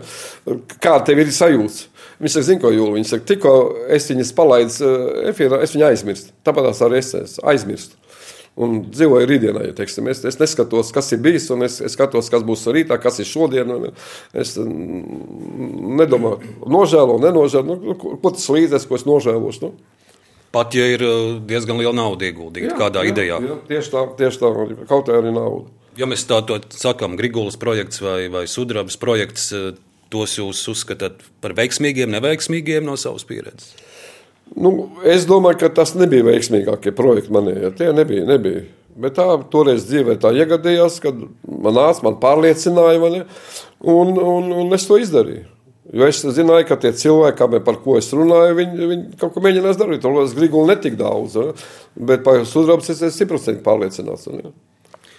kā 0.79 1.01
tev 1.03 1.25
ir 1.25 1.35
sajūts? 1.35 1.89
Viņš 2.23 2.37
saka, 2.37 2.47
zinu, 2.47 2.63
ko 2.63 2.71
jūlu. 2.71 2.97
Viņš 2.99 3.15
saka, 3.15 3.27
tikko 3.33 3.53
es 3.91 4.07
viņas 4.11 4.35
palaidu 4.39 4.87
eh, 4.87 5.31
efīrā, 5.33 5.59
es 5.65 5.75
viņu 5.75 5.89
aizmirstu. 5.89 6.35
Tāpat 6.47 6.71
arī 6.87 7.01
es, 7.03 7.39
aizmirstu. 7.43 7.99
Un 8.63 8.83
dzīvoju 8.93 9.27
rītdienā, 9.31 9.63
ja 9.65 9.73
teiksim, 9.73 10.11
es, 10.13 10.21
es 10.29 10.37
neskatos, 10.37 10.91
kas 10.93 11.07
ir 11.17 11.23
bijis, 11.25 11.47
un 11.55 11.65
es, 11.65 11.79
es 11.81 11.95
skatos, 11.97 12.29
kas 12.31 12.45
būs 12.45 12.67
rītā, 12.69 12.99
kas 13.01 13.17
ir 13.25 13.29
šodien. 13.31 13.73
Es 14.37 14.59
nedomāju, 14.61 16.53
nožēlo, 16.69 17.17
nenožēlo, 17.23 17.79
nu, 17.81 17.97
ko 17.97 18.29
tas 18.29 18.45
līdzeklis, 18.53 18.89
ko 18.91 19.01
es 19.01 19.09
nožēlošu. 19.09 19.65
Nu? 19.65 19.73
Pat 20.53 20.77
ja 20.77 20.85
ir 20.93 21.01
eh, 21.01 21.39
diezgan 21.49 21.81
liela 21.81 21.95
nauda 21.97 22.29
ieguldīta 22.29 22.77
kādā 22.77 23.07
jā, 23.07 23.15
idejā. 23.15 23.39
Jā, 23.41 23.57
tieši 23.71 23.95
tā, 23.95 24.03
tieši 24.21 24.43
tā, 24.43 24.51
kaut 24.85 25.09
kā 25.09 25.17
arī 25.17 25.33
nauda. 25.33 25.73
Ja 25.97 26.09
mēs 26.09 26.25
tā 26.29 26.41
sakām, 26.77 27.17
Grigulas 27.21 27.59
projekts 27.61 28.01
vai, 28.05 28.29
vai 28.33 28.45
Sudrabas 28.49 29.01
projekts, 29.01 29.49
eh, 29.57 29.73
tos 30.13 30.37
jūs 30.39 30.61
uzskatāt 30.73 31.25
par 31.43 31.57
veiksmīgiem, 31.59 32.13
neveiksmīgiem 32.13 32.85
no 32.87 32.99
savas 33.01 33.25
pieredzes? 33.29 33.73
Nu, 34.53 34.73
es 35.09 35.25
domāju, 35.29 35.63
ka 35.63 35.73
tas 35.81 35.95
nebija 35.97 36.27
veiksmīgākie 36.27 36.93
projekti 36.97 37.33
manējie. 37.33 37.73
Tie 37.79 37.93
nebija. 37.97 38.27
nebija. 38.29 38.67
Bet 39.03 39.17
tā 39.17 39.25
toreiz 39.53 39.87
dzīvē 39.89 40.19
tā 40.21 40.35
iegadījās, 40.37 40.99
kad 41.01 41.17
man 41.17 41.77
nāca, 41.79 42.05
man 42.05 42.19
pārliecināja, 42.21 43.01
mani, 43.01 43.23
un, 43.81 44.13
un, 44.21 44.51
un 44.65 44.77
es 44.77 44.85
to 44.89 44.99
izdarīju. 45.01 45.47
Jo 45.93 46.07
es 46.07 46.21
zināju, 46.37 46.67
ka 46.69 46.77
tie 46.81 46.93
cilvēki, 46.97 47.49
par 47.67 47.81
ko 47.83 47.97
es 47.99 48.11
runāju, 48.15 48.55
viņi, 48.61 48.91
viņi 48.91 49.17
kaut 49.21 49.33
ko 49.35 49.43
mēģinās 49.45 49.81
darīt. 49.81 50.05
Tur 50.05 50.21
es 50.23 50.37
gribu 50.37 50.63
ne 50.69 50.77
tik 50.81 50.95
daudz, 51.01 51.35
ja? 51.41 51.57
bet 51.97 52.23
par 52.27 52.45
sudrabs 52.49 52.93
es 52.93 53.01
esmu 53.01 53.17
simtprocentīgi 53.17 53.65
pārliecināts. 53.67 54.29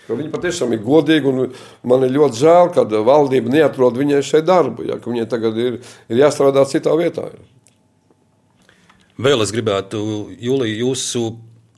Ja? 0.07 0.17
Viņi 0.17 0.31
patiešām 0.33 0.75
ir 0.75 0.83
godīgi, 0.83 1.29
un 1.29 1.55
man 1.87 2.03
ir 2.03 2.13
ļoti 2.17 2.41
žēl, 2.41 2.73
ka 2.75 2.85
valdība 3.07 3.53
neatrod 3.53 3.97
viņai 3.99 4.21
šeit 4.25 4.47
darbu, 4.49 4.87
ja 4.89 4.99
viņai 5.03 5.29
tagad 5.31 5.57
ir, 5.59 5.79
ir 6.11 6.21
jāstrādā 6.23 6.65
citā 6.69 6.95
vietā. 6.99 7.29
Vēl 9.23 9.45
es 9.45 9.53
gribētu, 9.53 9.99
Jūlija, 10.41 10.79
jūsu 10.81 11.27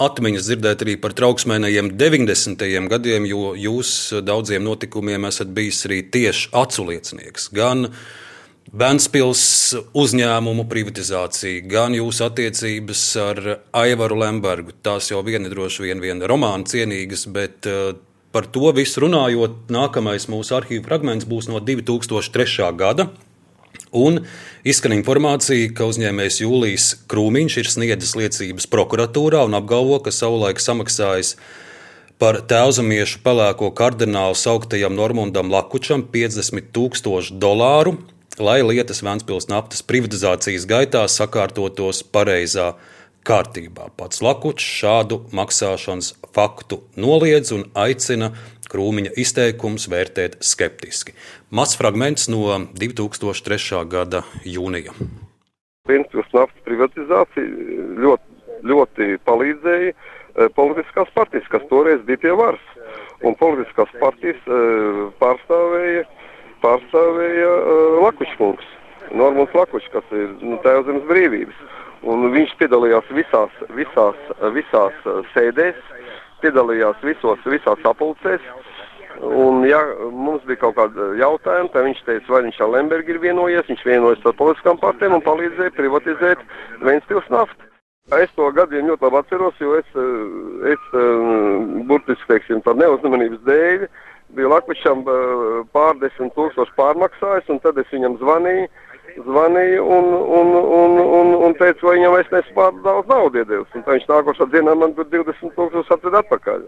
atmiņas 0.01 0.47
dzirdēt 0.49 0.84
arī 0.84 0.97
par 0.99 1.15
trauksmēnajiem 1.15 1.93
90. 1.99 2.67
gadiem, 2.91 3.28
jo 3.30 3.53
jūs 3.59 3.89
daudziem 4.26 4.63
notikumiem 4.65 5.28
esat 5.30 5.51
bijis 5.55 5.86
arī 5.88 6.01
tieši 6.11 6.51
aculiecinieks. 6.55 7.49
Gan 7.55 7.89
Bēnspils 8.76 9.43
uzņēmumu 9.95 10.65
privatizācija, 10.67 11.61
gan 11.69 11.93
jūsu 11.95 12.26
attiecības 12.26 13.03
ar 13.21 13.41
Aivaru 13.78 14.17
Lembergu. 14.23 14.73
Tās 14.84 15.11
jau 15.11 15.21
viena 15.23 15.51
droši 15.51 15.86
vien, 15.86 16.01
vien 16.01 16.23
romāna 16.26 16.65
cienīgas, 16.67 17.28
bet 17.32 17.69
Par 18.36 18.43
to 18.51 18.67
visu 18.75 18.99
runājot, 18.99 19.69
nākamais 19.71 20.25
mūsu 20.27 20.57
arhīva 20.57 20.83
fragments 20.83 21.23
būs 21.23 21.45
no 21.47 21.61
2003. 21.63 22.65
gada. 22.75 23.05
Un 23.95 24.25
izskan 24.67 24.91
informācija, 24.91 25.69
ka 25.71 25.88
uzņēmējs 25.88 26.41
Jūlijs 26.41 26.88
Krūmiņš 27.07 27.55
ir 27.61 27.69
sniedzis 27.71 28.11
liecības 28.19 28.67
prokuratūrā 28.73 29.45
un 29.47 29.55
apgalvo, 29.55 30.01
ka 30.03 30.11
savulaik 30.11 30.59
samaksājis 30.59 31.38
par 32.19 32.41
tēvzemiešu 32.49 33.21
pelēko 33.23 33.69
kardinālu 33.77 34.36
sauktajam 34.36 34.97
Normundam 34.99 35.47
Lakučam 35.53 36.03
50 36.11 36.73
tūkstošu 36.75 37.39
dolāru, 37.39 37.95
lai 38.36 38.57
lietas 38.67 38.99
Vēncpils 39.05 39.47
naftas 39.47 39.79
privatizācijas 39.88 40.67
gaitā 40.67 41.05
sakārtotos 41.07 42.03
pareizā 42.03 42.73
veidā 42.73 42.94
kārtībā. 43.26 43.89
Pats 43.97 44.21
Lakučs 44.23 44.65
šādu 44.82 45.23
maksāšanas 45.36 46.13
faktu 46.36 46.82
noliedz 46.99 47.53
un 47.55 47.65
aicina 47.78 48.32
Krūmiņa 48.69 49.13
izteikums 49.21 49.86
vērtēt 49.91 50.39
skeptiski. 50.43 51.13
Mazs 51.53 51.78
fragments 51.80 52.28
no 52.32 52.57
2003. 52.80 53.84
gada 53.91 54.23
jūnija. 54.45 54.95
Vienpils 55.86 56.32
naftas 56.34 56.65
privatizācija 56.65 57.45
ļoti, 58.01 58.55
ļoti 58.65 59.09
palīdzēja 59.30 59.91
eh, 59.91 60.49
politiskās 60.57 61.11
partijas, 61.13 61.45
kas 61.53 61.67
toreiz 61.69 62.01
bija 62.07 62.23
pie 62.26 62.34
varas. 62.38 62.71
Un 63.26 63.38
politiskās 63.39 63.91
partijas 64.01 64.41
eh, 64.49 65.03
pārstāvēja, 65.21 66.07
pārstāvēja 66.65 67.53
eh, 67.53 67.99
Lakučkungs, 68.01 68.73
Normons 69.13 69.53
Lakučs, 69.53 69.91
kas 69.93 70.09
ir 70.17 70.34
nu, 70.41 70.57
tēvzemes 70.65 71.05
brīvības. 71.11 71.61
Un 72.06 72.30
viņš 72.34 72.53
piedalījās 72.60 73.08
visās, 73.18 73.53
visās, 73.74 74.18
visās 74.53 75.06
uh, 75.10 75.22
sēdēs 75.34 75.80
piedalījās 76.43 77.01
visos, 77.06 77.41
visās 77.49 77.82
sapulcēs. 77.84 78.43
Un, 79.24 79.64
ja 79.64 79.80
mums 80.12 80.43
bija 80.43 80.60
kaut 80.66 80.76
kāda 80.76 81.14
jautājuma, 81.16 81.72
tad 81.72 81.86
viņš 81.88 82.01
teica, 82.03 82.32
vai 82.34 82.41
viņš 82.49 82.58
ar 82.66 82.74
Lembergu 82.74 83.14
ir 83.14 83.22
vienojies, 83.24 83.70
viņš 83.70 83.86
vienojas 83.88 84.26
ar 84.28 84.36
politiskām 84.36 84.80
partijām 84.82 85.16
un 85.16 85.24
palīdzēja 85.24 85.72
privatizēt 85.78 86.43
Ventspils 86.84 87.30
naftu. 87.32 87.70
Es 88.14 88.30
to 88.38 88.51
gadiem 88.53 88.86
ļoti 88.91 89.08
labi 89.08 89.18
atceros, 89.18 89.56
jo 89.64 89.78
es, 89.80 89.88
es 90.70 90.84
burtiski, 91.89 92.28
teiksim, 92.30 92.60
par 92.62 92.76
neuzmanības 92.78 93.39
dēļ 93.47 93.88
biju 94.36 94.51
Lakvičam 94.51 95.01
pārdesmit 95.74 96.36
tūkstoši 96.36 96.76
pārmaksājis, 96.78 97.49
un 97.49 97.64
tad 97.64 97.80
es 97.82 97.89
viņam 97.95 98.20
zvanīju, 98.20 98.68
zvanīju 99.24 99.84
un, 99.97 100.07
un, 100.39 100.49
un, 100.80 100.97
un, 101.20 101.36
un 101.47 101.55
teicu, 101.59 101.88
vai 101.88 101.97
viņam 101.99 102.18
es 102.20 102.32
nesu 102.34 102.55
pār 102.57 102.74
daudz 102.86 103.11
naudu 103.11 103.41
iedevis. 103.41 103.78
Un 103.78 103.86
viņš 103.88 104.09
nākošā 104.11 104.49
dienā 104.51 104.76
man 104.78 104.95
20 104.97 105.55
tūkstoši 105.55 105.95
atved 105.95 106.20
atpakaļ. 106.22 106.66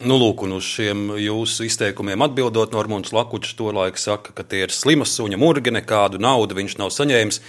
Nu, 0.00 0.16
lūk, 0.16 0.46
un 0.46 0.54
uz 0.56 0.64
šiem 0.64 1.10
jūsu 1.20 1.66
izteikumiem 1.66 2.22
atbildot, 2.24 2.72
Normons 2.72 3.12
Lakučs 3.12 3.52
to 3.58 3.68
laiku 3.76 4.00
saka, 4.00 4.32
ka 4.32 4.46
tie 4.48 4.62
ir 4.64 4.72
slima 4.72 5.04
suņa 5.04 5.36
murgi, 5.40 5.74
nekādu 5.76 6.20
naudu 6.22 6.56
viņš 6.56 6.78
nav 6.80 6.92
saņēmis. 6.94 7.42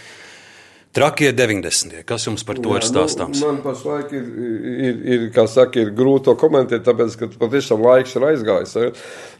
Trakie 0.91 1.31
90. 1.31 2.01
Kas 2.07 2.25
jums 2.27 2.43
par 2.43 2.57
to 2.59 2.73
Jā, 2.73 2.81
ir 2.81 2.87
stāstāms? 2.89 3.39
Nu, 3.39 3.47
man 3.47 3.61
pašlaik 3.63 4.11
ir, 4.11 4.25
ir, 4.87 4.97
ir, 5.15 5.27
saka, 5.47 5.79
ir 5.79 5.93
grūti 5.95 6.27
to 6.27 6.35
komentēt, 6.39 6.83
tāpēc, 6.87 7.15
ka 7.19 7.29
patiešām 7.39 7.85
laiks 7.85 8.17
ir 8.17 8.27
aizgājis. 8.27 8.73
Ja? 8.75 8.89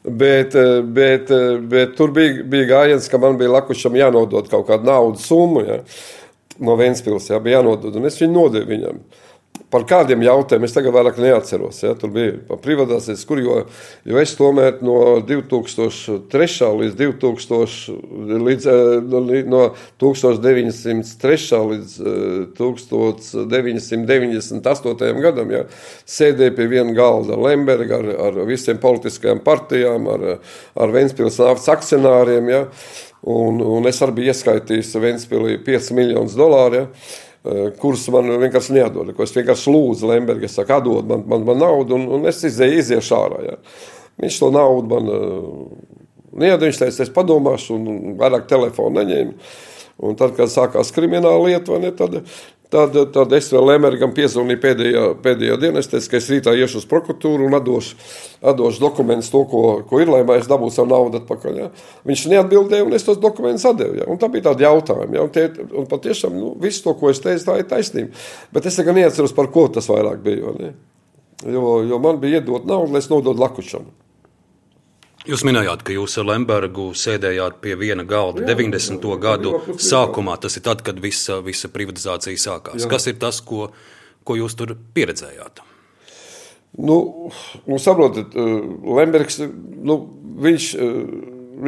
Bet, 0.06 0.56
bet, 0.96 1.34
bet 1.74 1.98
tur 1.98 2.16
bija, 2.16 2.46
bija 2.48 2.70
gājiens, 2.72 3.10
ka 3.12 3.20
man 3.20 3.36
bija 3.42 3.52
Lakušam 3.58 4.00
jānodod 4.00 4.48
kaut 4.52 4.70
kāda 4.70 4.94
naudas 4.94 5.28
summa 5.28 5.66
ja? 5.68 5.82
no 6.64 6.78
Ventspils, 6.80 7.28
ja? 7.34 7.42
bija 7.44 7.60
jānodod, 7.60 8.00
un 8.00 8.08
es 8.08 8.22
viņu 8.24 8.38
nodevu 8.38 8.72
viņam. 8.72 9.04
Uh, 9.04 9.28
Par 9.72 9.86
kādiem 9.88 10.20
jautājumiem 10.26 10.68
es 10.68 10.74
tagad 10.76 10.92
vairāk 10.92 11.16
neatceros. 11.24 11.78
Ja, 11.86 11.94
tur 11.96 12.12
bija 12.12 12.58
privātāsies, 12.60 13.22
kur 13.28 13.40
jo, 13.40 13.66
jo 14.04 14.18
es 14.20 14.36
tomēr 14.36 14.82
no 14.84 15.22
2003. 15.24 16.68
līdz 16.82 16.96
2000, 17.00 17.96
līdz, 18.48 18.66
eh, 18.68 19.00
no 19.48 19.72
1903. 20.02 21.62
līdz 21.72 21.92
1998. 22.60 25.08
Eh, 25.08 25.16
gadam 25.24 25.48
ja, 25.56 25.64
sēdēju 26.04 26.54
pie 26.60 26.68
viena 26.76 26.92
galda 26.98 27.32
ar 27.38 27.42
Lembergu, 27.48 27.94
ar, 27.96 28.06
ar 28.28 28.34
visiem 28.50 28.78
politiskajām 28.82 29.40
partijām, 29.40 30.02
ar, 30.12 30.22
ar 30.76 30.90
Ventspils 30.92 31.40
naftas 31.40 31.72
akcionāriem. 31.78 32.44
Ja, 32.52 32.68
un, 33.24 33.64
un 33.64 33.88
es 33.88 34.04
arī 34.04 34.12
biju 34.20 34.36
ieskaitījis 34.36 35.00
Ventspilī 35.00 35.64
5 35.64 35.96
miljonus 35.96 36.36
dolāru. 36.36 36.76
Ja, 36.76 36.88
kurus 37.82 38.06
man 38.14 38.30
vienkārši 38.44 38.76
neatdod. 38.78 39.14
Es 39.24 39.34
vienkārši 39.34 39.74
lūdzu 39.74 40.12
Lembergu, 40.12 40.46
es 40.46 40.58
saku, 40.58 40.76
atdod 40.78 41.10
man, 41.10 41.26
man, 41.30 41.46
man 41.48 41.62
naudu, 41.64 41.98
un, 41.98 42.08
un 42.18 42.30
es 42.30 42.44
izēju, 42.46 42.84
iziešu 42.84 43.18
ārā. 43.18 43.42
Ja. 43.48 43.58
Viņš 44.22 44.38
to 44.44 44.52
naudu 44.54 44.92
man 44.92 45.10
uh, 45.10 46.00
neiedod, 46.38 46.68
viņš 46.68 46.82
teica, 46.84 47.04
es 47.06 47.14
padomāšu, 47.16 47.78
un 47.78 48.16
vairāk 48.20 48.48
telefonu 48.52 49.00
neņēmu. 49.00 49.54
Un 50.02 50.18
tad, 50.18 50.36
kad 50.38 50.50
sākās 50.50 50.94
krimināla 50.96 51.42
lieta, 51.46 51.78
ne, 51.82 51.92
tad, 51.98 52.22
Tad, 52.72 52.96
tad 53.12 53.34
es 53.36 53.50
vēl 53.52 53.66
Lembergam 53.68 54.14
piezvanīju 54.16 54.60
pēdējā, 54.64 55.02
pēdējā 55.26 55.58
dienā. 55.60 55.82
Es 55.82 55.90
teicu, 55.92 56.08
ka 56.14 56.20
es 56.22 56.30
rītā 56.32 56.54
iešu 56.56 56.80
uz 56.80 56.86
prokuratūru 56.88 57.50
un 57.50 57.58
atdošu, 57.58 57.98
atdošu 58.48 58.80
dokumentus, 58.80 59.28
to, 59.34 59.42
ko, 59.52 59.64
ko 59.90 60.00
ir, 60.00 60.08
lai 60.08 60.22
es 60.38 60.48
dabūtu 60.48 60.78
savu 60.78 60.88
naudu 60.94 61.20
atpakaļ. 61.20 61.58
Ja. 61.60 61.68
Viņš 62.08 62.24
neatbildēja, 62.32 62.86
un 62.88 62.96
es 62.96 63.04
tos 63.04 63.20
dokumentus 63.20 63.68
atdevu. 63.68 63.98
Ja. 64.00 64.08
Un 64.08 64.22
tā 64.22 64.32
bija 64.32 64.48
tāda 64.48 64.70
jautājuma. 64.70 65.18
Ja. 65.20 65.26
Un, 65.28 65.34
tie, 65.36 65.50
un 65.82 65.90
patiešām 65.92 66.38
nu, 66.40 66.54
viss 66.64 66.86
to, 66.86 66.96
ko 66.96 67.12
es 67.12 67.20
teicu, 67.20 67.44
tā 67.50 67.58
ir 67.60 67.68
taisnība. 67.68 68.16
Bet 68.56 68.72
es 68.72 68.80
tagad 68.80 68.96
neatceros, 68.96 69.36
par 69.36 69.52
ko 69.52 69.68
tas 69.76 69.92
vairāk 69.92 70.24
bija. 70.24 70.72
Jo, 71.44 71.82
jo 71.84 72.00
man 72.00 72.24
bija 72.24 72.40
iedot 72.40 72.64
naudu, 72.70 72.94
lai 72.96 73.04
es 73.04 73.12
nododu 73.12 73.44
Lakučam. 73.44 73.92
Jūs 75.30 75.44
minējāt, 75.46 75.84
ka 75.86 75.94
jūs 75.94 76.16
ar 76.18 76.26
Lembergu 76.32 76.88
sēdējāt 76.98 77.60
pie 77.62 77.76
viena 77.78 78.02
galda 78.10 78.42
jā, 78.42 78.56
90. 78.56 79.04
Jā, 79.06 79.18
gadu 79.22 79.52
jā, 79.54 79.76
sākumā. 79.92 80.38
Tas 80.42 80.58
ir 80.58 80.66
tad, 80.66 80.82
kad 80.86 80.98
visa, 81.02 81.38
visa 81.46 81.70
privatizācija 81.70 82.42
sākās. 82.42 82.82
Jā. 82.82 82.90
Kas 82.90 83.06
ir 83.12 83.20
tas, 83.22 83.38
ko, 83.46 83.68
ko 84.26 84.38
jūs 84.40 84.58
tur 84.58 84.74
pieredzējāt? 84.96 85.62
Nu, 86.82 87.30
nu 87.68 87.78
saprotat, 87.84 88.34
eh, 88.34 88.52
Lembergs, 88.98 89.38
nu, 89.84 90.00
viņš, 90.42 90.68
eh, 90.80 90.98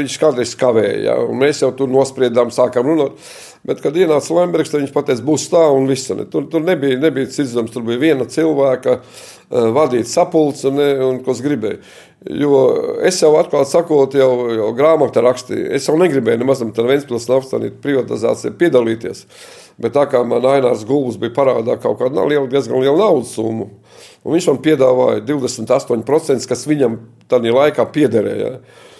viņš 0.01 0.17
kādreiz 0.21 0.55
kavēja, 0.57 0.99
ja, 1.11 1.17
un 1.21 1.37
mēs 1.37 1.61
jau 1.61 1.69
tur 1.77 1.91
nospriedām, 1.91 2.49
sākām 2.55 2.87
runāt. 2.89 3.19
Bet, 3.63 3.83
kad 3.83 3.93
ienāca 3.95 4.33
Lembergs, 4.33 4.73
viņš 4.73 4.95
pateica, 4.95 5.23
būs 5.23 5.45
tā 5.51 5.61
un 5.75 5.85
viss. 5.87 6.09
Ne. 6.09 6.25
Tur, 6.25 6.49
tur 6.51 6.63
nebija, 6.65 6.97
nebija 6.99 7.29
cits 7.31 7.53
doms, 7.53 7.71
tur 7.71 7.85
bija 7.87 8.01
viena 8.01 8.25
cilvēka 8.25 8.97
uh, 8.97 9.69
vadīt 9.71 10.09
sapulci 10.09 10.67
un, 10.67 10.81
un 11.05 11.21
ko 11.23 11.31
es 11.31 11.39
gribēju. 11.45 11.79
Jo 12.23 12.59
es 13.03 13.17
jau 13.19 13.33
atklāti 13.35 13.73
sakot, 13.73 14.13
jau, 14.15 14.31
jau 14.55 14.69
grāmatā 14.77 15.23
rakstīju, 15.25 15.65
es 15.75 15.89
jau 15.89 15.97
negribēju 15.99 16.39
nemaz 16.39 16.61
tam 16.63 16.87
Vēncpils 16.87 17.27
naftas 17.27 17.73
privatizācijā 17.83 18.53
piedalīties. 18.59 19.25
Bet 19.81 19.95
tā 19.97 20.05
kā 20.07 20.21
man 20.27 20.45
Ainārs 20.47 20.85
Gulbis 20.87 21.17
bija 21.19 21.33
parādā 21.35 21.75
kaut 21.81 21.97
kāda 21.99 22.23
liela, 22.29 22.47
diezgan 22.47 22.79
liela 22.79 22.95
naudas 22.99 23.33
summa, 23.35 23.67
un 24.23 24.35
viņš 24.37 24.49
man 24.51 24.63
piedāvāja 24.63 25.25
28%, 25.27 26.47
kas 26.47 26.65
viņam 26.69 26.99
tajā 27.31 27.55
laikā 27.57 27.87
piederēja. 27.91 28.53
Ja. 28.53 28.91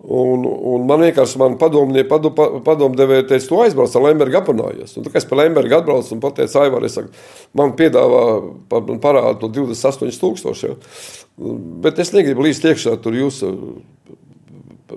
Un, 0.00 0.46
un 0.48 0.86
man 0.88 1.02
vienkārši 1.04 1.36
man 1.42 1.58
padomnie, 1.60 2.06
padom, 2.08 2.32
padomdevēja 2.64 3.26
teica, 3.28 3.46
tu 3.50 3.58
aizbrauc 3.60 3.92
ar 3.98 4.04
Lembergu 4.06 4.38
aprunājies. 4.38 4.94
Un, 4.96 5.04
kad 5.04 5.20
es 5.20 5.28
par 5.28 5.42
Lembergu 5.42 5.76
atbraucu 5.76 6.14
un 6.16 6.22
pateicu, 6.22 6.56
Aivar, 6.62 6.86
es 6.88 6.96
saku, 6.96 7.12
man 7.60 7.74
piedāvā 7.76 8.22
par, 8.72 8.88
parādu 9.02 9.42
to 9.42 9.66
28 9.74 10.22
tūkstoši. 10.22 10.70
Ja. 10.70 10.78
Bet 11.84 12.00
es 12.00 12.14
negribu 12.16 12.46
līdz 12.46 12.62
iekšā 12.72 12.96
tur 13.04 13.18
jūsu 13.18 13.52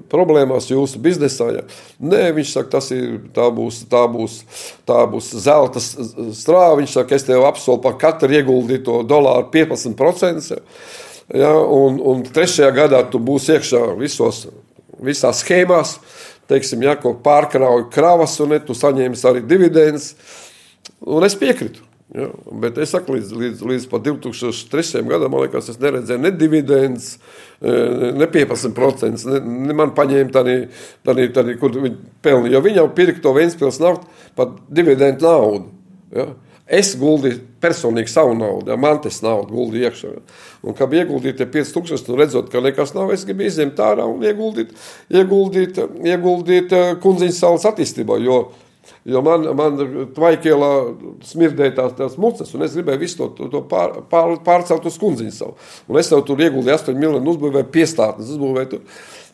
problēmās 0.10 0.72
jūsu 0.72 1.04
biznesā. 1.04 1.50
Ja. 1.58 1.68
Nē, 2.00 2.24
viņš 2.40 2.56
saka, 2.56 2.78
tas 2.78 2.90
ir, 2.96 3.20
tā 3.36 3.52
būs, 3.54 3.84
tā 3.92 4.08
būs, 4.10 4.40
tā 4.88 5.04
būs 5.10 5.34
zelta 5.44 5.84
strāva. 5.84 6.80
Viņš 6.80 6.96
saka, 6.96 7.20
es 7.20 7.28
tev 7.28 7.44
apsolu 7.48 7.84
par 7.84 8.00
katru 8.02 8.32
ieguldīto 8.34 9.02
dolāru 9.08 9.52
15%. 9.52 10.54
Ja. 10.56 10.64
Ja, 11.34 11.54
un, 11.56 12.02
un 12.04 12.20
trešajā 12.28 12.68
gadā 12.76 13.00
tu 13.10 13.20
būsi 13.24 13.56
iekšā 13.56 13.80
visos 13.96 14.44
visās 15.06 15.44
schēmās, 15.44 15.98
teiksim, 16.52 16.84
ja 16.86 16.98
kaut 17.00 17.24
pārkrauj 17.26 17.88
kravas 17.94 18.36
un 18.44 18.54
ne, 18.56 18.62
tu 18.64 18.76
saņēmis 18.78 19.26
arī 19.30 19.44
dividendus. 19.48 20.14
Un 21.08 21.26
es 21.28 21.36
piekrītu. 21.40 21.84
Ja, 22.14 22.28
bet 22.62 22.78
es 22.78 22.92
saku, 22.94 23.16
līdz, 23.16 23.32
līdz, 23.34 23.62
līdz 23.66 23.86
2003. 23.90 25.02
gadam, 25.10 25.32
man 25.34 25.48
liekas, 25.48 25.72
es 25.72 25.80
neredzēju 25.82 26.22
ne 26.22 26.30
dividendus, 26.38 27.08
e, 27.58 27.72
ne 28.14 28.28
15%. 28.30 29.24
Ne, 29.32 29.40
ne 29.70 29.78
man 29.80 29.96
paņēma 29.98 30.30
tādi, 30.36 30.58
tādi, 31.08 31.26
tādi 31.34 31.56
kur 31.58 31.74
viņi 31.74 31.96
pelnīja. 32.22 32.54
Jo 32.54 32.62
viņi 32.68 32.82
jau 32.84 32.90
pirka 32.94 33.24
to 33.24 33.34
Vēnspils 33.34 33.82
naftu 33.82 34.30
par 34.38 34.54
dividendu 34.70 35.26
naudu. 35.26 35.72
Ja. 36.14 36.28
Es 36.70 36.94
guldīju 37.00 37.42
personīgi 37.64 38.12
savu 38.12 38.36
naudu, 38.38 38.72
ja 38.74 38.78
man 38.80 39.00
tas 39.04 39.22
naudu 39.24 39.56
guldīju 39.56 39.88
iekšā. 39.90 40.12
Un, 40.64 40.76
kad 40.78 40.92
ieguldīju 40.94 41.38
tie 41.40 41.48
5000, 41.54 42.10
nu 42.10 42.20
redzot, 42.20 42.52
ka 42.52 42.62
nekas 42.64 42.94
nav, 42.98 43.14
es 43.16 43.26
gribu 43.28 43.48
izņemt 43.48 43.80
ārā 43.84 44.06
un 44.10 44.24
ieguldīt, 44.24 44.76
ieguldīt, 45.14 45.80
ieguldīt 46.04 46.76
eh, 46.76 46.94
kundziņas 47.04 47.42
salas 47.46 47.68
attīstībā. 47.72 48.20
Jo, 48.24 48.40
jo 49.10 49.24
man, 49.26 49.48
man 49.58 49.82
tvaikielā 50.16 50.72
smirdēja 51.28 51.78
tās, 51.80 51.98
tās 52.00 52.20
mucas, 52.22 52.54
un 52.56 52.68
es 52.68 52.78
gribēju 52.78 53.04
visu 53.04 53.20
to, 53.22 53.32
to, 53.40 53.50
to 53.56 53.64
pār, 53.72 54.02
pār, 54.12 54.38
pārcelt 54.46 54.88
uz 54.90 55.00
kundziņas 55.02 55.42
savu. 55.44 55.58
Un 55.88 56.00
es 56.00 56.12
tev 56.12 56.24
tur 56.28 56.44
ieguldīju 56.44 56.78
8 56.78 57.00
miljonu 57.00 57.36
uzbūvēju 57.36 57.72
piestātnes, 57.74 58.32
uzbūvēju 58.36 58.74
tur. 58.76 58.88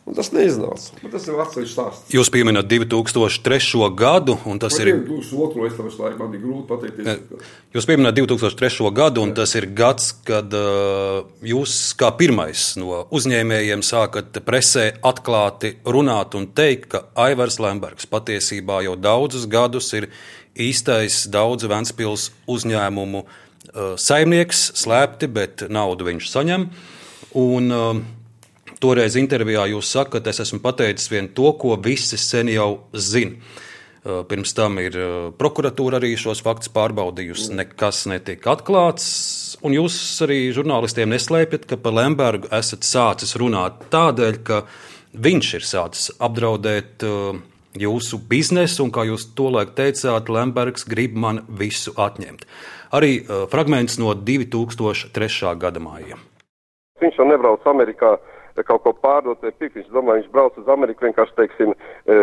Un 0.08 0.16
tas 0.16 0.30
neiznāca. 0.32 0.94
Bet 1.02 1.12
tas 1.12 1.26
ir 1.28 1.36
atsevišķs 1.42 1.72
stāsts. 1.76 2.12
Jūs 2.14 2.30
pieminat 2.32 2.66
2003. 2.70 3.60
gadu, 3.94 4.38
un 4.48 4.58
tas 4.58 4.78
Man 4.78 4.88
ir. 4.88 5.00
2002. 5.06 5.66
es 5.68 5.76
tam 5.76 5.90
laikam 5.90 6.22
man 6.24 6.34
ir 6.34 6.42
grūti 6.42 6.66
pateikt. 6.70 7.34
Jūs 7.76 7.86
pieminat 7.86 8.16
2003. 8.16 8.88
gadu, 8.96 9.22
un 9.22 9.34
Jā. 9.34 9.42
tas 9.42 9.54
ir 9.60 9.68
gads, 9.76 10.10
kad 10.26 10.56
uh, 10.56 11.20
jūs 11.46 11.76
kā 12.00 12.10
pirmais 12.16 12.64
no 12.80 13.04
uzņēmējiem 13.12 13.84
sākat 13.86 14.40
presē 14.46 14.86
atklāti 15.06 15.76
runāt 15.84 16.34
un 16.38 16.48
teikt, 16.48 16.88
ka 16.94 17.04
Aivars 17.28 17.60
Lembergs 17.62 18.08
patiesībā 18.10 18.80
jau 18.88 18.96
daudzus 18.96 19.44
gadus 19.50 19.92
ir 19.98 20.08
īstais 20.56 21.26
daudzu 21.30 21.68
Ventspils 21.70 22.30
uzņēmumu 22.50 23.26
uh, 23.26 23.92
saimnieks, 24.00 24.70
slēpti, 24.80 25.28
bet 25.28 25.68
naudu 25.68 26.08
viņš 26.08 26.32
saņem. 26.32 26.66
Un, 27.38 27.70
uh, 27.70 28.00
Toreiz 28.80 29.16
intervijā 29.20 29.66
jūs 29.68 29.90
sakat, 29.92 30.30
es 30.30 30.40
esmu 30.40 30.62
pateicis 30.64 31.10
vien 31.12 31.26
to, 31.36 31.50
ko 31.60 31.74
visi 31.84 32.16
sen 32.16 32.48
jau 32.48 32.86
zina. 32.96 33.36
Uh, 34.00 34.22
pirms 34.24 34.54
tam 34.56 34.78
ir 34.80 34.94
uh, 34.96 35.16
prokuratūra 35.36 35.98
arī 35.98 36.14
šos 36.16 36.40
faktus 36.40 36.72
pārbaudījusi. 36.72 37.52
Nekas 37.58 38.06
netiek 38.08 38.46
atklāts. 38.48 39.10
Un 39.60 39.76
jūs 39.76 39.98
arī 40.24 40.46
žurnālistiem 40.56 41.12
neslēpjat, 41.12 41.66
ka 41.68 41.76
par 41.76 41.98
Lembergu 41.98 42.48
esat 42.56 42.88
sācis 42.88 43.36
runāt 43.36 43.84
tādēļ, 43.92 44.40
ka 44.48 44.62
viņš 45.12 45.52
ir 45.60 45.68
sācis 45.68 46.08
apdraudēt 46.16 47.04
uh, 47.04 47.36
jūsu 47.76 48.22
biznesu, 48.32 48.86
un 48.86 48.96
kā 48.96 49.04
jūs 49.10 49.28
tolaik 49.36 49.76
teicāt, 49.76 50.32
Lembergs 50.32 50.88
grib 50.88 51.20
man 51.20 51.44
visu 51.60 51.92
atņemt. 52.00 52.48
Arī 52.96 53.20
fragments 53.52 54.00
no 54.00 54.16
2003. 54.16 55.52
gada 55.60 55.84
māja. 55.84 56.16
Viņš 57.04 57.20
jau 57.20 57.28
nebrauc 57.28 57.68
Amerikā 57.70 58.16
kaut 58.66 58.82
ko 58.84 58.92
pārdot 58.96 59.42
vai 59.44 59.52
pirkt. 59.52 59.76
Viņš 59.78 59.90
domā, 59.94 60.18
viņš 60.18 60.30
brauc 60.34 60.58
uz 60.60 60.68
Ameriku 60.72 61.06
vienkārši, 61.06 61.36
teiksim, 61.38 61.74
e, 62.04 62.18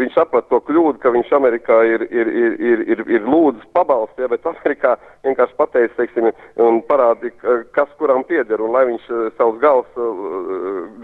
viņš 0.00 0.16
saprat 0.16 0.48
to 0.50 0.60
kļūdu, 0.66 0.98
ka 1.02 1.12
viņš 1.14 1.32
Amerikā 1.36 1.78
ir, 1.88 2.06
ir, 2.10 2.30
ir, 2.44 2.56
ir, 2.70 2.84
ir, 2.94 3.04
ir 3.18 3.28
lūdzis 3.28 3.68
pabalstu, 3.76 4.24
ja, 4.24 4.30
bet 4.32 4.46
Amerikā 4.48 4.96
vienkārši 5.26 5.58
pateicis, 5.60 5.96
teiksim, 5.98 6.30
un 6.62 6.80
parādīja, 6.88 7.60
kas 7.76 7.92
kuram 8.00 8.24
pieder, 8.28 8.62
un 8.62 8.74
lai 8.76 8.86
viņš 8.90 9.08
e, 9.10 9.22
savus 9.38 9.60
gals, 9.62 10.02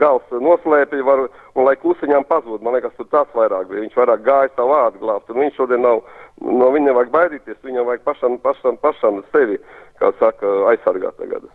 gals 0.01 0.37
noslēpja, 0.49 1.05
var, 1.07 1.27
un 1.57 1.69
lai 1.69 1.77
klusiņām 1.81 2.27
pazūd. 2.31 2.63
Man 2.65 2.77
liekas, 2.77 2.95
tur 2.99 3.09
tas 3.13 3.31
vairāk 3.37 3.71
bija. 3.71 3.85
Viņš 3.87 3.99
vairāk 3.99 4.27
gāja 4.27 4.53
savu 4.57 4.75
vārdu 4.75 5.03
glābt, 5.03 5.33
un 5.33 5.43
viņš 5.45 5.59
šodien 5.61 5.85
nav, 5.85 6.05
no 6.43 6.71
viņa 6.75 6.91
nevajag 6.91 7.13
baidīties, 7.15 7.65
viņam 7.67 7.89
vajag 7.91 8.07
pašam, 8.07 8.39
pašam, 8.45 8.79
pašam 8.83 9.23
sevi, 9.35 9.59
kā 10.01 10.13
saka, 10.21 10.55
aizsargāt 10.73 11.19
tagad. 11.21 11.51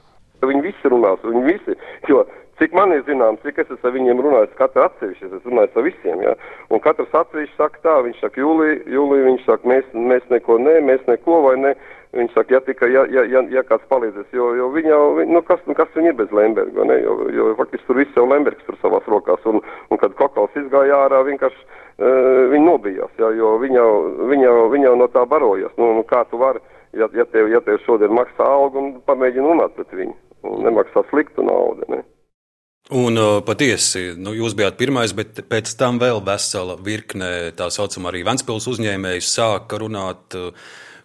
Viņi 0.45 0.68
visi 0.68 0.91
runās, 0.91 1.24
viņi 1.26 1.45
visi, 1.47 1.74
jo 2.11 2.22
Cik 2.58 2.74
man 2.74 2.89
ir 2.89 3.03
zināms, 3.05 3.38
cik 3.45 3.60
es 3.62 3.70
ar 3.86 3.91
viņiem 3.93 4.22
runājis, 4.26 4.55
katru 4.58 4.82
atsevišķi, 4.88 5.28
es 5.30 5.43
runājis 5.45 5.76
ar 5.78 5.84
visiem, 5.86 6.22
ja? 6.26 6.32
un 6.74 6.82
katrs 6.82 7.14
atsevišķi 7.20 7.53
saka 7.53 7.84
tā, 7.84 7.97
viņš 8.08 8.24
saka, 8.24 8.41
jūlī, 8.41 8.72
jūlī, 8.89 9.20
viņš 9.28 9.43
saka, 9.45 9.70
mēs, 9.70 9.91
mēs 9.93 10.26
neko, 10.34 10.58
nē, 10.66 10.74
mēs 10.88 11.03
neko 11.05 11.43
vai 11.45 11.53
ne, 11.62 11.76
viņš 12.18 12.34
saka, 12.34 12.55
ja 12.55 12.62
tikai, 12.66 12.89
ja, 12.95 13.03
ja, 13.14 13.28
ja, 13.30 13.43
ja 13.53 13.64
kāds 13.68 13.86
palīdzēs, 13.93 14.32
jo, 14.34 14.49
jo 14.58 14.72
viņa 14.74 14.89
jau, 14.89 15.03
nu 15.30 15.43
kas, 15.45 15.62
nu 15.70 15.78
kas 15.78 15.93
viņa 15.93 16.10
ir 16.16 16.18
bez 16.18 16.34
Lemberga, 16.34 16.88
ne, 16.89 16.97
jo, 17.03 17.20
jo 17.38 17.51
faktiski 17.62 17.91
tur 17.91 18.01
viss 18.01 18.18
jau 18.18 18.26
Lembergs 18.26 18.66
tur 18.66 18.82
savās 18.82 19.05
rokās, 19.14 19.45
un, 19.53 19.62
un 19.93 20.01
kad 20.01 20.18
Kokals 20.18 20.58
izgāja 20.58 21.03
ārā, 21.05 21.22
vienkārši 21.30 21.62
uh, 21.62 22.41
viņi 22.55 22.66
nobijās, 22.66 23.14
ja, 23.22 23.30
jo 23.38 23.53
viņa, 23.62 23.88
viņa, 24.34 24.58
viņa 24.74 24.97
no 24.97 25.12
tā 25.14 25.30
barojas, 25.30 25.78
nu, 25.78 25.93
nu 25.99 26.05
kā 26.10 26.26
tu 26.32 26.41
vari, 26.41 26.66
ja, 26.97 27.05
ja 27.14 27.30
tev, 27.30 27.53
ja 27.53 27.62
tev 27.62 27.78
šodien 27.86 28.18
maksā 28.18 28.49
algu 28.58 28.82
un 28.82 28.93
pamēģini 29.05 29.53
runāt 29.53 29.78
pret 29.78 29.93
viņu, 30.01 30.18
un 30.49 30.64
nemaksā 30.66 31.05
sliktu 31.12 31.45
naudu, 31.45 31.86
ne. 31.93 32.05
Un 32.88 33.19
uh, 33.19 33.41
patiesi, 33.43 34.13
nu, 34.15 34.31
jūs 34.31 34.53
bijāt 34.55 34.77
pirmais, 34.79 35.11
bet 35.11 35.41
pēc 35.51 35.73
tam 35.75 35.97
vēl 35.99 36.21
vesela 36.23 36.77
virkne 36.79 37.51
tā 37.57 37.67
saucamā 37.73 38.13
arī 38.13 38.21
Ventspils 38.23 38.69
uzņēmēju 38.71 39.25
sāka 39.27 39.81
runāt, 39.81 40.38
uh, 40.39 40.55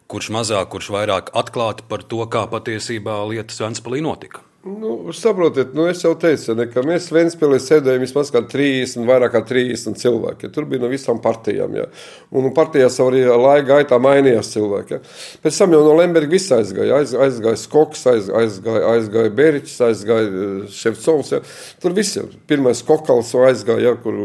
kurš 0.07 0.31
mazāk, 0.31 0.71
kurš 0.71 0.93
vairāk 0.95 1.33
atklāti 1.35 1.83
par 1.91 2.05
to, 2.07 2.23
kā 2.31 2.45
patiesībā 2.53 3.19
lietas 3.33 3.59
Ventspilī 3.65 3.99
notika. 4.05 4.45
Nu, 4.65 5.09
saprotiet, 5.13 5.73
nu 5.75 5.89
es 5.91 6.05
jau 6.05 6.13
teicu, 6.15 6.55
ne, 6.55 6.69
ka 6.71 6.85
mēs 6.87 7.09
Vēnspēlē 7.11 7.57
sēdējām 7.59 8.05
vismaz 8.05 8.29
30, 8.31 9.03
vairāk 9.09 9.33
kā 9.35 9.41
30 9.49 9.99
cilvēki. 9.99 10.51
Tur 10.55 10.69
bija 10.71 10.85
no 10.85 10.91
visām 10.91 11.19
partijām. 11.23 11.73
Ja. 11.75 11.89
Un 12.31 12.47
partijās 12.55 13.01
arī 13.03 13.25
laika 13.27 13.65
gaitā 13.73 13.97
mainījās 13.99 14.53
cilvēki. 14.53 14.95
Ja. 14.95 15.01
Pēc 15.43 15.57
tam 15.59 15.75
jau 15.75 15.81
no 15.83 15.97
Lemberga 15.99 16.31
viss 16.31 16.55
aizgāja. 16.55 17.01
Aiz, 17.01 17.11
aizgāja 17.11 17.59
Skoks, 17.59 18.05
aiz, 18.13 18.29
aizgāja, 18.39 18.85
aizgāja 18.93 19.33
Beriķis, 19.41 19.81
aizgāja 19.89 20.29
eh, 20.29 20.53
Ševcovs. 20.77 21.33
Ja. 21.35 21.41
Tur 21.83 21.97
viss 21.97 22.21
jau. 22.21 22.29
Pirmais 22.47 22.85
Kokals 22.87 23.33
aizgāja, 23.49 23.89
ja, 23.89 23.95
kur 24.05 24.21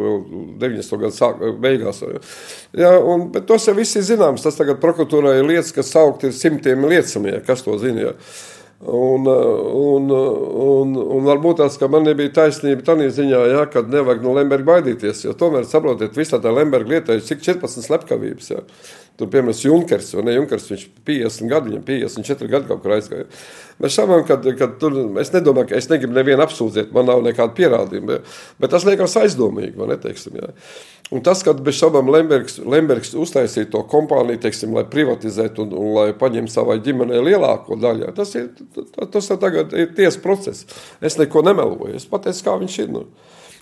90. 0.62 1.00
gadu 1.02 1.18
sāk, 1.18 1.42
beigās. 1.64 2.04
Ja. 2.06 2.22
Ja, 2.84 2.92
un, 3.02 3.32
bet 3.34 3.50
tos 3.50 3.66
jau 3.66 3.74
visi 3.80 4.06
zināms. 4.06 4.46
Tas 4.46 4.62
tagad 4.62 4.78
prokuratūrai 4.86 5.40
ir 5.40 5.50
lietas, 5.50 5.74
kas 5.74 5.90
saukt 5.98 6.30
ir 6.30 6.38
simtiem 6.38 6.86
liecamie, 6.94 7.40
kas 7.50 7.66
to 7.66 7.80
zina. 7.82 8.12
Ja. 8.12 8.14
Un, 8.78 9.26
un, 9.26 10.12
un, 10.14 10.92
un 11.02 11.24
varbūt 11.26 11.58
tas, 11.64 11.80
ka 11.82 11.88
man 11.90 12.04
nebija 12.06 12.30
taisnība 12.36 12.86
tādā 12.86 13.08
ziņā, 13.10 13.40
ja, 13.50 13.64
ka 13.74 13.82
nevajag 13.82 14.22
no 14.22 14.36
Lemberga 14.38 14.76
baidīties. 14.76 15.24
Tomēr, 15.40 15.66
saprotiet, 15.66 16.14
visā 16.14 16.38
tā 16.44 16.54
Lemberga 16.54 16.94
lietā 16.94 17.18
ir 17.18 17.26
cik 17.26 17.42
14 17.42 17.88
slepkavības. 17.88 18.52
Ja. 18.54 18.62
Tur, 19.18 19.32
piemēram, 19.34 19.58
Junkers, 19.66 20.12
vai 20.14 20.28
ne 20.28 20.36
Junkers, 20.36 20.68
viņš 20.70 20.84
50 21.10 21.50
gadi, 21.50 21.72
viņam 21.72 21.88
54 21.88 22.52
gadi 22.54 22.70
kaut 22.70 22.84
kur 22.84 22.94
aizgāja. 22.94 23.26
Mēs 23.82 23.98
saprotam, 23.98 24.28
ka, 24.30 24.54
ka 24.60 24.68
tur, 24.78 25.00
es 25.24 25.34
nedomāju, 25.34 25.72
ka 25.72 25.80
es 25.82 25.90
negribu 25.90 26.14
nevienu 26.14 26.46
apsūdzēt, 26.46 26.94
man 26.94 27.10
nav 27.10 27.24
nekāda 27.26 27.58
pierādījuma, 27.58 28.20
bet 28.62 28.74
tas 28.76 28.86
liekas 28.86 29.18
aizdomīgi, 29.24 29.74
vai 29.80 29.90
ne, 29.90 29.98
teiksim, 30.06 30.38
ja? 30.38 30.52
Un 31.08 31.22
tas, 31.24 31.40
ka 31.46 31.54
bez 31.56 31.78
šaubām 31.80 32.10
Lembergs, 32.12 32.58
Lembergs 32.60 33.14
uztaisīja 33.16 33.70
to 33.72 33.80
kompāniju, 33.88 34.42
teiksim, 34.44 34.74
lai 34.76 34.84
privatizētu 34.92 35.64
un, 35.64 35.72
un 35.80 35.94
lai 35.96 36.10
paņemtu 36.20 36.52
savai 36.52 36.82
ģimenei 36.84 37.22
lielāko 37.30 37.78
daļu, 37.80 38.10
tas 38.18 38.34
ir, 38.36 38.50
tas 39.14 39.32
ir 39.32 39.40
tagad 39.40 39.72
ir 39.72 39.94
tiesa 39.96 40.20
process. 40.24 40.68
Es 41.00 41.16
neko 41.20 41.46
nemeloju, 41.48 41.96
es 41.96 42.08
pateicu, 42.12 42.44
kā 42.44 42.58
viņš 42.60 42.76
ir. 42.84 42.92
Nu. 42.92 43.06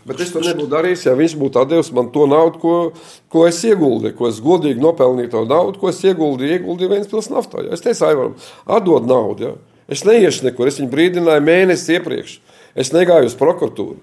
Bet 0.06 0.22
es 0.22 0.34
to 0.34 0.42
nebūtu 0.42 0.70
darījis, 0.70 1.06
ja 1.08 1.14
viņš 1.18 1.38
būtu 1.42 1.64
devis 1.70 1.92
man 1.94 2.10
to 2.14 2.26
naudu, 2.30 2.60
ko, 2.62 2.74
ko 3.34 3.46
es 3.50 3.62
ieguldīju, 3.66 4.18
ko 4.18 4.30
es 4.30 4.42
godīgi 4.42 4.82
nopelnīju 4.82 5.32
to 5.34 5.46
naudu, 5.50 5.82
ko 5.82 5.90
es 5.90 6.02
ieguldīju, 6.06 6.60
ieguldīju 6.60 6.92
Vēnspils 6.92 7.30
naftā. 7.34 7.62
Ja. 7.66 7.74
Es 7.78 7.86
teicu, 7.86 8.06
Aivaram, 8.10 8.36
atdod 8.78 9.10
naudu. 9.10 9.50
Ja. 9.50 9.56
Es 9.90 10.06
neiešu 10.06 10.46
nekur, 10.46 10.70
es 10.70 10.78
viņu 10.82 10.92
brīdināju 10.94 11.46
mēnesi 11.46 11.98
iepriekš. 11.98 12.38
Es 12.78 12.94
negāju 12.94 13.30
uz 13.30 13.38
prokuratūru. 13.38 13.98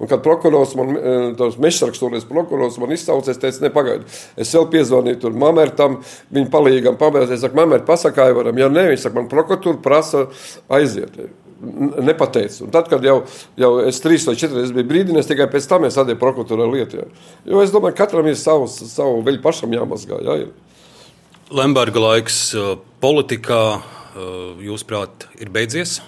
Un, 0.00 0.08
kad 0.08 0.22
prokurors 0.24 0.72
man, 0.74 0.96
tas 1.38 1.58
mežsargs, 1.60 2.00
prokurors 2.26 2.78
man 2.80 2.94
izsaucās, 2.96 3.36
es 3.36 3.38
teicu, 3.38 3.60
nepagaidi. 3.66 4.08
Es 4.40 4.50
vēl 4.56 4.64
piezvanīju 4.72 5.20
tur 5.22 5.36
Mamertam, 5.38 6.00
viņa 6.32 6.50
palīgam 6.50 6.96
pabeidzēju, 6.98 7.36
es 7.36 7.44
saku, 7.44 7.60
Mamert, 7.60 7.84
pasakāju 7.86 8.40
varam, 8.40 8.58
ja 8.58 8.70
ne, 8.72 8.88
viņš 8.88 9.04
saka, 9.04 9.18
man 9.20 9.30
prokuratūra 9.30 9.82
prasa 9.84 10.24
aiziet 10.72 11.20
nepateicu. 12.02 12.64
Un 12.64 12.72
tad, 12.74 12.88
kad 12.90 13.04
jau, 13.06 13.20
jau 13.58 13.70
es 13.86 14.00
trīs 14.02 14.26
vai 14.26 14.34
četras 14.38 14.72
biju 14.74 14.88
brīdināts, 14.88 15.28
tikai 15.30 15.46
pēc 15.50 15.68
tam 15.70 15.86
es 15.86 15.98
atdevu 16.00 16.18
prokuratūrai 16.20 16.68
lietu. 16.72 17.02
Jā. 17.02 17.06
Jo 17.52 17.62
es 17.62 17.74
domāju, 17.74 17.94
ka 17.94 18.06
katram 18.06 18.26
ir 18.30 18.38
savs, 18.40 18.80
savu 18.90 19.22
veļu 19.26 19.42
pašam 19.44 19.74
jāmazgā. 19.76 20.18
Jā, 20.26 20.38
ir. 20.46 20.50
Lemberga 21.52 22.02
laiks 22.02 22.38
uh, 22.58 22.74
politikā, 23.02 23.62
uh, 23.78 24.62
jūsuprāt, 24.62 25.28
ir 25.38 25.52
beidzies? 25.54 26.00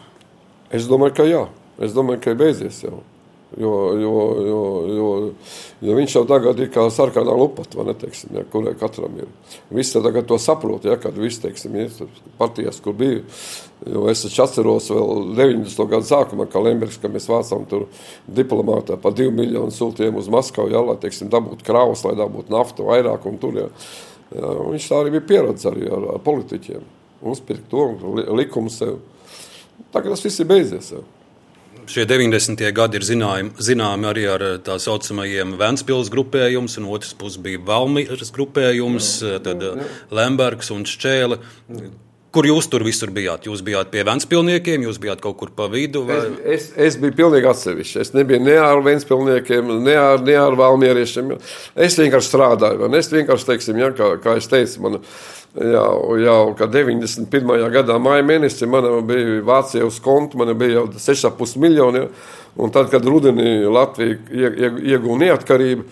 Es 0.74 0.88
domāju, 0.90 1.18
ka 1.20 1.28
jā. 1.28 1.44
Es 1.82 1.94
domāju, 1.94 2.22
ka 2.24 2.34
ir 2.34 2.40
beidzies 2.40 2.82
jau. 2.82 3.02
Jo, 3.60 3.72
jo, 4.00 4.12
jo, 4.46 4.62
jo, 4.90 5.08
jo 5.86 5.94
viņš 5.94 6.14
jau 6.16 6.22
tagad 6.26 6.58
ir 6.58 6.70
kā 6.74 6.88
sarkanā 6.90 7.36
lupata, 7.38 7.84
neteiksim, 7.86 8.32
ja, 8.34 8.42
kurai 8.50 8.72
katram 8.78 9.14
ir. 9.20 9.28
Visi 9.70 9.94
tagad 10.02 10.26
to 10.26 10.38
saprot, 10.42 10.86
ja, 10.88 10.96
kad 10.98 11.14
visi, 11.18 11.38
teiksim, 11.44 11.76
ir 11.78 11.92
partijas, 12.40 12.80
kur 12.82 12.96
bija. 12.98 13.22
Jo 13.86 14.08
es 14.10 14.24
atceros 14.26 14.90
vēl 14.90 15.30
90. 15.38 15.86
gadu 15.92 16.08
sākumā, 16.08 16.48
kā 16.50 16.62
Lembergs, 16.64 16.98
ka 16.98 17.10
mēs 17.12 17.28
vācām 17.30 17.68
tur 17.70 17.86
diplomātā 18.26 18.98
pa 18.98 19.14
2 19.14 19.30
miljonu 19.36 19.74
sūtiem 19.74 20.18
uz 20.18 20.30
Maskavu, 20.32 20.72
ja, 20.74 20.82
lai, 20.82 20.98
teiksim, 21.02 21.30
dabūtu 21.30 21.66
kravas, 21.66 22.02
lai 22.08 22.16
dabūtu 22.18 22.54
naftu 22.54 22.90
vairāk 22.90 23.30
un 23.30 23.38
tur, 23.42 23.62
ja. 23.66 23.70
Ja, 24.34 24.50
viņš 24.66 24.90
tā 24.90 24.98
arī 24.98 25.14
bija 25.14 25.28
pieredze 25.28 25.70
arī 25.70 25.86
ar, 25.94 26.08
ar 26.16 26.22
politiķiem. 26.24 26.86
Uzpirkt 27.30 27.68
to 27.70 27.84
likumu 28.34 28.72
sev. 28.72 28.98
Tagad 29.94 30.16
tas 30.16 30.24
viss 30.24 30.42
ir 30.42 30.48
beidzies. 30.50 30.90
Ja. 30.96 31.04
Šie 31.84 32.06
90. 32.08 32.62
gadi 32.72 32.96
ir 32.96 33.04
zināmi, 33.04 33.50
zināmi 33.60 34.08
arī 34.08 34.24
ar 34.32 34.44
tā 34.64 34.78
saucamajiem 34.80 35.52
Vēncpils 35.60 36.08
grupējums, 36.12 36.78
un 36.80 36.88
otrs 36.88 37.12
puses 37.18 37.36
bija 37.44 37.60
Valmīras 37.60 38.32
grupējums, 38.32 39.10
tad 39.44 39.66
Lembergs 40.14 40.72
un 40.72 40.86
Šķēle. 40.88 41.40
Kur 42.34 42.48
jūs 42.48 42.66
tur 42.70 42.82
visur 42.82 43.12
bijāt? 43.14 43.46
Jūs 43.46 43.62
bijāt 43.62 43.92
pie 43.92 44.02
Vēncpilsniekiem, 44.06 44.88
jūs 44.88 44.98
bijāt 45.02 45.22
kaut 45.22 45.36
kur 45.38 45.52
pa 45.54 45.68
vidu? 45.70 46.02
Vai? 46.08 46.18
Es, 46.42 46.66
es, 46.66 46.66
es 46.88 46.98
biju 46.98 47.14
pilnīgi 47.20 47.46
atsevišķi. 47.46 48.00
Es 48.02 48.10
nebiju 48.16 48.42
ne 48.42 48.56
ar 48.58 48.82
Vēncpilsniekiem, 48.82 49.70
ne 49.84 49.94
ar, 50.00 50.24
ne 50.26 50.34
ar 50.40 50.58
Valmieriešiem. 50.58 51.30
Es 51.86 51.98
vienkārši 52.00 52.32
strādāju. 52.32 52.90
Es 52.98 53.12
vienkārši, 53.14 53.48
teiksim, 53.52 53.78
ja, 53.78 53.92
kā, 53.94 54.16
kā 54.24 54.34
es 54.40 54.50
teicu, 54.50 54.82
man, 54.82 54.98
Jau, 55.54 56.16
jau 56.18 56.38
91. 56.58 57.28
gadā, 57.70 57.94
maija 58.02 58.24
mēnesī, 58.26 58.66
man 58.66 58.88
bija 59.06 59.36
Vācija 59.46 59.86
uz 59.86 60.00
konta, 60.02 60.34
man 60.40 60.50
bija 60.58 60.80
jau 60.80 60.88
6,5 60.98 61.60
miljoni. 61.62 62.08
Un 62.58 62.70
tad, 62.74 62.88
kad 62.90 63.06
rudenī 63.06 63.62
Latvija 63.70 64.50
ieguva 64.82 65.20
neatkarību, 65.22 65.86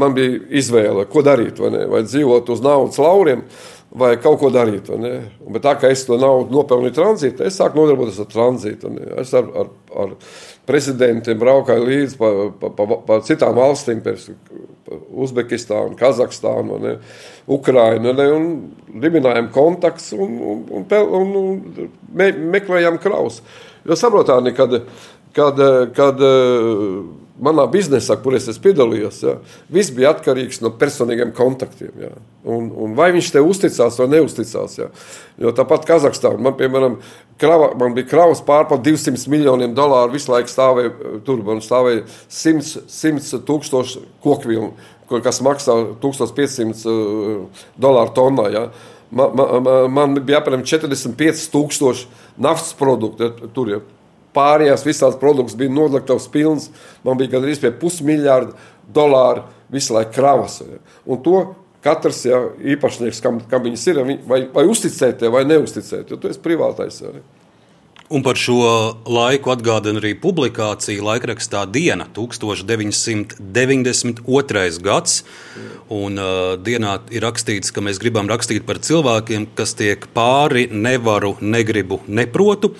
man 0.00 0.12
bija 0.16 0.36
izvēle, 0.60 1.06
ko 1.12 1.24
darīt. 1.24 1.60
Vai, 1.60 1.86
vai 1.92 2.02
dzīvot 2.04 2.52
uz 2.52 2.60
naudas 2.64 3.00
lauriem, 3.00 3.46
vai 3.96 4.12
kaut 4.20 4.38
ko 4.40 4.50
darīt. 4.52 4.90
Bet 5.52 5.64
tā 5.64 5.74
kā 5.80 5.90
es 5.92 6.04
to 6.06 6.18
naudu 6.20 6.54
nopelnīju 6.54 6.96
tranzītā, 6.96 7.46
es 7.48 7.58
sāku 7.60 7.80
nodarboties 7.80 8.20
ar 8.22 8.28
tranzītu. 8.32 8.92
Es 9.22 9.32
ar, 9.36 9.48
ar, 9.62 9.70
ar 10.04 10.14
prezidentiem 10.68 11.38
braukāju 11.40 11.86
līdzi 11.88 12.20
pa, 12.20 12.32
pa, 12.60 12.72
pa, 12.76 13.00
pa 13.08 13.20
citām 13.26 13.56
valstīm, 13.58 14.02
Uzbekistānu, 14.86 15.96
Kazahstānu. 15.98 16.76
Un 17.56 18.46
dibinājām 19.02 19.50
kontaktus 19.54 20.12
un, 20.14 20.36
un, 20.52 20.64
un, 20.78 20.86
un, 21.20 21.36
un 21.40 21.90
me, 22.14 22.30
meklējām 22.54 23.00
kraus. 23.02 23.40
Jo 23.86 23.98
saprotāni, 23.98 24.52
kad, 24.54 24.80
kad, 25.34 25.62
kad 25.96 26.22
manā 27.42 27.66
biznesā, 27.70 28.16
kur 28.22 28.36
es 28.38 28.48
piedalījos, 28.62 29.20
ja, 29.26 29.36
viss 29.72 29.92
bija 29.94 30.14
atkarīgs 30.14 30.62
no 30.64 30.72
personīgiem 30.80 31.34
kontaktiem. 31.36 31.92
Ja. 32.00 32.10
Un, 32.46 32.70
un 32.70 32.96
vai 32.98 33.10
viņš 33.16 33.30
te 33.34 33.42
uzticās 33.42 33.98
vai 34.00 34.08
neusticās. 34.14 34.78
Ja. 34.78 34.90
Jo 35.42 35.52
tāpat 35.56 35.86
Kazahstānā 35.88 36.40
man, 36.40 36.56
piemēram, 36.58 36.98
krava, 37.40 37.72
man 37.78 37.96
bija 37.96 38.08
kravas 38.10 38.42
pārpār 38.46 38.80
200 38.86 39.28
miljoniem 39.32 39.74
dolāru, 39.76 40.14
visu 40.16 40.32
laiku 40.32 40.52
stāvēja 40.52 40.92
tur, 41.26 41.42
man 41.46 41.62
stāvēja 41.64 42.06
100, 42.28 42.86
100 42.88 43.42
tūkstoši 43.48 44.04
kokvilnu 44.24 44.74
kas 45.06 45.40
maksā 45.44 45.74
1500 46.02 46.86
uh, 46.90 47.64
dolāru 47.78 48.14
tonnā. 48.16 48.46
Ja. 48.54 48.64
Man, 49.14 49.36
man, 49.38 49.68
man 49.92 50.18
bija 50.26 50.40
apmēram 50.40 50.64
45,000 50.66 52.06
naftas 52.42 52.74
produktu. 52.78 53.28
Ja, 53.28 53.50
tur, 53.54 53.70
ja. 53.70 53.82
Pārējās 54.36 54.86
visās 54.86 55.16
produkts 55.20 55.56
bija 55.58 55.72
nodlaktavs 55.72 56.28
pilns. 56.32 56.70
Man 57.04 57.18
bija 57.20 57.36
gandrīz 57.36 57.58
pie 57.62 57.72
pusmiljārda 57.80 58.52
dolāru 58.94 59.46
visu 59.72 59.96
laiku 59.96 60.12
kravas. 60.18 60.54
Un 61.06 61.16
to 61.24 61.38
katrs 61.86 62.24
ja, 62.26 62.38
īpašnieks, 62.74 63.22
kam, 63.22 63.34
kam 63.50 63.60
viņas 63.66 63.84
ir, 63.92 63.96
vai, 64.26 64.40
vai 64.52 64.64
uzticēt, 64.70 65.16
vai 65.32 65.42
neuzticēt, 65.48 66.04
jo 66.10 66.16
tu 66.20 66.24
esi 66.30 66.40
privātais. 66.42 66.94
Ja. 67.02 67.08
Un 68.06 68.22
par 68.22 68.38
šo 68.38 68.54
laiku 69.10 69.50
atgādina 69.50 69.98
arī 69.98 70.12
publikācija 70.22 71.02
laikrakstā 71.02 71.66
Diena 71.74 72.06
1992. 72.14 74.78
gads. 74.82 75.24
Un, 75.90 76.18
uh, 76.18 76.56
dienā 76.58 77.00
ir 77.14 77.22
rakstīts, 77.22 77.72
ka 77.74 77.80
mēs 77.82 77.98
gribam 78.02 78.28
rakstīt 78.30 78.62
par 78.66 78.78
cilvēkiem, 78.82 79.46
kas 79.58 79.74
tiek 79.78 80.06
pāri 80.14 80.68
nevaru, 80.70 81.36
negribu, 81.42 82.00
neprotu. 82.06 82.74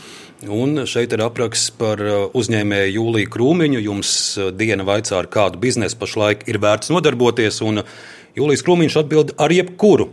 Un 0.45 0.83
šeit 0.85 1.15
ir 1.17 1.23
apraksts 1.25 1.71
par 1.79 2.01
uh, 2.05 2.27
uzņēmēju 2.37 2.93
Jūliju 2.99 3.33
Krūmiņu. 3.33 3.81
Jums 3.81 4.11
uh, 4.37 4.51
diena 4.53 4.85
vaicā, 4.85 5.17
ar 5.23 5.31
kādu 5.33 5.57
biznesu 5.63 5.97
pašlaik 5.97 6.45
ir 6.51 6.61
vērts 6.61 6.93
nodarboties. 6.93 7.63
Un 7.65 7.81
Jūlijas 8.37 8.65
Krūmiņš 8.67 8.99
atbild 9.01 9.33
ar 9.41 9.55
jebkuru. 9.55 10.11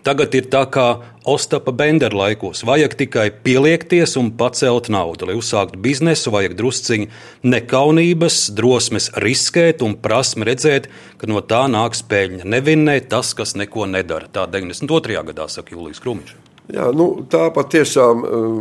Tagad 0.00 0.32
ir 0.32 0.46
tā 0.48 0.62
kā 0.72 0.86
Ostapa 1.28 1.74
Bendera 1.76 2.16
laikos. 2.16 2.62
Vajag 2.64 2.96
tikai 3.02 3.26
pieliekties 3.44 4.16
un 4.16 4.30
pacelt 4.40 4.88
naudu. 4.88 5.28
Lai 5.28 5.36
uzsāktu 5.36 5.76
biznesu, 5.84 6.32
vajag 6.32 6.56
drusciņu 6.56 7.10
nekaunības, 7.44 8.46
drosmes 8.56 9.10
riskēt 9.20 9.84
un 9.84 9.98
prasmi 10.00 10.48
redzēt, 10.48 10.88
ka 11.20 11.28
no 11.28 11.44
tā 11.44 11.66
nāks 11.68 12.00
peļņa. 12.08 12.48
Nevinnē 12.48 12.96
tas, 13.12 13.36
kas 13.36 13.52
neko 13.60 13.84
nedara. 13.92 14.32
Tā 14.32 14.48
92. 14.48 15.20
gadā 15.34 15.52
saka 15.52 15.76
Jūlijas 15.76 16.00
Krūmiņš. 16.00 16.49
Jā, 16.70 16.90
nu, 16.94 17.12
tā 17.30 17.48
patiešām 17.54 18.24
uh, 18.24 18.58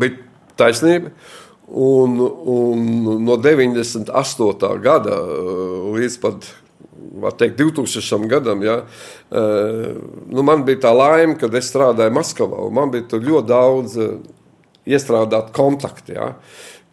bija 0.00 0.20
taisnība. 0.60 1.14
Un, 1.64 2.18
un 2.20 2.84
no 3.24 3.38
98. 3.40 4.68
gada 4.84 5.16
uh, 5.16 5.88
līdz 5.96 6.20
pat 6.22 6.50
teikt, 7.38 7.58
2000 7.60 8.28
gadam. 8.28 8.62
Ja, 8.64 8.82
nu, 9.30 10.42
man 10.46 10.64
bija 10.66 10.84
tā 10.86 10.92
laime, 10.94 11.36
kad 11.38 11.54
es 11.56 11.70
strādāju 11.70 12.12
Maskavā. 12.14 12.64
Man 12.74 12.92
bija 12.92 13.20
ļoti 13.20 13.48
daudz 13.48 13.96
iestrādāt 14.84 15.52
kontakti. 15.56 16.16
Ja, 16.18 16.34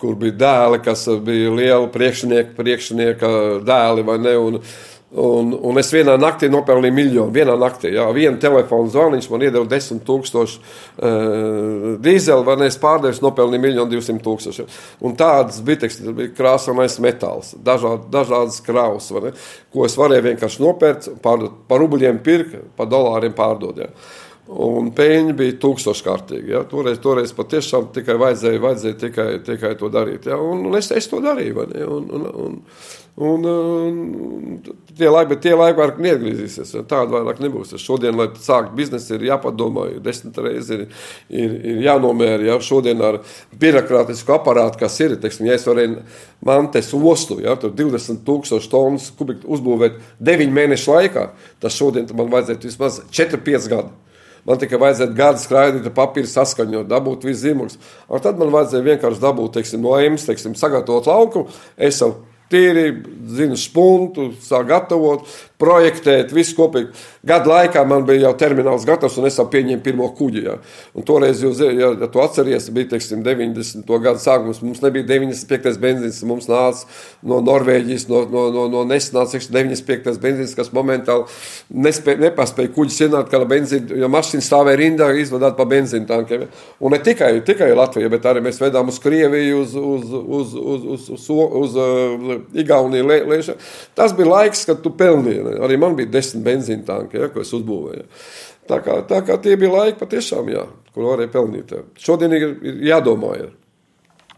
kur 0.02 0.16
bija 0.20 0.38
dēli, 0.41 0.82
kas 0.86 1.06
bija 1.26 1.52
lieli 1.54 1.91
priekšnieki, 1.93 2.56
priekšnieka 2.58 3.32
dēli 3.68 4.06
vai 4.08 4.18
ne. 4.22 4.38
Un, 4.41 4.60
Un, 5.12 5.49
un 5.51 5.76
es 5.76 5.89
vienā 5.91 6.14
naktī 6.16 6.47
nopelnīju 6.47 6.95
miljonu. 6.95 7.34
Vienā 7.36 7.57
naktī, 7.59 7.89
jā, 7.97 8.05
viena 8.16 8.39
telefona 8.39 8.88
zvaniņš 8.93 9.28
man 9.34 9.43
iedeva 9.43 9.68
10,000 9.68 10.38
uh, 10.39 11.97
dīzeļu, 11.99 12.45
vai 12.47 12.55
ne? 12.62 12.70
Es 12.72 12.80
pārdevu, 12.80 13.20
nopelnīju 13.26 13.66
miljonu 13.66 13.91
200 13.91 14.24
tūkstoši. 14.24 14.68
Un 15.03 15.18
tādas 15.20 15.59
bija, 15.68 15.82
teiksim, 15.84 16.14
bija 16.16 16.32
krāsainais 16.38 16.95
metāls, 17.03 17.51
dažād, 17.59 18.07
dažādas 18.14 18.64
kraus, 18.64 19.12
ko 19.76 19.84
es 19.89 19.99
varēju 19.99 20.30
vienkārši 20.30 20.64
nopērkt, 20.64 21.12
par, 21.26 21.43
par 21.68 21.84
rubļiem 21.84 22.24
pirkt, 22.24 22.55
par 22.80 22.88
dolāriem 22.91 23.36
pārdot. 23.36 23.84
Jā. 23.84 23.91
Un 24.51 24.89
peļņa 24.95 25.36
bija 25.38 25.59
tūkstoškārtīga. 25.64 26.49
Ja? 26.49 26.64
Toreiz, 26.68 26.97
toreiz 27.03 27.32
patiešām 27.36 27.91
tikai 27.95 28.18
vajadzēja, 28.20 28.59
vajadzēja 28.64 28.97
tikai, 28.99 29.28
tikai 29.47 29.76
to 29.80 29.91
darīt. 29.93 30.28
Ja? 30.28 30.39
Un, 30.39 30.66
un 30.68 30.76
es, 30.80 30.89
es 30.95 31.07
to 31.07 31.22
darīju. 31.24 31.68
Un, 31.86 32.09
un, 32.18 32.26
un, 32.45 32.57
un, 33.16 33.45
un 33.45 34.59
tie 34.97 35.09
laiki, 35.12 35.38
tie 35.43 35.53
laiki 35.57 35.78
vairs 35.80 35.99
neatgriezīsies. 36.01 36.74
Tāda 36.89 37.09
vairāk 37.12 37.41
nebūs. 37.43 37.74
Šodien, 37.82 38.16
lai 38.18 38.30
sāktu 38.39 38.76
biznesu, 38.78 39.16
ir 39.18 39.28
jāpadomā, 39.30 39.88
ir 39.95 40.03
desmit 40.03 40.38
reizes 40.41 40.72
ir, 40.76 40.84
ir, 41.30 41.55
ir 41.74 41.82
jānomēra. 41.88 42.47
Ja? 42.47 42.59
Šodien 42.64 43.01
ar 43.05 43.22
birokrātisku 43.62 44.36
aparātu, 44.36 44.80
kas 44.82 44.99
ir, 45.03 45.18
teiksim, 45.22 45.49
ja 45.49 45.57
es 45.59 45.68
varēju 45.68 46.01
mantes 46.47 46.93
ostu, 46.97 47.41
ja? 47.43 47.57
tur 47.59 47.76
20 47.78 48.24
tūkstoši 48.28 48.72
tonnas 48.72 49.09
kubiku 49.18 49.49
uzbūvēt 49.57 49.99
9 50.24 50.55
mēnešu 50.55 50.95
laikā, 50.95 51.28
tas 51.62 51.78
šodien 51.78 52.09
man 52.18 52.32
vajadzētu 52.32 52.72
vismaz 52.72 53.03
4-5 53.12 53.70
gadu. 53.72 53.93
Man 54.47 54.57
tikai 54.57 54.80
vajadzēja 54.82 55.14
gada 55.14 55.38
skraidīt, 55.38 55.91
papīru 55.93 56.26
saskaņot, 56.26 56.88
dabūt 56.89 57.28
visu 57.28 57.43
zīmogus. 57.43 57.78
Tad 58.24 58.39
man 58.41 58.49
vajadzēja 58.49 58.88
vienkārši 58.88 59.22
dabūt 59.22 59.59
teiksim, 59.59 59.86
no 59.86 59.99
teiksim, 60.26 60.55
sagatavot 60.57 61.05
lauku. 61.05 61.43
Es 61.78 62.01
jau 62.01 62.16
tīri, 62.52 62.86
zinu, 63.32 63.58
spuntu, 63.60 64.32
sāk 64.43 64.68
gatavot, 64.72 65.26
projektēt, 65.62 66.34
visu 66.36 66.55
kopīgi. 66.57 66.89
Gadu 67.28 67.51
laikā 67.51 67.84
man 67.86 68.05
bija 68.07 68.26
jau 68.26 68.34
termināls 68.41 68.86
gatavs, 68.88 69.18
un 69.22 69.28
es 69.30 69.38
jau 69.38 69.45
pieņēmu 69.51 69.84
pirmo 69.86 70.07
kuģi. 70.18 70.41
Ja. 70.47 70.57
Un 70.97 71.05
toreiz, 71.05 71.43
jūs, 71.45 71.62
ja, 71.62 71.91
ja 72.01 72.09
tu 72.12 72.22
atceries, 72.24 72.70
bija 72.74 72.95
teiksim, 72.95 73.22
90. 73.26 73.86
gada 74.01 74.22
sākums. 74.22 74.64
Mums 74.66 74.82
nebija 74.82 75.05
95. 75.12 75.78
benzīns, 75.82 76.22
mums 76.28 76.49
nāca 76.49 76.88
no 77.28 77.41
Norvēģijas, 77.45 78.07
no, 78.09 78.24
no, 78.32 78.47
no, 78.55 78.66
no 78.74 78.84
nesnāca 78.89 79.41
95. 79.41 80.18
benzīns, 80.24 80.55
kas 80.57 80.74
momentāli 80.76 81.28
nespēja, 81.70 82.24
nepaspēja 82.26 82.74
kuģis 82.76 83.01
ienākt, 83.07 83.30
kā 83.34 83.43
benzīna, 83.45 83.99
jo 84.01 84.09
mašīna 84.12 84.45
stāvēja 84.45 84.82
rindā, 84.82 85.12
izvadāt 85.22 85.57
pa 85.59 85.68
benzīna 85.70 86.09
tankiem. 86.09 86.47
Un 86.82 86.95
ne 86.95 87.01
tikai, 87.03 87.36
tikai 87.45 87.70
Latvija, 87.78 88.09
bet 88.12 88.26
arī 88.30 88.41
mēs 88.45 88.62
vedām 88.62 88.89
uz 88.89 88.97
Krieviju, 89.03 89.62
uz, 89.62 89.78
uz, 89.78 90.09
uz, 90.09 90.57
uz, 90.57 90.89
uz, 90.97 91.07
uz, 91.14 91.30
uz, 91.30 91.30
uz 91.62 91.80
uh, 91.80 92.36
Igauniju. 92.57 93.07
Lē, 93.12 93.41
Tas 93.95 94.16
bija 94.18 94.30
laiks, 94.30 94.66
kad 94.66 94.82
tu 94.82 94.91
pelnīji. 94.97 95.51
Arī 95.60 95.78
man 95.82 95.97
bija 95.97 96.12
desmit 96.14 96.45
benzīna 96.45 96.86
tanki, 96.88 97.20
ja, 97.22 97.32
ko 97.34 97.43
es 97.43 97.54
uzbūvēju. 97.58 98.06
Tā 98.70 98.78
kā, 98.86 98.99
tā 99.10 99.20
kā 99.26 99.38
tie 99.41 99.58
bija 99.60 99.74
laiki, 99.74 99.99
patiešām, 99.99 100.52
jā, 100.54 100.68
kur 100.95 101.10
varēja 101.10 101.34
pelnīt. 101.34 101.74
Šodien 101.99 102.34
ir, 102.38 102.47
ir 102.62 102.80
jādomā. 102.91 103.34
Jā. 103.39 103.49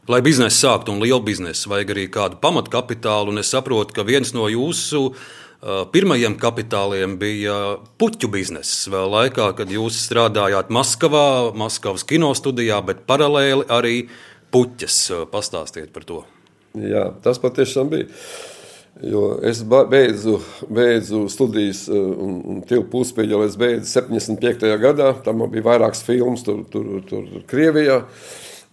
Lai 0.09 0.19
biznesu 0.23 0.65
sāktu 0.65 0.91
un 0.91 0.99
lielu 0.99 1.21
biznesu, 1.23 1.69
vajag 1.71 1.93
arī 1.93 2.09
kādu 2.11 2.39
pamatkapitālu. 2.43 3.35
Es 3.39 3.53
saprotu, 3.53 3.95
ka 3.95 4.03
viens 4.07 4.33
no 4.35 4.49
jūsu 4.51 5.03
uh, 5.11 5.83
pirmajiem 5.93 6.35
kapitāliem 6.41 7.15
bija 7.21 7.55
puķu 8.01 8.27
bizness. 8.33 8.89
Vēl 8.91 9.07
laikā, 9.13 9.53
kad 9.59 9.71
jūs 9.71 10.01
strādājāt 10.07 10.73
Maskavā, 10.75 11.53
Maskavas 11.55 12.03
kinostudijā, 12.09 12.81
bet 12.83 13.05
paralēli 13.07 13.69
arī 13.71 13.95
puķes. 14.51 14.99
Pastāstiet 15.31 15.93
par 15.95 16.07
to. 16.09 16.23
Jā, 16.73 17.11
tas 17.23 17.39
patiešām 17.39 17.93
bija. 17.93 18.09
Jo 19.01 19.39
es 19.41 19.63
beidzu, 19.65 20.37
beidzu 20.69 21.25
studijas 21.29 21.87
eh, 21.89 21.97
un, 21.97 22.37
un 22.45 22.61
tilpu 22.67 22.91
puspēļu, 22.91 23.33
jau 23.33 23.41
es 23.47 23.57
beidzu 23.57 23.89
75. 23.89 24.69
gadā. 24.81 25.09
Tam 25.25 25.41
bija 25.49 25.65
vairākas 25.65 26.03
filmas 26.05 26.45
tur, 26.45 26.61
tur, 26.69 26.99
tur 27.09 27.25
Krievijā. 27.49 28.03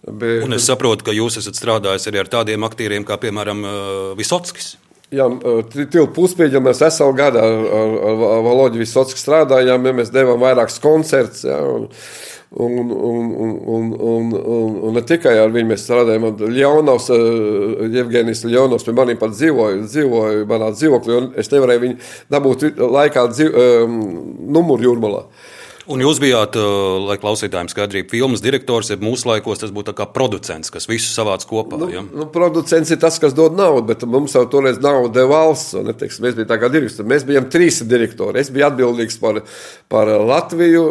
Bet, 0.01 0.43
un 0.45 0.53
es 0.57 0.65
saprotu, 0.65 1.05
ka 1.05 1.13
jūs 1.13 1.37
esat 1.41 1.57
strādājis 1.57 2.07
arī 2.09 2.21
ar 2.21 2.29
tādiem 2.29 2.63
aktieriem 2.65 3.05
kā, 3.05 3.17
piemēram, 3.21 3.65
eh, 3.65 4.05
Visotskis. 4.21 4.75
Jā, 5.11 5.25
eh, 5.27 5.63
tilpu 5.81 6.13
puspēļu 6.21 6.61
mēs 6.63 6.85
esam 6.85 7.17
gadā 7.17 7.41
ar, 7.41 7.65
ar, 7.81 8.25
ar 8.29 8.45
Valoģiju 8.45 8.85
Visotski 8.85 9.19
strādājām, 9.19 9.89
ja 9.89 9.97
mēs 9.97 10.13
devām 10.13 10.39
vairākus 10.39 10.77
koncertus. 10.83 11.43
Ja, 11.49 11.57
un, 11.65 11.89
Un, 12.51 12.73
un, 12.91 12.91
un, 12.91 13.51
un, 13.63 13.93
un, 13.95 14.33
un, 14.83 14.89
ne 14.91 15.01
tikai 15.07 15.37
ar 15.39 15.53
viņu 15.53 15.69
mēs 15.69 15.85
strādājām. 15.85 16.25
Ļaunovs, 16.51 17.07
Jevgenijs 17.93 18.43
Ļaunovs 18.43 18.83
pie 18.83 18.95
maniem 18.97 19.21
pat 19.21 19.31
dzīvoja, 19.37 19.85
dzīvoja 19.85 20.43
manā 20.49 20.73
dzīvoklī, 20.75 21.15
un 21.15 21.29
es 21.39 21.47
nevarēju 21.53 21.83
viņu 21.85 22.11
dabūt 22.35 22.67
laikā 22.81 23.23
dzīv, 23.31 23.55
um, 23.55 23.97
numuru 24.51 24.89
jūrmalā. 24.89 25.23
Uh, 25.23 25.60
Un 25.91 25.99
jūs 25.99 26.21
bijāt, 26.23 26.55
uh, 26.55 27.01
lai 27.03 27.17
klausītājiem 27.19 27.67
skaidrību, 27.71 28.07
filmas 28.13 28.43
direktors, 28.43 28.91
ja 28.93 28.97
mūsu 29.01 29.27
laikos 29.27 29.59
tas 29.59 29.73
būtu 29.75 29.91
kā 29.97 30.05
producents, 30.13 30.71
kas 30.71 30.87
visu 30.87 31.09
savāc 31.11 31.43
kopā. 31.49 31.79
Nu, 31.81 31.89
ja? 31.91 32.03
nu, 32.05 32.27
producents 32.31 32.93
ir 32.93 32.99
tas, 33.01 33.17
kas 33.19 33.35
dod 33.35 33.57
naudu, 33.57 33.83
bet 33.89 34.05
mums 34.07 34.35
jau 34.37 34.45
toreiz 34.51 34.79
naudu 34.83 35.11
deva 35.17 35.41
valsts. 35.41 35.75
Neteiks, 35.83 36.21
mēs 36.23 36.37
bijām 36.37 36.47
tā 36.47 36.59
kā 36.61 36.71
direktori. 36.71 37.09
Mēs 37.11 37.27
bijām 37.27 37.49
trīs 37.51 37.81
direktori. 37.87 38.39
Es 38.39 38.53
biju 38.53 38.69
atbildīgs 38.69 39.19
par, 39.19 39.41
par 39.91 40.13
Latviju, 40.31 40.85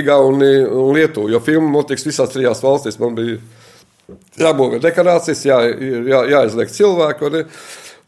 Igauniju 0.00 0.72
un 0.86 0.90
Lietuvu, 0.96 1.34
jo 1.34 1.42
filma 1.44 1.70
notiks 1.76 2.08
visās 2.08 2.32
trijās 2.32 2.64
valstīs. 2.64 3.00
Man 3.02 3.18
bija 3.18 3.38
jābūvē 4.40 4.80
dekorācijas, 4.84 5.44
jā, 5.48 5.60
jā, 6.08 6.22
jāizliek 6.32 6.72
cilvēku. 6.72 7.32
Ne? 7.34 7.46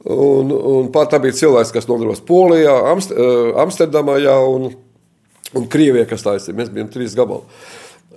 Un, 0.09 0.53
un 0.55 0.93
pat 0.95 1.13
tā 1.13 1.21
bija 1.21 1.37
cilvēks, 1.37 1.75
kas 1.75 1.89
nodarbojas 1.91 2.25
Polijā, 2.25 2.77
Amst 2.93 3.13
Amsterdamā. 3.67 4.21
Jā, 4.23 4.37
un, 4.47 4.71
un 5.57 5.69
Krievija, 5.71 6.09
kas 6.09 6.27
taisīja. 6.27 6.57
Mēs 6.59 6.73
bijām 6.75 6.91
trīs 6.93 7.17
gabali. 7.19 7.47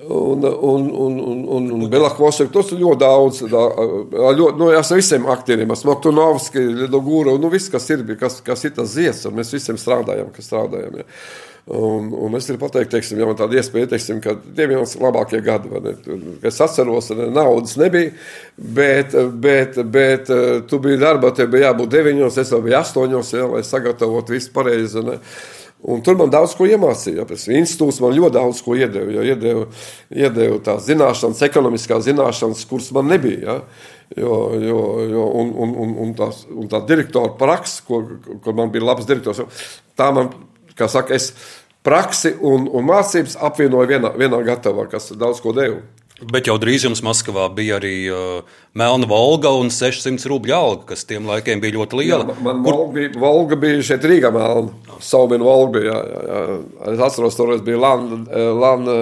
Un, 0.01 0.41
un, 0.41 0.88
un, 0.89 1.19
un, 1.19 1.43
un, 1.55 1.67
un 1.75 1.89
Belakvosek, 1.91 2.49
tas 2.53 2.71
ir 2.73 2.82
ļoti 2.82 3.01
daudz. 3.03 3.43
Ļoti, 3.51 4.55
nu, 4.57 4.71
es 4.73 4.89
visiem 4.95 5.27
aktieriem, 5.29 5.75
Smoktunovski, 5.77 6.63
Lidogūra, 6.79 7.36
nu 7.38 7.51
viss, 7.53 7.69
kas 7.69 7.86
ir, 7.93 8.01
kas, 8.17 8.39
kas 8.45 8.65
ir 8.65 8.73
tas 8.79 8.95
zies, 8.95 9.21
un 9.29 9.38
mēs 9.38 9.53
visiem 9.53 9.77
strādājam, 9.77 10.34
kas 10.34 10.49
strādājam. 10.49 11.03
Ja. 11.03 11.07
Un, 11.69 12.09
un 12.17 12.34
es 12.36 12.47
gribu 12.49 12.65
pateikt, 12.65 12.89
teiksim, 12.95 13.19
ja 13.21 13.27
man 13.29 13.38
tāda 13.38 13.59
iespēja, 13.59 13.91
teiksim, 13.91 14.17
ka 14.23 14.34
tie 14.41 14.65
bija 14.65 14.79
mans 14.79 14.95
labākie 14.97 15.43
gadi. 15.45 15.69
Es 16.49 16.57
atceros, 16.65 17.11
ka 17.13 17.29
naudas 17.29 17.77
nebija, 17.77 18.15
bet, 18.57 19.13
bet, 19.43 19.77
bet 19.93 20.32
tu 20.67 20.82
biji 20.82 20.97
darbā, 21.03 21.29
tev 21.38 21.51
bija 21.53 21.69
jābūt 21.69 21.93
deviņos, 21.93 22.39
es 22.41 22.51
jau 22.55 22.63
biju 22.65 22.79
astoņos, 22.82 23.34
ja, 23.38 23.45
lai 23.53 23.61
sagatavotu 23.67 24.34
visu 24.34 24.49
pareizi. 24.55 25.05
Ne. 25.05 25.19
Un 25.82 26.01
tur 26.05 26.17
man 26.19 26.29
daudz 26.29 26.53
ko 26.53 26.67
iemācīja. 26.69 27.25
Institūts 27.57 28.01
man 28.03 28.13
ļoti 28.13 28.36
daudz 28.36 28.59
ko 28.61 28.75
iedeva. 28.77 29.09
Jo 29.15 29.23
iedeva, 29.25 29.63
iedeva 30.13 30.59
tās 30.61 30.86
zināšanas, 30.86 31.41
ekonomiskās 31.47 32.05
zināšanas, 32.05 32.61
kuras 32.69 32.91
man 32.93 33.09
nebija. 33.09 33.39
Ja? 33.41 33.55
Jo, 34.21 34.36
jo, 34.61 34.84
jo, 35.09 35.25
un, 35.41 35.49
un, 35.63 35.73
un, 35.82 35.95
un, 36.05 36.13
tās, 36.17 36.43
un 36.51 36.69
tā 36.69 36.84
direktora 36.86 37.32
praksa, 37.39 37.82
kur, 37.88 38.17
kur 38.43 38.57
man 38.57 38.69
bija 38.73 38.84
labs 38.89 39.07
direktors, 39.09 39.39
tā 39.97 40.09
man, 40.13 40.34
kā 40.75 40.89
saka, 40.91 41.15
es 41.15 41.32
praksi 41.86 42.36
un, 42.36 42.67
un 42.67 42.86
mācības 42.86 43.38
apvienoju 43.47 43.89
vienā, 43.93 44.11
vienā 44.19 44.41
gatavā, 44.51 44.86
kas 44.91 45.13
daudz 45.15 45.39
ko 45.41 45.55
deva. 45.55 45.79
Bet 46.30 46.45
jau 46.45 46.53
drīz 46.61 46.84
jums 46.86 47.01
Maskavā 47.01 47.47
bija 47.55 47.80
arī 47.80 47.95
uh, 48.13 48.59
melna 48.78 49.07
Volga 49.09 49.49
un 49.57 49.72
600 49.74 50.30
rubļu 50.30 50.53
alga, 50.53 50.84
kas 50.91 51.07
tiem 51.09 51.26
laikiem 51.26 51.63
bija 51.63 51.76
ļoti 51.80 51.97
liela. 51.97 52.28
Jā, 52.30 52.36
man 52.45 52.61
Kur... 52.61 52.78
Volga, 52.78 52.93
bija, 52.99 53.13
Volga 53.24 53.57
bija 53.63 53.88
šeit 53.88 54.05
Rīgā 54.05 54.30
melna. 54.36 54.97
Saubina 55.01 55.47
Volga 55.47 55.80
bija. 55.80 55.95
Jā, 55.95 56.03
jā, 56.11 56.43
jā. 56.51 56.93
Es 56.93 57.03
atceros, 57.07 57.39
toreiz 57.39 57.65
bija 57.65 57.82
Lana, 57.82 58.22
Lana 58.53 58.99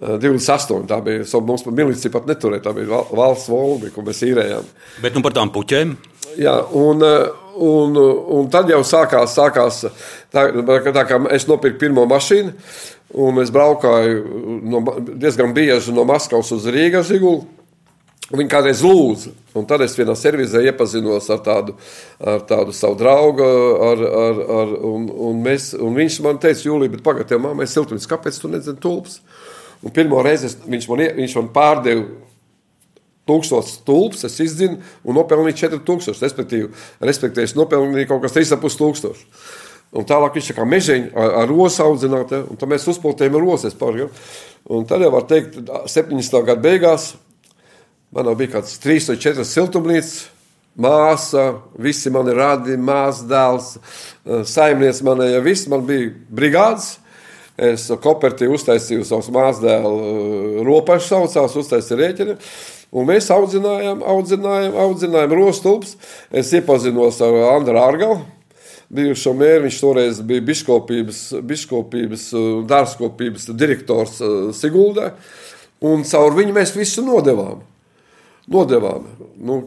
28. 0.00 0.88
Tā 0.88 1.00
bija, 1.04 1.28
mums 1.44 1.66
pat 1.66 1.76
milicija 1.76 2.14
pat 2.14 2.32
neturēja, 2.32 2.64
tā 2.64 2.74
bija 2.76 3.04
valsts 3.12 3.52
Volga, 3.52 3.92
ko 3.92 4.06
mēs 4.08 4.24
īrējām. 4.24 4.74
Bet 5.04 5.16
nu 5.16 5.24
par 5.24 5.36
tām 5.36 5.52
puķēm? 5.52 5.96
Jā, 6.40 6.56
un, 6.74 7.04
un, 7.62 7.98
un 8.38 8.48
tad 8.50 8.72
jau 8.72 8.80
sākās, 8.86 9.36
sākās 9.36 9.84
tā, 10.34 10.48
tā 10.96 11.04
kā 11.06 11.20
es 11.36 11.46
nopirku 11.50 11.84
pirmo 11.84 12.08
mašīnu, 12.10 12.54
Un 13.14 13.38
es 13.42 13.52
braukāju 13.54 14.22
no, 14.64 14.80
diezgan 15.20 15.52
bieži 15.54 15.92
no 15.94 16.06
Maskavas 16.08 16.50
uz 16.54 16.64
Rīgas 16.70 17.10
Zigulu. 17.12 17.44
Viņa 18.32 18.48
kādreiz 18.48 18.80
lūdza, 18.80 19.34
un 19.52 19.66
tad 19.68 19.82
es 19.84 19.92
vienā 19.98 20.14
servisē 20.16 20.62
iepazinos 20.64 21.26
ar 21.30 21.42
tādu, 21.44 21.74
ar 22.24 22.40
tādu 22.48 22.72
savu 22.72 22.96
draugu. 22.96 23.44
Ar, 23.84 24.04
ar, 24.08 24.40
ar, 24.58 24.72
un, 24.88 25.04
un, 25.12 25.42
mēs, 25.44 25.74
un 25.76 25.92
viņš 25.98 26.16
man 26.24 26.40
teica, 26.40 26.64
Jūlija, 26.64 26.94
bet 26.94 27.04
pagaidi, 27.04 27.34
tev 27.34 27.42
māmai 27.44 27.68
siltums, 27.68 28.08
kāpēc 28.08 28.40
tu 28.40 28.48
nedzini 28.48 28.80
tulpes? 28.80 29.20
Un 29.84 29.92
pirmo 29.92 30.22
reizi 30.24 30.48
es, 30.48 30.56
viņš, 30.64 30.88
man, 30.88 31.04
viņš 31.20 31.36
man 31.36 31.50
pārdeva 31.52 32.06
tūkstotis 33.28 33.76
tulpes, 33.84 34.24
es 34.24 34.40
izdzinu 34.40 34.80
un 35.04 35.18
nopelnīju 35.20 35.60
4000. 35.66 36.24
Respektīvi, 36.24 36.72
respektīvi 37.04 37.48
es 37.50 37.56
nopelnīju 37.58 38.08
kaut 38.08 38.24
kas 38.24 38.36
3,5 38.36 38.80
tūkstoši. 38.80 39.28
Un 39.94 40.06
tālāk 40.08 40.38
viņš 40.38 40.54
kā 40.56 40.64
mežiņš 40.66 41.12
ar, 41.14 41.34
ar 41.42 41.50
rosu 41.50 41.84
audzināt, 41.84 42.32
ja? 42.34 42.42
un 42.50 42.58
tad 42.58 42.70
mēs 42.70 42.86
uzpūtējam 42.90 43.38
roses 43.38 43.76
par. 43.78 43.94
Ja? 43.98 44.08
Un 44.74 44.86
tad 44.90 45.04
jau 45.04 45.12
var 45.14 45.28
teikt, 45.30 45.60
70. 45.90 46.40
gada 46.46 46.60
beigās 46.64 47.12
man 48.14 48.30
bija 48.38 48.56
kāds 48.58 48.78
3 48.82 49.10
vai 49.10 49.16
4 49.22 49.46
siltumnīcas, 49.48 50.12
māsa, 50.74 51.46
visi 51.78 52.10
mani 52.14 52.34
radi, 52.34 52.76
māsas 52.78 53.24
dēls, 53.30 53.70
saimnieks 54.50 55.02
manai, 55.06 55.32
ja 55.34 55.42
viss 55.42 55.68
man 55.70 55.86
bija 55.86 56.12
brigādes. 56.30 56.96
Es 57.54 57.86
kopertī 58.02 58.48
uztaisīju 58.50 59.04
savus 59.06 59.28
māsdēlu 59.30 60.64
ropašu 60.66 61.12
saucās, 61.12 61.54
uztaisīju 61.60 61.98
rēķinu. 62.00 62.34
Un 62.94 63.06
mēs 63.06 63.28
audzinājām, 63.30 64.02
audzinājām, 64.10 64.74
audzinājām 64.82 65.34
rostulps. 65.38 65.94
Es 66.34 66.50
iepazinos 66.54 67.20
ar 67.22 67.38
Andru 67.52 67.78
Ārgalu, 67.78 68.18
bijušo 68.92 69.34
mēru. 69.36 69.66
Viņš 69.66 69.78
toreiz 69.80 70.20
bija 70.26 70.44
biškopības, 70.50 71.20
biškopības 71.42 72.26
dārzkopības 72.70 73.48
direktors 73.54 74.18
Siguldē. 74.58 75.12
Un 75.84 76.04
caur 76.08 76.36
viņu 76.36 76.56
mēs 76.56 76.74
visu 76.76 77.04
nodevām. 77.04 77.62
nodevām. 78.48 79.06
Nu, 79.36 79.62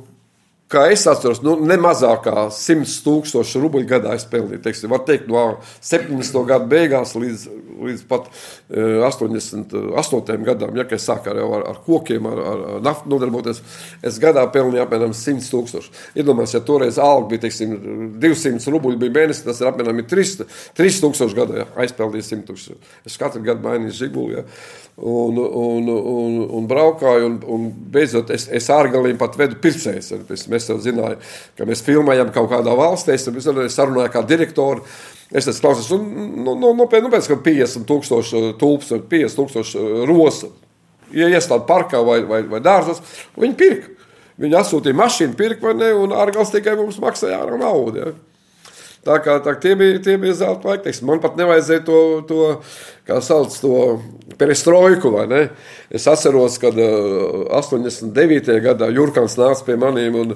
Kā 0.68 0.82
es 0.91 1.05
atceros, 1.07 1.39
nu, 1.45 1.53
ne 1.63 1.78
mazākā 1.80 2.49
100 2.51 2.97
tūkstoši 3.05 3.59
rubļu 3.63 3.86
gadā 3.88 4.11
es 4.18 4.26
pelnīju. 4.28 4.59
Teiksim, 4.65 4.91
var 4.91 5.05
teikt, 5.07 5.30
no 5.32 5.43
70. 5.80 6.41
gada 6.49 6.68
beigās 6.68 7.13
līdz, 7.15 7.45
līdz 7.88 8.01
pat 8.09 8.26
88. 8.68 10.34
E, 10.34 10.38
gadam, 10.43 10.76
ja 10.76 10.84
es 10.91 11.05
sāku 11.07 11.32
ar, 11.32 11.39
ar, 11.39 11.63
ar 11.72 11.80
kokiem, 11.86 12.28
ar, 12.28 12.41
ar, 12.51 12.63
naftu 12.84 13.13
nodarboties, 13.13 13.61
es 14.03 14.20
gadā 14.20 14.43
pelnīju 14.51 14.84
apmēram 14.84 15.15
100 15.15 15.47
tūkstoši. 15.53 15.93
Iedomājieties, 16.20 16.57
ja 16.57 16.63
toreiz 16.68 16.99
alga 16.99 17.32
bija 17.32 17.45
teiksim, 17.45 17.78
200 18.20 18.76
rubļu 18.76 18.99
bija 19.05 19.15
mēnesis, 19.22 19.45
tas 19.47 19.63
ir 19.63 19.72
apmēram 19.72 20.03
3000 20.03 21.38
gadā, 21.38 21.63
ja 21.63 21.70
aizpelnīju 21.86 22.28
100 22.34 22.49
tūkstoši. 22.51 22.91
Es 23.07 23.15
katru 23.22 23.45
gadu 23.47 23.63
mainīju 23.70 23.95
žiguli. 24.01 24.41
Ja 24.41 24.45
un, 24.97 25.38
un, 25.38 25.88
un, 25.88 26.38
un 26.49 26.68
braukāju. 26.68 27.26
Un, 27.26 27.38
un 27.45 27.68
beidzot, 27.93 28.32
es, 28.34 28.47
es 28.49 28.70
ārgalīgi 28.74 29.20
pat 29.22 29.38
vedu 29.38 29.59
pircējus. 29.61 30.11
Mēs 30.58 30.70
jau 30.72 30.78
zinājām, 30.82 31.22
ka 31.58 31.68
mēs 31.70 31.84
filmējam 31.86 32.34
kaut 32.36 32.49
kādā 32.51 32.74
valstī. 32.78 33.16
Es, 33.16 33.28
es 33.30 33.78
sarunāju 33.78 34.14
kā 34.14 34.26
direktoru. 34.28 34.86
Es 35.28 35.47
teicu, 35.47 35.60
klausies, 35.66 35.89
nu, 35.91 36.24
nu, 36.43 36.55
nu, 36.55 36.72
nu, 36.76 36.88
pēc, 36.89 37.03
nu, 37.03 37.12
pēc 37.12 37.28
50 37.30 37.88
tūkstoši 37.88 38.43
tulpes 38.62 38.93
vai 38.95 39.01
50 39.12 39.39
tūkstoši 39.41 39.86
rosa. 40.08 40.49
Ja 41.16 41.28
iestāda 41.32 41.68
parkā 41.68 41.99
vai, 42.03 42.22
vai, 42.28 42.41
vai 42.47 42.62
dārzos, 42.64 43.03
viņi 43.39 43.58
pirka. 43.60 43.93
Viņi 44.38 44.58
atsūtīja 44.60 44.97
mašīnu, 44.97 45.36
pirka 45.38 45.66
vai 45.66 45.76
ne, 45.80 45.91
un 45.97 46.14
ārgals 46.14 46.51
tikai 46.53 46.76
mums 46.78 46.99
maksāja 47.01 47.39
ārā 47.41 47.58
naudu. 47.60 48.03
Ja. 48.03 48.12
Tā 49.08 49.18
kā 49.24 49.38
tā, 49.43 49.53
tie 49.64 49.72
bija, 49.80 50.01
tie 50.03 50.18
bija 50.20 50.36
zelta 50.36 50.74
laiki. 50.74 50.91
Man 51.08 51.22
pat 51.24 51.38
nevajadzēja 51.39 51.84
to, 51.88 51.99
to 52.28 52.47
kā 53.08 53.20
sauc 53.24 53.53
to 53.62 53.74
perestroiku? 54.39 55.14
Es 55.93 56.08
atceros, 56.12 56.58
kad 56.60 56.76
uh, 56.76 57.45
89. 57.55 58.49
gadā 58.64 58.89
Jurkans 58.91 59.38
nāca 59.39 59.64
pie 59.68 59.78
maniem 59.80 60.18
un, 60.20 60.34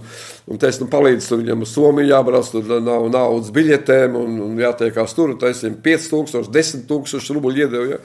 un 0.48 0.62
teica, 0.62 0.86
nu 0.86 0.88
palīdz 0.92 1.28
tur 1.28 1.42
viņam 1.42 1.66
uz 1.66 1.74
Somiju 1.76 2.14
jābrauc, 2.14 2.52
tur 2.54 2.70
nav 2.86 3.10
naudas 3.12 3.52
biļetēm 3.56 4.16
un, 4.20 4.38
un 4.46 4.62
jātiekās 4.62 5.16
tur, 5.18 5.34
taisiem 5.42 5.76
5000, 5.84 6.48
10 6.56 6.86
tūkstoši 6.92 7.36
rubļu 7.36 7.66
iedevu, 7.66 7.90
ja? 7.96 8.00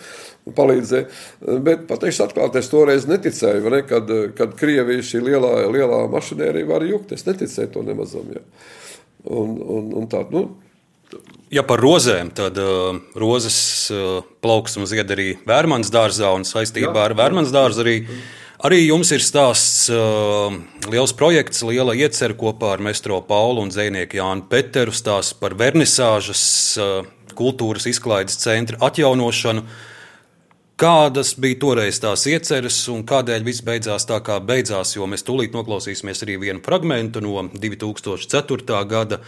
Un 0.46 0.54
palīdzēja. 0.54 1.06
Bet 1.66 1.86
pateikšu 1.90 2.26
atklāti, 2.26 2.62
es 2.62 2.70
toreiz 2.70 3.06
neticēju, 3.10 3.70
ne? 3.70 3.80
kad, 3.86 4.10
kad 4.38 4.58
Krievija 4.58 5.02
šī 5.06 5.22
lielā, 5.30 5.54
lielā 5.74 6.04
mašinērija 6.10 6.70
var 6.70 6.86
jukt. 6.86 7.14
Es 7.14 7.26
neticēju 7.26 7.72
to 7.74 7.86
nemazam, 7.86 8.34
ja? 8.34 8.44
Un, 9.26 9.56
un, 9.58 9.90
un 10.02 10.08
tā, 10.10 10.22
nu, 10.30 10.46
Ja 11.54 11.62
par 11.62 11.78
rozēm, 11.78 12.32
tad 12.34 12.56
uh, 12.58 12.96
rozes 13.14 13.56
uh, 13.94 14.24
plauksums 14.42 14.90
zied 14.90 15.10
arī 15.14 15.28
Vērmans 15.46 15.92
dārzā 15.94 16.32
un 16.34 16.42
saistībā 16.42 16.90
Jā. 16.90 17.04
ar 17.04 17.14
Vērmans 17.18 17.52
dārzu 17.54 17.84
arī. 17.84 18.00
Arī 18.66 18.80
jums 18.86 19.12
ir 19.14 19.22
stāsts, 19.22 19.84
uh, 19.92 20.50
liels 20.90 21.12
projekts, 21.14 21.60
liela 21.68 21.94
iecerē 21.94 22.34
kopā 22.40 22.72
ar 22.74 22.82
Mestro 22.82 23.20
Paulu 23.22 23.62
un 23.62 23.70
Zēnieku 23.70 24.18
Jānu 24.18 24.48
Peteru 24.50 24.94
stāsts 24.96 25.36
par 25.38 25.54
vernisāžas 25.60 26.42
uh, 26.80 27.04
kultūras 27.38 27.86
izklaides 27.92 28.40
centra 28.42 28.80
atjaunošanu. 28.88 29.62
Kādas 30.76 31.30
bija 31.40 31.56
toreiz 31.56 31.96
tās 32.04 32.26
ieceres 32.28 32.82
un 32.92 33.00
kādēļ 33.08 33.44
viss 33.46 33.64
beidzās 33.64 34.04
tā, 34.04 34.18
kā 34.20 34.34
beidzās? 34.44 34.90
Jo 34.92 35.06
mēs 35.08 35.22
tūlīt 35.24 35.54
noklausīsimies 35.56 36.20
arī 36.26 36.34
vienu 36.42 36.60
fragment 36.60 37.14
no 37.24 37.46
2004. 37.48 38.82
gada. 38.84 39.22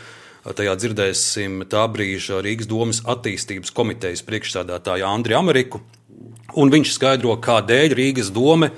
Tajā 0.44 0.74
dzirdēsim 0.76 1.62
tā 1.72 1.86
brīža 1.88 2.42
Rīgas 2.44 2.68
domas 2.68 3.01
attīstības 3.01 3.72
komitejas 3.72 4.20
priekšsādātāju 4.28 5.07
Andriu 5.09 5.38
Ameriku. 5.38 5.80
Un 6.61 6.68
viņš 6.74 6.92
skaidro, 6.99 7.32
kādēļ 7.40 7.96
Rīgas 7.96 8.28
doma 8.28 8.68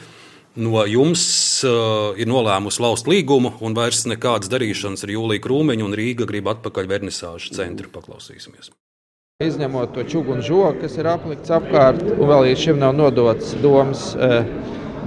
no 0.55 0.85
jums 0.87 1.25
uh, 1.67 2.15
ir 2.15 2.31
nolēmusi 2.31 2.85
laust 2.87 3.11
līgumu 3.11 3.57
un 3.67 3.75
vairs 3.75 4.05
nekādas 4.07 4.51
darīšanas 4.53 5.03
ar 5.09 5.15
Jūliju 5.17 5.43
Krūmeņu 5.43 5.91
un 5.91 5.99
Rīga 5.99 6.31
grib 6.31 6.55
atpakaļ 6.55 6.95
vernisāžu 6.95 7.51
centru. 7.59 7.91
Paklausīsimies! 7.91 8.71
Izņemot 9.41 9.95
to 9.97 10.03
čūnu 10.05 10.43
žogu, 10.45 10.83
kas 10.83 10.99
ir 11.01 11.07
aplikts 11.09 11.49
apkārt, 11.57 12.03
un 12.05 12.27
vēl 12.29 12.43
līdz 12.45 12.59
šim 12.61 12.81
nav 12.83 12.91
nodots 12.93 13.55
domas 13.63 14.11
e, 14.13 14.43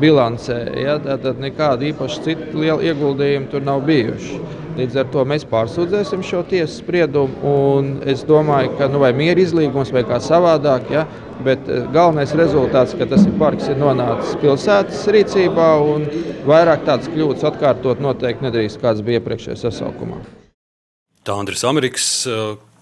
bilancē, 0.02 0.56
ja, 0.74 0.96
tad 0.98 1.38
nekāda 1.38 1.86
īpaša 1.92 2.24
cita 2.26 2.48
liela 2.58 2.82
ieguldījuma 2.82 3.52
tur 3.52 3.62
nav 3.62 3.84
bijuši. 3.86 4.40
Līdz 4.80 4.98
ar 5.04 5.12
to 5.14 5.28
mēs 5.30 5.46
pārsūdzēsim 5.52 6.26
šo 6.26 6.42
tiesas 6.50 6.80
spriedumu. 6.82 7.54
Es 8.10 8.26
domāju, 8.26 8.74
ka 8.82 8.90
nu, 8.90 9.04
vai 9.06 9.12
miera 9.14 9.38
izlīgums 9.38 9.94
vai 9.94 10.02
kā 10.10 10.18
savādāk, 10.18 10.90
ja, 10.90 11.06
bet 11.46 11.70
eh, 11.70 11.86
galvenais 11.94 12.34
rezultāts, 12.34 12.98
ka 12.98 13.06
tas 13.14 13.30
ir 13.30 13.38
parks, 13.38 13.70
ir 13.70 13.78
nonācis 13.86 14.34
pilsētas 14.42 15.06
rīcībā 15.14 15.72
un 15.94 16.10
vairāk 16.50 16.90
tādas 16.90 17.14
kļūdas 17.14 17.52
atkārtot 17.54 18.02
noteikti 18.02 18.50
nedrīkst, 18.50 18.82
kāds 18.82 19.06
bija 19.06 19.22
iepriekšējā 19.22 19.62
sasaukumā. 19.68 20.26
Tā 21.22 21.38
Andris 21.38 21.70
Amerikas. 21.70 22.14
Eh, 22.26 22.73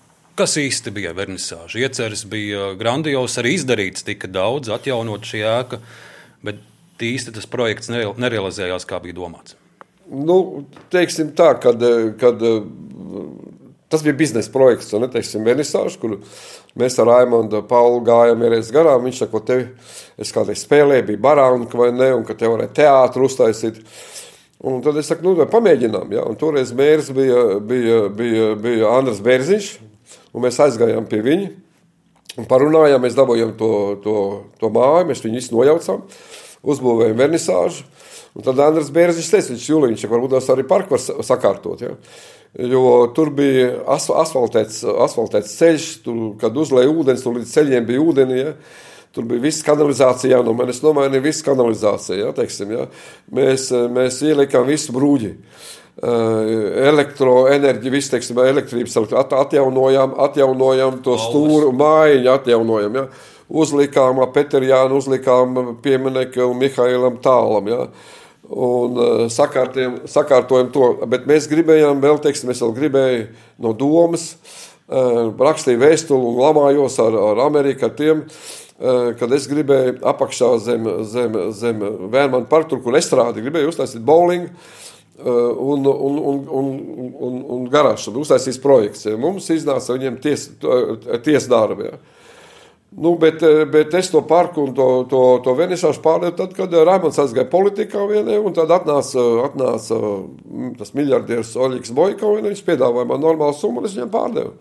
kas 0.41 0.57
īsti 0.57 0.93
bija 0.95 1.13
vernisāža? 1.17 1.77
Ieceres 1.83 2.25
bija 2.29 2.71
grandios, 2.79 3.37
arī 3.37 3.55
izdarīts 3.59 4.05
tika 4.07 4.29
daudz, 4.31 4.71
atjaunot 4.73 5.25
šī 5.27 5.43
ēka, 5.45 5.81
bet 6.45 6.61
īsti 7.05 7.35
tas 7.35 7.49
projekts 7.49 7.91
nerealizējās, 7.93 8.87
kā 8.89 9.01
bija 9.03 9.19
domāts. 9.19 9.57
Nu, 10.11 10.65
teiksim 10.91 11.29
tā, 11.37 11.53
kad, 11.61 11.83
kad 12.19 12.41
tas 13.91 14.03
bija 14.03 14.17
biznesa 14.17 14.51
projekts, 14.51 14.89
un 14.97 15.05
neteiksim 15.05 15.45
vernisāžu, 15.45 15.99
kur 16.01 16.17
mēs 16.79 16.97
ar 16.99 17.09
Raimondu 17.11 17.61
Paulu 17.69 18.01
gājām 18.07 18.41
ierēs 18.47 18.73
garām. 18.73 19.05
Viņš 19.05 19.21
saka, 19.21 19.43
tevi, 19.51 19.69
es 20.19 20.33
kādreiz 20.35 20.65
spēlēju, 20.65 21.05
bija 21.11 21.23
barānka 21.27 21.79
vai 21.79 21.91
ne, 21.93 22.09
un 22.17 22.25
ka 22.27 22.35
te 22.39 22.49
varēja 22.49 22.73
teātru 22.81 23.29
uztaisīt. 23.29 23.79
Un 24.67 24.81
tad 24.85 24.97
es 25.01 25.07
saku, 25.09 25.25
nu, 25.25 25.47
pamēģinām. 25.53 26.11
Ja? 26.17 26.25
Un 26.27 26.35
toreiz 26.39 26.73
mērs 26.77 27.13
bija, 27.15 27.45
bija, 27.61 28.03
bija, 28.13 28.51
bija 28.61 28.91
Andris 28.97 29.23
Bērziņš, 29.25 29.71
un 30.31 30.45
mēs 30.45 30.59
aizgājām 30.63 31.07
pie 31.11 31.21
viņa. 31.25 31.51
Un 32.39 32.47
parunājām, 32.47 33.01
mēs 33.03 33.17
dabūjām 33.17 33.55
to, 33.59 33.71
to, 34.03 34.17
to 34.61 34.69
māju, 34.71 35.07
mēs 35.09 35.23
viņu 35.23 35.39
visu 35.41 35.55
nojaucām, 35.57 36.05
uzbūvējām 36.63 37.17
vernisāžu. 37.19 37.87
Un 38.31 38.45
tad 38.45 38.61
Andris 38.63 38.91
Bērziņš 38.95 39.31
teica, 39.33 39.51
viņš 39.51 39.65
jūliņš, 39.67 40.05
ka 40.05 40.13
varbūt 40.13 40.37
tās 40.37 40.47
arī 40.53 40.63
parku 40.67 40.95
var 40.95 41.25
sakārtot. 41.27 41.83
Ja? 41.83 41.97
Jo 42.71 43.09
tur 43.15 43.33
bija 43.35 43.81
as, 43.91 44.07
asfaltēts, 44.07 44.85
asfaltēts 44.87 45.57
ceļš, 45.59 45.89
tur, 46.05 46.21
kad 46.39 46.55
uzlēja 46.55 46.93
ūdens, 46.93 47.25
tur 47.25 47.35
līdz 47.35 47.51
ceļiem 47.51 47.89
bija 47.89 48.05
ūdeni. 48.05 48.39
Ja? 48.39 48.55
Tur 49.11 49.27
bija 49.27 49.43
viss 49.43 49.65
kanalizācija 49.67 50.37
jānomaina. 50.37 50.71
Es 50.71 50.79
nomainīju 50.83 51.25
visu 51.25 51.43
kanalizāciju. 51.43 52.21
Ja, 52.21 52.31
teiksim, 52.35 52.71
ja. 52.77 52.85
Mēs, 53.35 53.67
mēs 53.91 54.21
ielikām 54.23 54.63
visu 54.71 54.95
brūģi. 54.95 55.33
Elektroenerģiju, 56.01 57.91
visu 57.93 58.13
teiksim, 58.13 58.39
elektrības 58.45 58.95
at, 59.01 59.33
atjaunojām, 59.41 60.15
atjaunojām 60.23 61.01
to 61.05 61.17
stūru 61.19 61.73
mājiņu, 61.75 62.29
atjaunojām. 62.31 62.95
Ja. 62.95 63.05
Uzlikām 63.51 64.21
Peterjānu, 64.31 64.97
uzlikām 65.01 65.75
pieminiektu 65.83 66.53
Mihailam 66.55 67.19
Tālam. 67.23 67.67
Ja. 67.67 67.81
Un 68.51 69.29
sakārtojam 69.31 70.71
to, 70.71 70.87
bet 71.11 71.27
mēs 71.29 71.49
gribējām 71.51 72.01
vēl, 72.03 72.17
teiksim, 72.23 72.49
es 72.51 72.63
vēl 72.63 72.73
gribēju 72.79 73.27
no 73.63 73.71
domas, 73.75 74.25
rakstīju 74.87 75.79
vēstuli 75.83 76.31
un 76.31 76.39
lamājos 76.39 76.97
ar, 77.03 77.15
ar 77.29 77.45
Ameriku, 77.45 77.87
ar 77.87 77.93
tiem, 77.95 78.25
Eh, 78.81 79.11
kad 79.13 79.29
es 79.35 79.43
gribēju 79.45 79.99
apakšā 80.09 80.47
zem, 80.65 80.87
zem, 81.05 81.35
zem 81.53 81.81
Vērmana 82.09 82.47
parka, 82.49 82.79
kur 82.81 82.95
es 82.97 83.05
strādāju, 83.05 83.43
gribēju 83.45 83.69
uztaisīt 83.69 84.01
bowlingu 84.01 84.47
eh, 84.49 84.80
un, 85.25 85.85
un, 85.85 86.17
un, 86.31 86.41
un, 86.61 86.71
un, 87.27 87.37
un 87.55 87.67
garāžu. 87.71 88.13
Uztaisīs 88.21 88.59
projekts. 88.61 89.05
Ja. 89.09 89.17
Mums 89.19 89.49
iznāca 89.53 89.97
viņiem 89.97 90.19
tiesdarbi. 91.25 91.91
Ja. 91.91 92.01
Nu, 92.97 93.15
bet, 93.15 93.41
eh, 93.41 93.65
bet 93.71 93.93
es 93.93 94.09
to 94.11 94.19
parku 94.27 94.65
un 94.65 94.73
to, 94.75 94.85
to, 95.07 95.19
to 95.45 95.53
venisāšu 95.55 96.01
pārdevu 96.03 96.33
tad, 96.35 96.51
kad 96.57 96.73
Raimons 96.75 97.19
aizgāja 97.23 97.47
politikā 97.47 98.03
vienē, 98.09 98.35
un 98.43 98.51
tad 98.51 98.73
atnāca, 98.75 99.23
atnāca 99.45 99.95
mm, 99.95 100.73
tas 100.75 100.91
miljardieris 100.99 101.53
Oļiks 101.55 101.93
Bojko, 101.95 102.33
un 102.35 102.49
viņš 102.49 102.63
piedāvāja 102.67 103.07
man 103.07 103.23
normālu 103.23 103.55
summu, 103.55 103.79
un 103.79 103.87
es 103.87 103.95
viņam 103.95 104.11
pārdevu. 104.11 104.51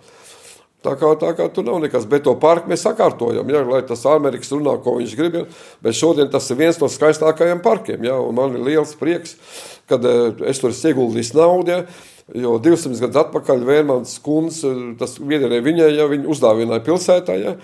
Tā 0.81 0.95
kā, 0.97 1.11
tā 1.21 1.35
kā 1.37 1.45
tur 1.53 1.67
nav 1.67 1.77
nekas, 1.83 2.07
bet 2.09 2.23
to 2.25 2.33
parku 2.41 2.71
mēs 2.71 2.87
sakārtojam, 2.87 3.49
ja, 3.53 3.61
lai 3.69 3.83
tas 3.85 4.01
Amerikas 4.09 4.49
runā, 4.55 4.79
ko 4.81 4.95
viņš 4.97 5.17
grib. 5.19 5.35
Ja. 5.37 5.43
Bet 5.85 5.99
šodien 5.99 6.31
tas 6.33 6.47
ir 6.49 6.57
viens 6.57 6.79
no 6.81 6.89
skaistākajiem 6.89 7.61
parkiem. 7.65 8.07
Ja, 8.09 8.17
man 8.33 8.57
ir 8.57 8.65
liels 8.65 8.95
prieks, 8.97 9.37
ka 9.91 9.99
eh, 10.01 10.41
es 10.49 10.63
tur 10.63 10.73
esmu 10.73 10.95
ieguldījis 10.95 11.35
naudu. 11.37 11.75
Ja, 11.75 11.83
jo 12.47 12.57
200 12.65 12.97
gadus 13.03 13.21
atpakaļ 13.27 13.67
Vērmans 13.69 14.17
Kungs, 14.25 14.63
eh, 14.65 14.81
tas 15.01 15.19
vienai 15.21 15.61
viņai, 15.67 15.91
ja 15.99 16.09
viņa 16.09 16.33
uzdāvināja 16.33 16.87
pilsētā. 16.89 17.37
Ja, 17.43 17.55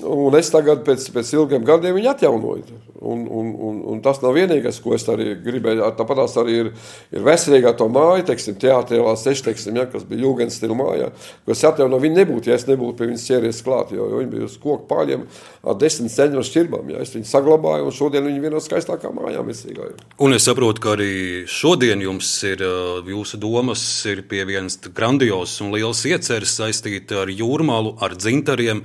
Un 0.00 0.36
es 0.38 0.48
tagad, 0.52 0.80
pēc, 0.86 1.10
pēc 1.12 1.34
ilgiem 1.36 1.64
gadiem, 1.66 1.96
viņu 1.98 2.08
atjaunoju. 2.14 2.78
Un, 3.00 3.22
un, 3.32 3.50
un, 3.64 3.76
un 3.92 4.00
tas 4.04 4.18
nav 4.20 4.34
vienīgais, 4.36 4.76
ko 4.84 4.92
es 4.96 5.06
arī 5.08 5.34
gribēju. 5.40 5.86
Tāpat 5.96 6.20
arī 6.42 6.56
ir, 6.62 6.70
ir 7.16 7.24
veselīgā 7.24 7.72
to 7.76 7.86
māja, 7.92 8.26
teiksim, 8.28 8.58
teātrēlā 8.60 9.14
seši, 9.16 9.44
teiksim, 9.48 9.76
ja, 9.80 9.86
kas 9.88 10.04
bija 10.08 10.26
jūgens 10.26 10.58
stila 10.60 10.76
mājā. 10.76 11.10
Ko 11.44 11.54
es 11.54 11.64
atjaunoju, 11.64 12.04
viņa 12.04 12.18
nebūtu, 12.20 12.52
ja 12.52 12.58
es 12.60 12.66
nebūtu 12.68 12.96
pie 12.98 13.08
viņas 13.10 13.26
ķēries 13.28 13.62
klāt, 13.64 13.94
jo, 13.96 14.08
jo 14.12 14.20
viņa 14.20 14.32
bija 14.34 14.48
uz 14.48 14.56
koku 14.60 14.88
paļiem 14.90 15.26
ar 15.64 15.78
desmit 15.80 16.12
ceļu 16.16 16.44
šķirbām. 16.48 16.92
Ja. 16.92 17.04
Es 17.04 17.14
viņu 17.16 17.28
saglabāju, 17.32 17.88
un 17.88 17.96
šodien 17.96 18.28
viņa 18.28 18.44
viena 18.44 18.56
no 18.56 18.64
skaistākām 18.64 19.16
mājām 19.20 19.52
Esīgā. 19.52 19.90
Un 20.20 20.36
es 20.36 20.48
saprotu, 20.48 20.84
ka 20.84 20.94
arī 20.96 21.12
šodien 21.48 22.04
jums 22.04 22.32
ir, 22.48 22.64
jūsu 23.08 23.40
domas 23.40 23.84
ir 24.08 24.26
pie 24.28 24.44
vienas 24.48 24.76
grandiosas 24.88 25.60
un 25.64 25.72
liels 25.76 26.04
ieceres 26.08 26.56
saistīta 26.60 27.24
ar 27.24 27.32
jūrmālu, 27.32 27.96
ar 28.04 28.16
dzintariem. 28.16 28.84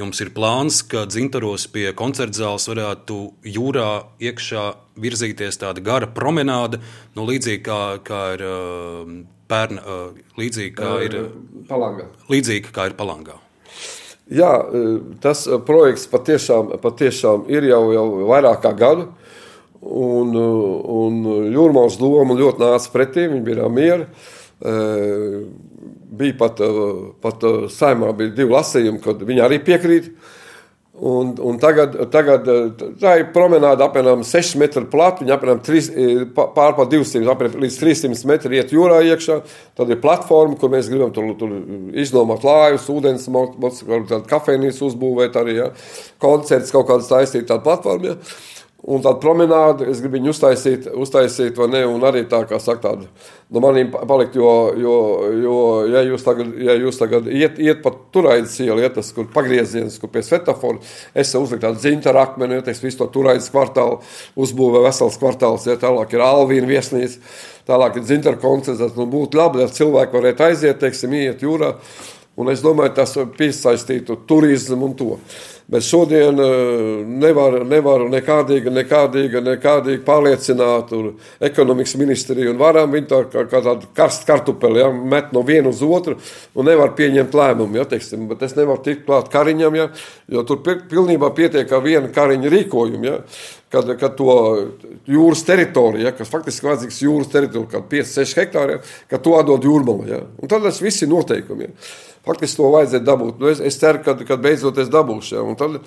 Jums 0.00 0.22
ir 0.24 0.30
plāns, 0.32 0.78
ka 0.88 1.02
dzintaros 1.04 1.66
pie 1.68 1.90
koncerta 1.96 2.38
zāles 2.38 2.64
varētu 2.70 3.16
jūrā 3.44 3.88
iekšā 4.22 4.62
virzīties 5.00 5.60
tāda 5.60 5.82
gara 5.84 6.08
promenāde, 6.08 6.80
nu, 7.18 7.26
līdzīgi 7.28 7.60
kā, 7.66 7.80
kā 8.06 8.20
ir 8.38 8.44
uh, 8.48 9.10
pērna, 9.50 9.84
uh, 9.84 10.32
līdzīgi 10.40 10.72
kā 10.78 10.94
ir 11.04 11.18
palangā. 11.68 12.08
Līdzīgi 12.32 12.72
kā 12.72 12.88
ir 12.88 12.96
palangā. 12.96 13.36
Jā, 14.30 14.50
tas 15.20 15.42
projekts 15.66 16.06
patiešām, 16.08 16.76
patiešām 16.80 17.48
ir 17.50 17.66
jau, 17.66 17.82
jau 17.92 18.06
vairāk 18.30 18.60
kā 18.62 18.70
gadu. 18.78 19.08
Un, 19.80 20.36
un 20.36 21.24
Jūrmāls 21.50 21.96
doma 22.00 22.36
ļoti 22.38 22.62
nāca 22.62 22.92
pretī, 22.94 23.26
viņi 23.32 23.42
bija 23.44 23.68
mieri 23.72 24.06
bija 26.10 26.36
pat, 26.38 26.60
eh, 26.60 26.92
pat 27.22 27.44
eh, 27.44 27.64
saimā 27.70 28.12
bija 28.16 28.34
divi 28.34 28.54
lasījumi, 28.54 29.02
kad 29.04 29.22
viņi 29.26 29.42
arī 29.46 29.62
piekrīt. 29.64 30.12
Un, 31.00 31.30
un 31.46 31.56
tagad, 31.62 31.94
tagad 32.12 32.48
eh, 32.50 32.82
tā 33.00 33.14
ir 33.20 33.30
promenāde 33.34 33.84
apmēram 33.86 34.24
6 34.26 34.58
metru 34.60 34.84
plata, 34.90 35.24
viņa 35.24 35.36
apmēram 35.36 35.62
3, 35.64 35.88
pār 36.36 36.76
pa 36.76 36.86
200 36.90 37.30
apmēram 37.32 37.64
līdz 37.64 37.78
300 37.80 38.28
metru 38.28 38.58
iet 38.58 38.74
jūrā 38.74 39.00
iekšā. 39.12 39.40
Tad 39.78 39.94
ir 39.94 40.02
platforma, 40.02 40.58
kur 40.60 40.72
mēs 40.74 40.90
gribam 40.92 41.14
tur, 41.16 41.32
tur 41.40 41.54
iznomāt 41.96 42.44
lājus, 42.44 42.90
ūdens, 42.92 43.28
varbūt 43.30 44.28
kafejnīcu 44.28 44.88
uzbūvēt 44.90 45.38
arī, 45.40 45.60
ja. 45.62 45.70
koncerts 46.20 46.74
kaut 46.74 46.90
kādas 46.90 47.08
taisīt 47.12 47.48
tādu 47.48 47.68
platformu. 47.70 48.12
Ja. 48.12 48.20
Un 48.80 49.02
tādu 49.04 49.20
promenādu 49.20 49.84
es 49.92 49.98
gribu 50.00 50.16
viņu 50.16 50.30
uztaisīt, 50.32 50.86
uztaisīt 50.96 51.58
vai 51.60 51.66
ne, 51.68 51.82
un 51.84 52.00
arī 52.08 52.22
tā 52.28 52.38
kā 52.48 52.56
saka, 52.62 52.80
tādu 52.88 53.08
no 53.52 53.60
maniem 53.60 53.90
palikt, 53.92 54.38
jo, 54.40 54.52
jo, 54.80 54.94
jo 55.36 55.56
ja 55.90 56.00
jūs 56.06 56.24
tagad, 56.24 56.54
ja 56.64 56.76
jūs 56.78 56.96
tagad 56.96 57.28
iet, 57.28 57.58
iet 57.60 57.82
pa 57.84 57.92
turaidas 58.14 58.54
ielu, 58.62 58.80
iet 58.80 58.94
tas, 58.96 59.10
kur 59.12 59.26
pagrieziens, 59.34 59.98
kur 60.00 60.08
pie 60.14 60.22
svetaforu, 60.24 60.80
es 61.12 61.34
uzliku 61.36 61.66
tādu 61.66 61.82
zintaru 61.82 62.22
akmeni, 62.22 62.56
ja 62.56 62.64
teiks, 62.64 62.80
visu 62.86 63.02
to 63.02 63.10
turaidas 63.18 63.50
kvartālu 63.52 63.98
uzbūvē 64.40 64.86
vesels 64.86 65.18
kvartāls, 65.20 65.68
ja 65.68 65.76
tālāk 65.80 66.16
ir 66.16 66.24
Alvīna 66.24 66.70
viesnīca, 66.70 67.20
tālāk 67.68 68.00
ir 68.00 68.08
zintaru 68.08 68.40
koncerts, 68.40 68.96
nu 68.96 69.04
būtu 69.12 69.42
labi, 69.42 69.60
ja 69.60 69.68
cilvēki 69.76 70.16
varētu 70.16 70.46
aiziet, 70.48 70.80
teiksim, 70.80 71.18
iet 71.20 71.44
jūrā, 71.44 71.74
un 72.40 72.50
es 72.52 72.62
domāju, 72.64 72.94
tas 72.96 73.16
piesaistītu 73.36 74.22
turismu 74.28 74.88
un 74.88 74.96
to. 74.98 75.16
Bet 75.70 75.84
šodien 75.86 76.40
eh, 76.42 76.48
nevar, 77.06 77.60
nevaru 77.68 78.08
nekādīgi, 78.10 78.72
nekādīgi, 78.74 79.42
nekādīgi 79.46 80.02
pārliecināt 80.02 80.90
ekonomikas 81.46 81.94
ministriju 82.00 82.50
un 82.50 82.58
varam 82.58 82.90
viņu 82.90 83.10
tā 83.12 83.20
kā, 83.30 83.44
kā 83.52 83.60
tādu 83.62 83.90
karstu 83.94 84.26
kartupeli, 84.26 84.82
ja, 84.82 84.88
met 84.90 85.30
no 85.36 85.44
viena 85.46 85.70
uz 85.70 85.84
otru 85.86 86.16
un 86.58 86.66
nevar 86.66 86.96
pieņemt 86.98 87.38
lēmumu. 87.38 87.78
Ja, 87.78 87.86
teiksim, 87.86 88.26
bet 88.32 88.42
es 88.48 88.56
nevaru 88.58 88.82
tikt 88.82 89.06
klāt 89.06 89.30
kariņam, 89.30 89.78
ja, 89.78 89.86
jo 90.34 90.42
tur 90.48 90.58
pilnībā 90.64 91.30
pietiek 91.38 91.70
ar 91.70 91.86
vienu 91.86 92.10
kariņu 92.18 92.54
rīkojumu. 92.56 93.06
Ja, 93.06 93.20
kad, 93.70 93.90
kad 94.00 94.14
to 94.18 94.34
jūras 95.08 95.44
teritoriju, 95.46 96.04
ja, 96.08 96.12
kas 96.16 96.30
faktiski 96.32 96.66
vajadzīgs 96.66 97.02
jūras 97.04 97.30
teritorija, 97.32 97.70
kad 97.76 97.90
5-6 97.92 98.38
hektāri, 98.40 98.76
ja, 98.76 98.84
ka 99.10 99.20
to 99.22 99.36
atdod 99.38 99.66
jūrmala. 99.66 100.06
Ja. 100.10 100.22
Un 100.40 100.50
tad 100.50 100.66
tas 100.66 100.80
viss 100.82 101.04
ir 101.04 101.12
noteikumi. 101.12 101.68
Ja. 101.68 101.90
Faktiski 102.26 102.60
to 102.60 102.68
vajadzēja 102.74 103.04
dabūt. 103.06 103.38
Nu, 103.40 103.48
es, 103.48 103.62
es 103.64 103.78
ceru, 103.80 104.02
ka, 104.04 104.12
kad 104.28 104.42
beidzot 104.44 104.78
es 104.82 104.90
dabūšu. 104.92 105.36
Ja. 105.38 105.44
Tad, 105.60 105.78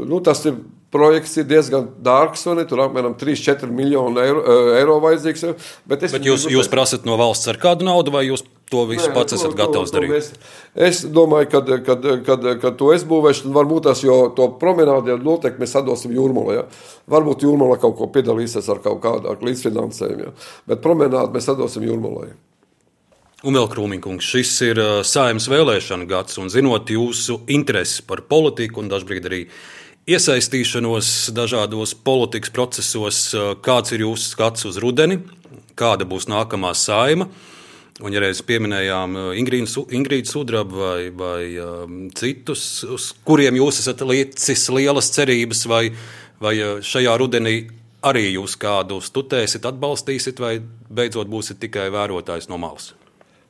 nu, 0.00 0.18
tas 0.26 0.42
ir 0.48 0.56
projekts 0.90 1.36
ir 1.38 1.46
diezgan 1.46 1.86
dārgs, 2.02 2.42
un 2.50 2.64
tur 2.66 2.82
apmēram 2.86 3.14
3-4 3.20 3.70
miljoni 3.70 4.24
eiro, 4.24 4.42
eiro 4.78 4.96
vajadzīgs. 5.04 5.44
Ja. 5.46 5.54
Bet, 5.86 6.08
Bet 6.10 6.26
jūs, 6.26 6.48
jūs 6.50 6.72
prasat 6.72 7.06
no 7.06 7.20
valsts 7.20 7.52
ar 7.52 7.60
kādu 7.62 7.86
naudu, 7.86 8.16
vai 8.16 8.26
jūs 8.26 8.42
to 8.70 8.84
visu 8.88 9.08
Nē, 9.08 9.14
pats 9.16 9.34
esat 9.36 9.52
to, 9.52 9.58
gatavs 9.58 9.90
to, 9.90 9.98
darīt? 9.98 10.28
To 10.30 10.84
es, 10.86 11.02
domāju, 11.18 11.48
ka 11.52 11.62
kad, 11.86 12.06
kad, 12.26 12.46
kad 12.62 12.76
to 12.78 12.92
es 12.94 13.06
būvēšu, 13.08 13.46
tad 13.46 13.56
varbūt 13.56 13.88
tas, 13.88 14.04
jo 14.06 14.20
to 14.36 14.46
promenādi 14.60 15.16
noteikti 15.18 15.62
mēs 15.62 15.74
sadosim 15.76 16.14
jūrmalā. 16.14 16.60
Ja. 16.60 16.68
Varbūt 17.10 17.46
jūrmalā 17.46 17.80
kaut 17.82 17.98
ko 17.98 18.10
piedalīsies 18.14 18.70
ar 18.70 18.82
kaut 18.84 19.02
kādu 19.02 19.34
līdzfinansējumu, 19.48 20.30
ja. 20.30 20.36
bet 20.70 20.84
promenādi 20.84 21.34
mēs 21.34 21.50
sadosim 21.50 21.88
jūrmalā. 21.88 22.30
Ja. 22.30 22.38
Un 23.40 23.56
vēl 23.56 23.70
Krūmiņkungs, 23.72 24.26
šis 24.34 24.50
ir 24.66 24.78
uh, 24.82 24.88
saimnes 25.06 25.46
vēlēšana 25.48 26.04
gads, 26.08 26.36
un 26.42 26.50
zinot 26.52 26.90
jūsu 26.92 27.38
interesi 27.48 28.02
par 28.04 28.20
politiku 28.28 28.82
un 28.82 28.90
dažkārt 28.92 29.30
arī 29.30 29.46
iesaistīšanos 30.10 31.30
dažādos 31.32 31.94
politikas 32.04 32.52
procesos, 32.52 33.22
uh, 33.32 33.54
kāds 33.64 33.96
ir 33.96 34.04
jūsu 34.04 34.34
skats 34.34 34.68
uz 34.68 34.76
rudeni, 34.82 35.22
kāda 35.72 36.04
būs 36.04 36.28
nākamā 36.28 36.74
saima. 36.76 37.30
Un, 38.00 38.14
ja 38.14 38.22
reiz 38.22 38.40
pieminējām 38.46 39.16
uh, 39.18 39.32
Ingrīdu 39.36 40.30
Sudrabu 40.30 40.80
vai, 40.80 41.10
vai 41.12 41.42
um, 41.60 41.98
citus, 42.16 42.62
uz 42.88 43.10
kuriem 43.26 43.58
jūs 43.60 43.82
esat 43.82 44.00
liecis 44.08 44.68
lielas 44.72 45.10
cerības, 45.12 45.66
vai, 45.68 45.82
vai 46.40 46.54
šajā 46.80 47.18
rudenī 47.20 47.58
arī 48.06 48.30
jūs 48.30 48.56
kādu 48.60 49.02
stutēsiet, 49.04 49.68
atbalstīsiet, 49.68 50.40
vai 50.40 50.56
beidzot 50.88 51.28
būsiet 51.28 51.60
tikai 51.60 51.90
vērotājs 51.92 52.48
no 52.48 52.60
malas? 52.60 52.94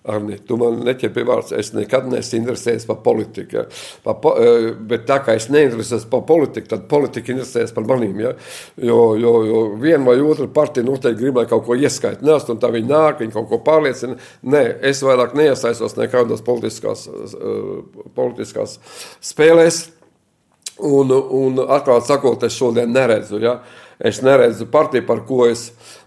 Arni, 0.09 0.39
tu 0.49 0.57
man 0.57 0.79
neķer 0.81 1.11
pie 1.13 1.23
vārds. 1.29 1.53
Es 1.53 1.75
nekad 1.77 2.07
neesmu 2.09 2.39
interesējies 2.39 2.87
par 2.89 3.03
politiku. 3.05 3.59
Ja. 3.59 3.65
Pa, 4.05 4.15
po, 4.17 4.33
eh, 4.41 4.71
bet 4.73 5.05
tā 5.09 5.19
kā 5.27 5.35
es 5.37 5.51
neinteresējos 5.53 6.07
par 6.09 6.23
politiku, 6.29 6.71
tad 6.73 6.87
politika 6.89 7.35
interesējas 7.35 7.75
par 7.77 7.85
maniem. 7.85 8.23
Ja. 8.25 8.33
Jo, 8.81 9.01
jo, 9.21 9.35
jo 9.45 9.61
viena 9.83 10.07
vai 10.07 10.17
otra 10.25 10.49
partija 10.49 10.87
noteikti 10.87 11.21
grib, 11.21 11.37
lai 11.37 11.45
kaut 11.51 11.67
ko 11.67 11.77
ieskaita. 11.77 12.25
Nē, 12.25 12.39
un 12.49 12.63
tā 12.63 12.73
viņi 12.73 12.89
nāk, 12.89 13.21
viņi 13.21 13.37
kaut 13.37 13.51
ko 13.53 13.61
pārliecina. 13.67 14.17
Nē, 14.43 14.65
es 14.89 15.05
vairāk 15.05 15.37
neiesaistos 15.37 15.99
nekādās 16.01 16.41
politiskās, 16.49 17.05
uh, 17.07 17.85
politiskās 18.17 18.79
spēlēs. 19.21 19.91
Un, 20.81 21.13
un 21.13 21.61
atklāti 21.69 22.09
sakot, 22.09 22.49
es 22.49 22.57
šodien 22.57 22.89
neredzu. 22.97 23.37
Ja. 23.45 23.59
Es 24.01 24.23
neredzu 24.25 24.65
partiju, 24.73 25.05
par 25.05 25.27
ko 25.29 25.45
es 25.51 25.67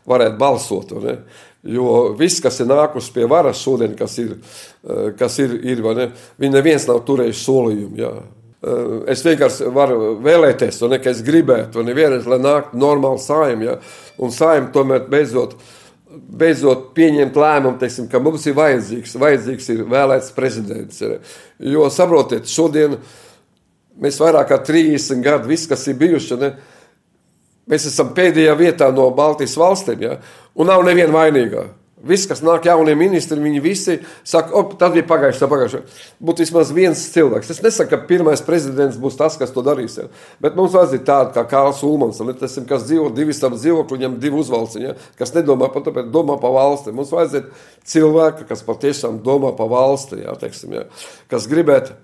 varētu 0.10 0.40
balsot. 0.40 0.96
Ne. 1.04 1.20
Jo 1.64 2.12
viss, 2.20 2.42
kas 2.44 2.60
ir 2.60 2.68
nākusi 2.68 3.14
pie 3.16 3.28
varas 3.32 3.62
šodien, 3.64 3.94
kas 3.96 4.18
ir, 4.20 4.36
eh, 4.84 5.12
kas 5.20 5.40
ir, 5.40 5.54
ir 5.64 5.84
ne, 5.96 6.10
viņi 6.40 6.52
neviens 6.52 6.88
nav 6.88 7.06
turējis 7.08 7.44
solījumu. 7.46 7.96
Jā. 7.98 8.12
Eh, 8.64 9.12
es 9.12 9.24
vienkārši 9.24 9.72
varu 9.72 10.18
vēlēties, 10.24 10.80
to 10.80 10.90
nekā 10.92 11.08
es 11.12 11.22
gribētu, 11.24 11.80
un 11.80 11.86
vienreiz, 11.86 12.28
lai 12.28 12.40
nāktu 12.40 12.76
normāli 12.76 13.20
saimē, 13.20 13.64
ja? 13.64 13.78
un 14.20 14.30
saimē 14.30 14.72
tomēr 14.72 15.08
beidzot, 15.08 15.56
beidzot 16.12 16.94
pieņemt 16.96 17.34
lēmumu, 17.34 17.80
teiksim, 17.80 18.10
ka 18.12 18.20
mums 18.20 18.46
ir 18.46 18.54
vajadzīgs, 18.60 19.16
vajadzīgs 19.20 19.70
ir 19.70 19.86
vēlēts 19.86 20.36
prezidents. 20.36 21.02
Jo 21.60 21.88
saprotiet, 21.90 22.46
šodien 22.48 22.98
mēs 24.00 24.20
vairāk 24.20 24.52
kā 24.52 24.60
30 24.68 25.24
gadu, 25.24 25.48
viss, 25.48 25.68
kas 25.68 25.88
ir 25.88 25.96
bijuši, 26.00 26.40
ne, 26.44 26.54
mēs 27.70 27.88
esam 27.90 28.14
pēdējā 28.16 28.56
vietā 28.60 28.90
no 28.96 29.10
Baltijas 29.16 29.58
valstīm. 29.60 30.04
Ja? 30.04 30.18
un 30.56 30.70
nav 30.70 30.84
neviena 30.86 31.14
vainīgā. 31.14 31.70
Viss, 32.04 32.28
kas 32.28 32.42
nāk 32.44 32.66
jaunie 32.68 32.98
ministri, 33.00 33.40
viņi 33.40 33.60
visi 33.64 33.94
saka, 34.28 34.52
o, 34.60 34.66
tas 34.76 34.92
bija 34.92 35.06
pagājušā, 35.08 35.48
pagājušā. 35.48 35.80
Būtu 36.28 36.44
vismaz 36.44 36.74
viens 36.76 37.00
cilvēks. 37.14 37.54
Es 37.54 37.62
nesaku, 37.64 37.94
ka 37.94 38.10
pirmais 38.10 38.44
prezidents 38.44 38.98
būs 39.00 39.16
tas, 39.22 39.38
kas 39.40 39.56
to 39.56 39.64
darīs. 39.64 39.96
Ja? 40.02 40.10
Bet 40.44 40.58
mums 40.60 40.76
vajadzīga 40.76 41.08
tāda 41.08 41.32
kā 41.38 41.46
Kārls 41.54 41.80
Ulmans, 41.88 42.20
tas 42.42 42.60
ir, 42.60 42.68
kas 42.68 42.84
dzīvo 42.90 43.08
divi 43.16 43.32
stāv 43.32 43.56
dzīvokļi, 43.56 44.02
viņam 44.02 44.20
divi 44.20 44.42
uzvalci, 44.44 44.84
ja? 44.84 44.98
kas 45.16 45.32
nedomā 45.38 45.72
par 45.72 45.88
to, 45.88 45.96
bet 45.96 46.12
domā 46.12 46.36
par 46.44 46.52
valsti. 46.58 46.92
Mums 46.92 47.14
vajadzētu 47.16 47.56
cilvēku, 47.94 48.50
kas 48.52 48.68
patiešām 48.68 49.24
domā 49.24 49.56
par 49.56 49.72
valsti, 49.72 50.26
ja? 50.26 50.36
Teiksim, 50.44 50.76
ja? 50.76 50.90
kas 51.32 51.48
gribētu 51.48 51.96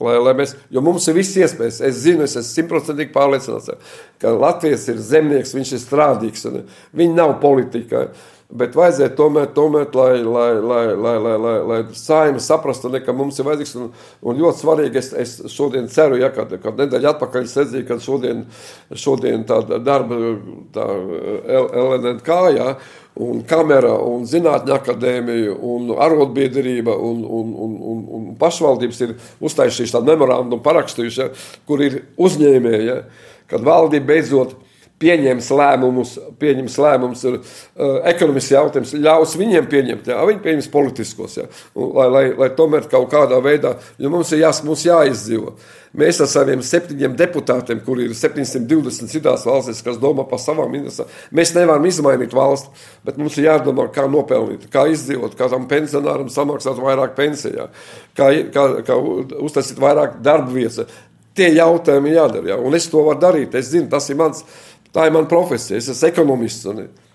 Lai, 0.00 0.14
lai 0.24 0.32
mēs, 0.38 0.54
jo 0.72 0.80
mums 0.84 1.04
ir 1.10 1.18
viss 1.18 1.36
iespējas. 1.36 1.82
Es 1.84 1.98
zinu, 2.06 2.24
es 2.24 2.36
esmu 2.38 2.48
simtprocentīgi 2.48 3.12
pārliecināts, 3.12 3.90
ka 4.22 4.32
Latvijas 4.32 4.86
ir 4.88 5.02
zemnieks, 5.04 5.52
viņš 5.52 5.72
ir 5.76 5.82
strādīgs. 5.82 6.46
Viņi 6.96 7.18
nav 7.18 7.34
politikā. 7.42 8.06
Bet 8.52 8.74
vajadzētu 8.76 9.16
tomēr, 9.16 9.46
tomēr 9.56 9.86
lai, 9.96 10.18
lai, 10.20 10.48
lai, 10.60 10.82
lai, 10.92 11.14
lai, 11.24 11.36
lai, 11.40 11.52
lai 11.70 11.78
saima 11.96 12.40
saprastu, 12.42 12.90
ne, 12.92 13.00
ka 13.00 13.14
mums 13.16 13.38
ir 13.40 13.46
vajadzīgs. 13.48 13.70
Un, 13.80 13.86
un 14.28 14.42
ļoti 14.42 14.60
svarīgi, 14.60 14.98
es, 15.00 15.08
es 15.16 15.54
šodien 15.54 15.86
ceru, 15.92 16.18
ja 16.20 16.28
kad, 16.34 16.52
kad 16.60 16.82
nedēļa 16.82 17.14
atpakaļ 17.14 17.46
es 17.48 17.54
redzēju, 17.56 17.86
ka 17.88 17.96
šodien, 18.04 18.42
šodien 18.92 19.46
tā 19.48 19.62
darba 19.80 20.18
tā 20.74 20.84
LNK, 21.86 22.36
ja, 22.58 22.66
un 23.24 23.40
kamera, 23.48 23.94
un 24.04 24.28
zinātņu 24.28 24.76
akadēmija, 24.76 25.54
un 25.56 25.94
arotbiedrība, 25.96 26.92
un, 26.92 27.22
un, 27.24 27.54
un, 27.56 27.78
un, 27.94 28.02
un 28.18 28.26
pašvaldības 28.40 29.00
ir 29.06 29.14
uztaisījuši 29.40 29.96
tādu 29.96 30.12
memorandumu 30.12 30.60
parakstījuši, 30.66 31.24
ja, 31.24 31.30
kur 31.68 31.80
ir 31.88 32.02
uzņēmēji, 32.20 32.84
ja, 32.90 33.00
kad 33.48 33.64
valdība 33.64 34.12
beidzot 34.12 34.58
pieņems 35.02 35.50
lēmumus, 35.58 36.14
pieņems 36.40 36.78
lēmumus, 36.84 37.26
ir 37.28 37.38
uh, 37.40 38.00
ekonomisks 38.12 38.54
jautājums, 38.54 38.96
ļaus 39.02 39.36
viņiem 39.40 39.68
pieņemt, 39.72 40.10
jā, 40.12 40.22
viņi 40.30 40.42
pieņems 40.46 40.72
politiskos, 40.72 41.38
jā, 41.42 41.46
un, 41.74 41.92
lai, 41.98 42.08
lai, 42.16 42.24
lai 42.38 42.50
tomēr 42.58 42.88
kaut 42.92 43.10
kādā 43.12 43.42
veidā, 43.44 43.76
jo 43.98 44.12
mums 44.12 44.32
ir 44.34 44.44
jās, 44.44 44.62
mums 44.66 44.86
jāizdzīvo. 44.86 45.56
Mēs 45.98 46.22
ar 46.24 46.28
saviem 46.30 46.62
septiņiem 46.64 47.18
deputātiem, 47.18 47.82
kuri 47.84 48.06
ir 48.08 48.14
720 48.16 49.12
citās 49.12 49.42
valstīs, 49.44 49.82
kas 49.84 49.98
domā 50.00 50.24
par 50.28 50.40
savām 50.40 50.72
interesēm, 50.78 51.10
mēs 51.36 51.52
nevaram 51.52 51.84
izmainīt 51.84 52.32
valsti, 52.32 52.72
bet 53.04 53.20
mums 53.20 53.36
ir 53.36 53.50
jādomā, 53.50 53.90
kā 53.92 54.06
nopelnīt, 54.08 54.70
kā 54.72 54.86
izdzīvot, 54.94 55.36
kā 55.36 55.50
tam 55.52 55.68
pensionāram 55.68 56.32
samaksāt 56.32 56.80
vairāk 56.80 57.12
pensijā, 57.18 57.68
kā, 58.16 58.30
kā, 58.54 58.66
kā 58.88 58.96
uztaisīt 59.44 59.82
vairāk 59.82 60.22
darba 60.24 60.54
vietas. 60.54 60.88
Tie 61.36 61.48
jautājumi 61.56 62.10
jādara, 62.12 62.50
jā, 62.50 62.56
un 62.60 62.76
es 62.76 62.88
to 62.92 63.04
varu 63.04 63.20
darīt, 63.20 63.54
es 63.56 63.70
zinu, 63.72 63.88
tas 63.92 64.08
ir 64.12 64.18
mans 64.20 64.42
Tā 64.92 65.06
ir 65.08 65.14
mana 65.14 65.28
profesija. 65.28 65.78
Es 65.80 65.88
esmu 65.92 66.08
ekonomists. 66.10 66.66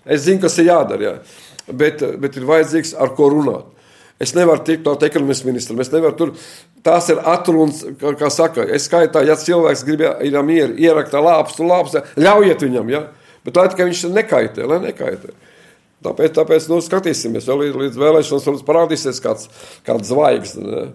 Es 0.08 0.24
zinu, 0.26 0.42
kas 0.42 0.58
ir 0.58 0.70
jādara. 0.70 1.04
Jā. 1.04 1.74
Bet, 1.78 2.02
bet 2.20 2.38
ir 2.38 2.46
vajadzīgs 2.48 2.94
ar 2.98 3.12
ko 3.16 3.28
runāt. 3.34 3.74
Es 4.18 4.32
nevaru 4.34 4.64
tikt 4.66 4.82
klāt 4.82 5.04
ekonomikas 5.06 5.44
ministram. 5.46 5.78
Es 5.82 5.92
nevaru 5.92 6.16
tur. 6.18 6.32
Tās 6.82 7.10
ir 7.12 7.20
atrunas, 7.26 7.84
kā, 8.00 8.14
kā 8.18 8.30
saka. 8.34 8.64
Es 8.74 8.88
skaitā, 8.88 9.22
ja 9.26 9.36
cilvēks 9.38 9.84
grib 9.86 10.02
ir 10.02 10.38
mieru, 10.46 10.74
ierakta 10.78 11.22
lāpstu, 11.22 11.66
lāpstu, 11.66 12.02
ļaujiet 12.18 12.64
viņam. 12.66 12.90
Ja? 12.94 13.04
Bet 13.46 13.58
lai 13.58 13.68
tikai 13.70 13.88
viņš 13.90 14.02
nekaitē, 14.14 14.66
lai 14.66 14.80
nekaitē. 14.86 15.34
Tāpēc, 16.06 16.34
tāpēc 16.36 16.68
nu, 16.70 16.78
skatīsimies, 16.82 17.46
vēl 17.48 17.64
līdz, 17.64 17.78
līdz 17.82 17.96
vēlēšanas 17.98 18.44
varbūt 18.46 18.66
parādīsies 18.66 19.18
kāds, 19.22 19.48
kāds 19.86 20.10
zvaigznes. 20.12 20.92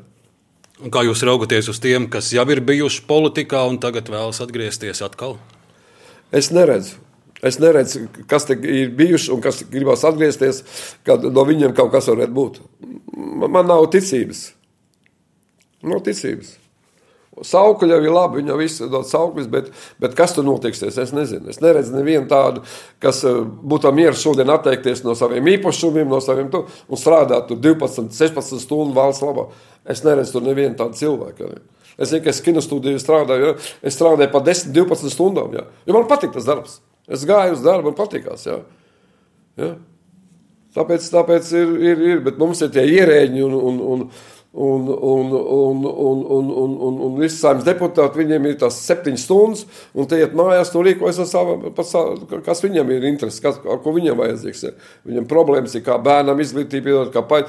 Kā 0.92 1.04
jūs 1.04 1.24
raugaties 1.28 1.68
uz 1.72 1.80
tiem, 1.84 2.08
kas 2.12 2.32
jau 2.36 2.46
ir 2.52 2.64
bijuši 2.64 3.04
politikā 3.08 3.66
un 3.68 3.80
tagad 3.84 4.08
vēlas 4.12 4.40
atgriezties 4.44 5.04
atkal? 5.04 5.36
Es 6.34 6.50
neredzu. 6.54 7.00
Es 7.44 7.60
neredzu, 7.60 8.06
kas 8.32 8.48
ir 8.54 8.94
bijuši 8.96 9.32
un 9.36 9.42
kas 9.44 9.66
gribās 9.68 10.06
atgriezties, 10.08 10.62
kad 11.04 11.26
no 11.28 11.44
viņiem 11.48 11.76
kaut 11.76 11.92
kas 11.92 12.08
varētu 12.08 12.36
būt. 12.38 12.60
Man 13.14 13.68
nav 13.68 13.90
ticības. 13.92 14.46
Nav 15.84 16.06
ticības. 16.06 16.56
Saukļi 17.42 17.90
jau 17.90 18.00
ir 18.04 18.14
labi, 18.14 18.42
viņam 18.42 18.60
viss 18.62 18.82
ir 18.84 18.92
daudz 18.94 19.10
saukļus, 19.10 19.48
bet, 19.50 19.72
bet 20.02 20.14
kas 20.18 20.36
tur 20.36 20.46
notiksies, 20.46 21.00
es 21.02 21.14
nezinu. 21.18 21.50
Es 21.50 21.62
neredzu 21.64 21.96
nevienu 21.96 22.28
tādu, 22.30 22.62
kas 23.02 23.24
eh, 23.26 23.40
būtu 23.42 23.90
mieru 23.96 24.18
šodien 24.20 24.52
atteikties 24.54 25.02
no 25.06 25.16
saviem 25.18 25.50
īpašumiem, 25.56 26.06
no 26.10 26.22
saviem 26.22 26.52
tu, 26.54 26.62
un 26.86 27.02
strādāt 27.02 27.50
tur 27.50 27.58
12, 27.64 28.12
16 28.14 28.62
stundu 28.62 28.94
valsts 28.98 29.26
labā. 29.26 29.48
Es 29.90 30.04
neredzu 30.06 30.38
tur 30.38 30.46
nevienu 30.46 30.78
tādu 30.78 31.00
cilvēku. 31.00 31.50
Arī. 31.50 31.64
Es 31.98 32.12
zinu, 32.12 32.24
ka 32.26 32.34
es 32.34 32.42
kinostudijā 32.46 33.02
strādāju. 33.02 33.50
Ja? 33.50 33.56
Es 33.86 33.98
strādāju 33.98 34.30
par 34.34 34.46
10, 34.46 34.70
12 34.76 35.14
stundām. 35.14 35.58
Ja? 35.58 35.66
Jo 35.88 35.98
man 35.98 36.08
patīk 36.10 36.34
tas 36.36 36.48
darbs. 36.50 36.80
Es 37.10 37.26
gāju 37.28 37.58
uz 37.58 37.66
darbu, 37.66 37.92
man 37.92 37.98
patīkās. 37.98 38.46
Ja? 38.48 38.62
Ja? 39.60 39.74
Tāpēc, 40.74 41.06
tāpēc 41.14 41.52
ir, 41.54 41.74
ir, 41.86 42.00
ir, 42.14 42.22
bet 42.26 42.40
mums 42.42 42.64
ir 42.66 42.72
tie 42.74 42.86
ierēģi 42.96 43.44
un, 43.46 43.54
un, 43.54 43.82
un, 43.94 44.06
Un, 44.54 44.86
un, 44.88 45.32
un, 45.34 45.86
un, 45.86 46.20
un, 46.30 46.50
un, 46.62 46.74
un, 46.86 46.98
un 47.02 47.16
visi 47.18 47.40
saimnes 47.40 47.66
deputāti, 47.66 48.20
viņiem 48.20 48.44
ir 48.46 48.60
tās 48.62 48.76
septiņas 48.86 49.24
stundas, 49.26 49.64
un 49.98 50.06
tie 50.06 50.20
iet 50.22 50.36
mājās, 50.38 50.70
to 50.70 50.84
rīkojas 50.86 51.24
ar 51.24 51.30
savu, 51.32 51.72
kas 52.46 52.62
viņam 52.62 52.92
ir 52.94 53.08
interesi, 53.10 53.42
kas, 53.42 53.58
ko 53.58 53.96
viņam 53.96 54.22
vajadzīgs. 54.22 54.62
Ir. 54.70 54.92
Viņam 55.10 55.26
problēmas 55.32 55.74
ir 55.74 55.82
kā 55.88 55.98
bērnam 56.06 56.46
izglītība, 56.46 57.08
kā 57.16 57.26
paļ. 57.34 57.48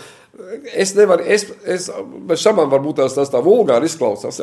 Es 0.72 0.96
nevaru, 0.96 1.28
es, 1.28 1.44
es, 1.68 1.90
bez 2.24 2.40
šabām 2.40 2.72
varbūt 2.72 3.02
tās, 3.02 3.20
tas 3.20 3.30
tā 3.30 3.44
vulgāri 3.44 3.92
izklausās, 3.92 4.40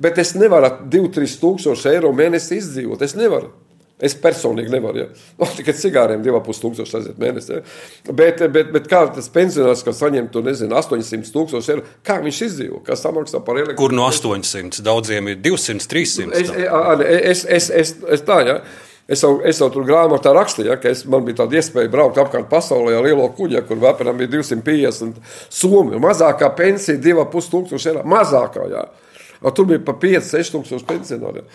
bet 0.00 0.16
es 0.24 0.32
nevaru 0.40 0.88
2-3 0.88 1.36
tūkstoši 1.44 1.92
eiro 1.92 2.16
mēnesi 2.16 2.56
izdzīvot. 2.62 3.04
Es 3.04 3.18
nevaru. 3.20 3.52
Es 3.98 4.14
personīgi 4.18 4.70
nevaru. 4.70 5.02
Ja. 5.02 5.08
No, 5.38 5.46
tikai 5.54 5.74
cigāriem 5.78 6.22
2,5 6.24 6.60
tūkstoši 6.62 6.96
aiziet 6.98 7.20
mēnesī. 7.22 7.60
Ja. 7.60 8.14
Bet, 8.14 8.42
bet, 8.54 8.72
bet 8.74 8.88
kā 8.90 9.04
tas 9.14 9.30
pensionārs, 9.34 9.84
kas 9.86 10.00
saņem 10.02 10.30
to 10.34 10.42
nezinu, 10.46 10.74
800 10.78 11.32
tūkstoši 11.34 11.72
eiro, 11.74 11.86
kā 12.06 12.18
viņš 12.24 12.42
izdzīvo? 12.48 12.82
Kas 12.86 13.02
samaksā 13.06 13.42
par 13.46 13.60
elektrību? 13.60 13.78
Kur 13.78 13.94
no 13.94 14.06
800? 14.10 14.82
Daudziem 14.86 15.32
ir 15.32 15.40
200, 15.44 15.86
300. 15.90 16.42
Es, 16.42 16.52
es, 16.58 17.44
es, 17.58 17.70
es, 17.82 17.94
es 18.18 18.26
tā, 18.26 18.42
ja. 18.46 18.60
Es 19.08 19.22
jau, 19.24 19.38
es 19.40 19.56
jau 19.56 19.70
tur 19.72 19.86
grāmatā 19.88 20.34
rakstīju, 20.36 20.68
ja, 20.68 20.74
ka 20.76 20.90
es, 20.92 21.06
man 21.08 21.22
bija 21.24 21.38
tāda 21.38 21.56
iespēja 21.56 21.88
braukt 21.88 22.18
apkārt 22.20 22.50
pasaulē 22.50 22.98
ar 22.98 23.06
lielo 23.06 23.24
kuģi, 23.38 23.62
kur 23.64 23.80
apmēram 23.88 24.18
bija 24.20 24.34
250 24.34 25.22
somi. 25.48 25.96
Mazākā 26.02 26.50
pensija 26.58 27.00
2,5 27.00 27.52
tūkstoši 27.54 27.94
eiro. 27.94 28.02
Mazākā, 28.04 28.66
jā. 28.68 28.82
Ja. 28.84 29.07
Tur 29.38 29.68
bija 29.70 29.80
pa 29.86 29.94
5-6 29.94 30.52
tūkstoši 30.54 30.86
pensionāriem. 30.88 31.48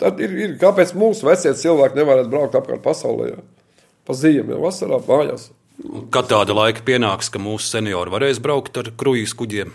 Tad 0.00 0.20
ir, 0.20 0.34
ir, 0.36 0.56
kāpēc 0.60 0.92
mūsu 0.98 1.28
vecie 1.28 1.54
cilvēki 1.56 2.00
nevarētu 2.00 2.32
braukt 2.32 2.58
apkārt 2.58 2.84
pasaulē? 2.84 3.30
Jā? 3.32 3.44
Pa 4.04 4.16
ziemu, 4.18 4.52
jau 4.52 4.64
vasarā 4.66 5.00
mājās. 5.06 5.48
Kad 6.14 6.28
tāda 6.30 6.54
laika 6.54 6.84
pienāks, 6.86 7.30
ka 7.32 7.40
mūsu 7.42 7.72
seniori 7.72 8.12
varēs 8.12 8.42
braukt 8.44 8.76
ar 8.78 8.92
kruīzes 9.00 9.34
kuģiem? 9.38 9.72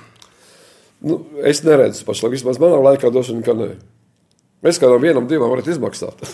Nu, 1.10 1.24
es 1.48 1.64
neredzu 1.66 2.06
pašlaik, 2.08 2.36
vismaz 2.38 2.60
manā 2.62 2.78
laikā 2.84 3.12
droši 3.12 3.36
vien, 3.36 3.44
ka 3.44 3.56
nē. 3.58 3.72
Mēs 4.66 4.80
kādam 4.82 5.02
vienam, 5.04 5.28
divam 5.28 5.52
varat 5.52 5.68
izmaksāt. 5.72 6.24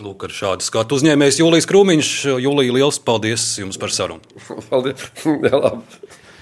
Lūk, 0.00 0.24
ar 0.24 0.32
šādu 0.32 0.64
skatu 0.64 0.96
uzņēmējs 0.96 1.42
Jūlijas 1.42 1.68
Krūmiņš. 1.68 2.10
Jūlija, 2.40 2.76
liels 2.78 2.98
paldies 3.04 3.44
jums 3.60 3.76
par 3.80 3.92
sarunu. 3.92 4.40
paldies! 4.70 5.06
Jā, 5.46 5.52
labi. 5.54 6.00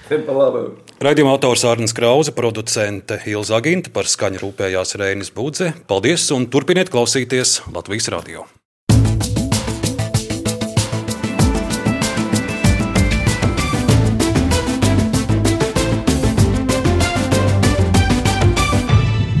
Radījuma 0.09 1.35
autors 1.35 1.61
Arnēs 1.69 1.93
Krause, 1.93 2.33
producente 2.33 3.19
Ilza 3.29 3.59
Aginte 3.59 3.91
par 3.93 4.09
skaņu 4.09 4.41
rūpējās 4.41 4.95
Rēnis 4.97 5.29
Budze. 5.35 5.73
Paldies 5.89 6.25
un 6.33 6.49
turpiniet 6.49 6.89
klausīties 6.89 7.59
Latvijas 7.69 8.09
radio! 8.09 8.47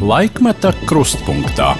Laikmeta 0.09 0.71
krustpunktā. 0.89 1.75